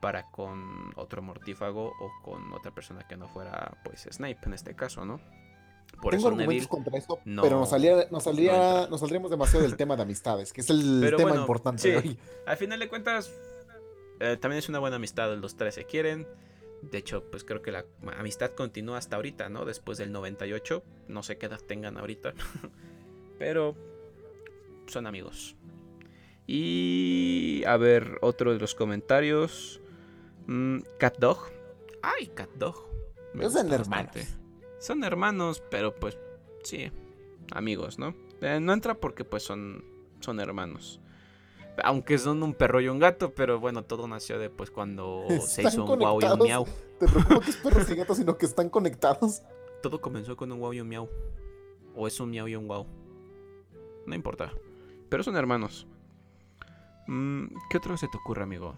[0.00, 4.74] para con otro mortífago o con otra persona que no fuera pues Snape en este
[4.74, 5.20] caso, ¿no?
[6.00, 9.00] Por Tengo eso Neville argumentos contra esto, no- pero nos, salía, nos, salía, no nos
[9.00, 11.90] saldríamos demasiado del tema de amistades, que es el Pero tema bueno, importante sí.
[11.90, 12.18] de hoy.
[12.46, 13.30] Al final de cuentas,
[14.20, 15.34] eh, también es una buena amistad.
[15.36, 16.26] Los tres se quieren.
[16.82, 17.84] De hecho, pues creo que la
[18.18, 19.66] amistad continúa hasta ahorita, ¿no?
[19.66, 20.82] Después del 98.
[21.08, 22.32] No sé qué edad tengan ahorita.
[23.38, 23.76] Pero
[24.86, 25.56] son amigos.
[26.46, 29.80] Y a ver, otro de los comentarios.
[30.46, 31.38] Mm, Cat Dog.
[32.02, 32.76] Ay, Cat Dog.
[33.34, 34.16] Me Son gusta hermanos.
[34.80, 36.18] Son hermanos, pero pues
[36.64, 36.90] sí,
[37.52, 38.14] amigos, ¿no?
[38.40, 39.84] Eh, no entra porque pues son,
[40.20, 41.00] son hermanos.
[41.84, 45.62] Aunque son un perro y un gato, pero bueno, todo nació de pues cuando se
[45.62, 46.66] hizo un wow y un miau.
[46.98, 49.42] Te preocupa que es perros y gatos, sino que están conectados.
[49.82, 51.08] Todo comenzó con un wow y un miau.
[51.94, 52.86] O es un miau y un wow.
[54.06, 54.52] No importa.
[55.10, 55.86] Pero son hermanos.
[57.06, 58.74] Mm, ¿Qué otro se te ocurre, amigo?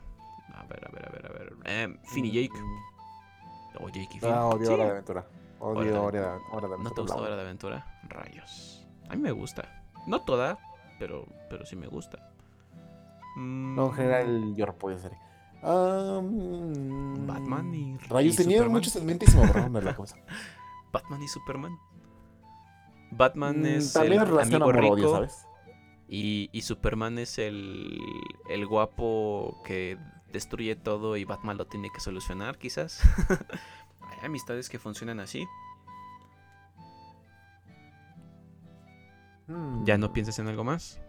[0.54, 1.52] A ver, a ver, a ver, a ver.
[1.64, 2.58] Eh, Finn y Jake.
[3.78, 4.30] O Jake y Finn.
[4.32, 4.76] Ah, odio Sí.
[4.76, 5.26] De Aventura.
[5.62, 6.78] Odio Hora de, Hora de Aventura.
[6.82, 8.00] ¿No te gusta la Hora de Aventura?
[8.08, 8.86] Rayos.
[9.08, 9.84] A mí me gusta.
[10.06, 10.58] No toda,
[10.98, 12.18] pero, pero sí me gusta.
[13.36, 15.18] Mm, No, en general yo esa serie.
[15.62, 18.72] Ah, mm, Batman y- Rayos, y tenía Superman.
[18.78, 20.16] muchos en mente y se me borraron de la cabeza.
[20.92, 21.78] Batman y Superman.
[23.12, 25.46] Batman Mm, es También el amigo rico ¿sabes?
[26.08, 28.00] y, y Superman es el,
[28.48, 29.98] el guapo que
[30.32, 33.00] destruye todo y Batman lo tiene que solucionar, quizás.
[34.22, 35.44] Hay amistades que funcionan así.
[39.48, 39.84] Mm.
[39.84, 41.00] ¿Ya no piensas en algo más?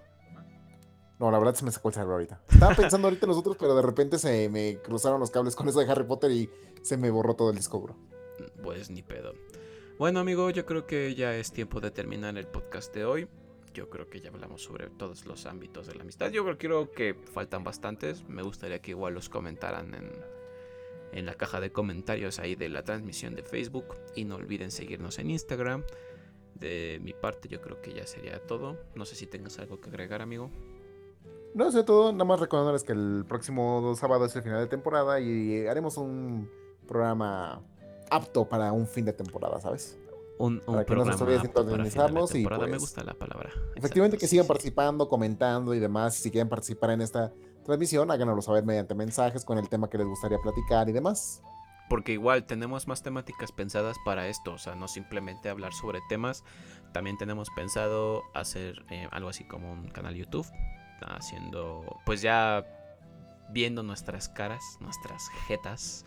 [1.19, 2.41] No, la verdad se me sacó el cerebro ahorita.
[2.49, 5.67] Estaba pensando ahorita en los otros, pero de repente se me cruzaron los cables con
[5.69, 6.49] eso de Harry Potter y
[6.81, 7.95] se me borró todo el disco duro.
[8.63, 9.33] Pues ni pedo.
[9.99, 13.27] Bueno, amigo, yo creo que ya es tiempo de terminar el podcast de hoy.
[13.75, 16.31] Yo creo que ya hablamos sobre todos los ámbitos de la amistad.
[16.31, 18.27] Yo creo- creo que faltan bastantes.
[18.27, 20.11] Me gustaría que igual los comentaran en,
[21.13, 23.95] en la caja de comentarios ahí de la transmisión de Facebook.
[24.15, 25.83] Y no olviden seguirnos en Instagram.
[26.55, 28.77] De mi parte, yo creo que ya sería todo.
[28.95, 30.51] No sé si tengas algo que agregar, amigo.
[31.53, 35.19] No sé todo, nada más recordarles que el próximo sábado es el final de temporada
[35.19, 36.49] y haremos un
[36.87, 37.61] programa
[38.09, 39.99] apto para un fin de temporada, ¿sabes?
[40.39, 42.63] Un, un Para que no se programa de sintonizarnos y, temporada.
[42.63, 43.51] Me pues, gusta la palabra.
[43.75, 44.47] Efectivamente que sigan sí.
[44.47, 46.15] participando, comentando y demás.
[46.15, 47.31] Si quieren participar en esta
[47.63, 51.41] transmisión, háganoslo saber mediante mensajes con el tema que les gustaría platicar y demás.
[51.89, 56.43] Porque igual tenemos más temáticas pensadas para esto, o sea, no simplemente hablar sobre temas,
[56.93, 60.47] también tenemos pensado hacer eh, algo así como un canal YouTube,
[61.01, 62.65] haciendo, pues ya
[63.49, 66.05] viendo nuestras caras, nuestras jetas.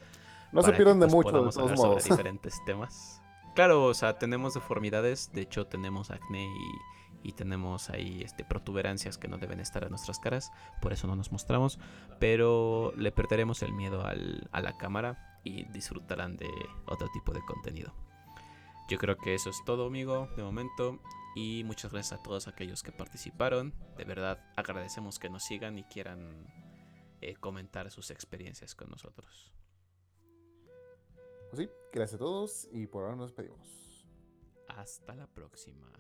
[0.53, 3.21] No se pierdan de pues, mucho, de todos hablar sobre diferentes temas.
[3.55, 9.19] Claro, o sea, tenemos deformidades, de hecho tenemos acné y, y tenemos ahí este, protuberancias
[9.19, 11.79] que no deben estar en nuestras caras, por eso no nos mostramos,
[12.21, 16.49] pero le perderemos el miedo al- a la cámara y disfrutarán de
[16.87, 17.95] otro tipo de contenido.
[18.89, 21.01] Yo creo que eso es todo, amigo, de momento.
[21.35, 23.75] Y muchas gracias a todos aquellos que participaron.
[23.99, 26.47] De verdad, agradecemos que nos sigan y quieran
[27.21, 29.53] eh, comentar sus experiencias con nosotros.
[31.51, 34.07] Pues sí, gracias a todos y por ahora nos despedimos.
[34.69, 35.93] Hasta la próxima.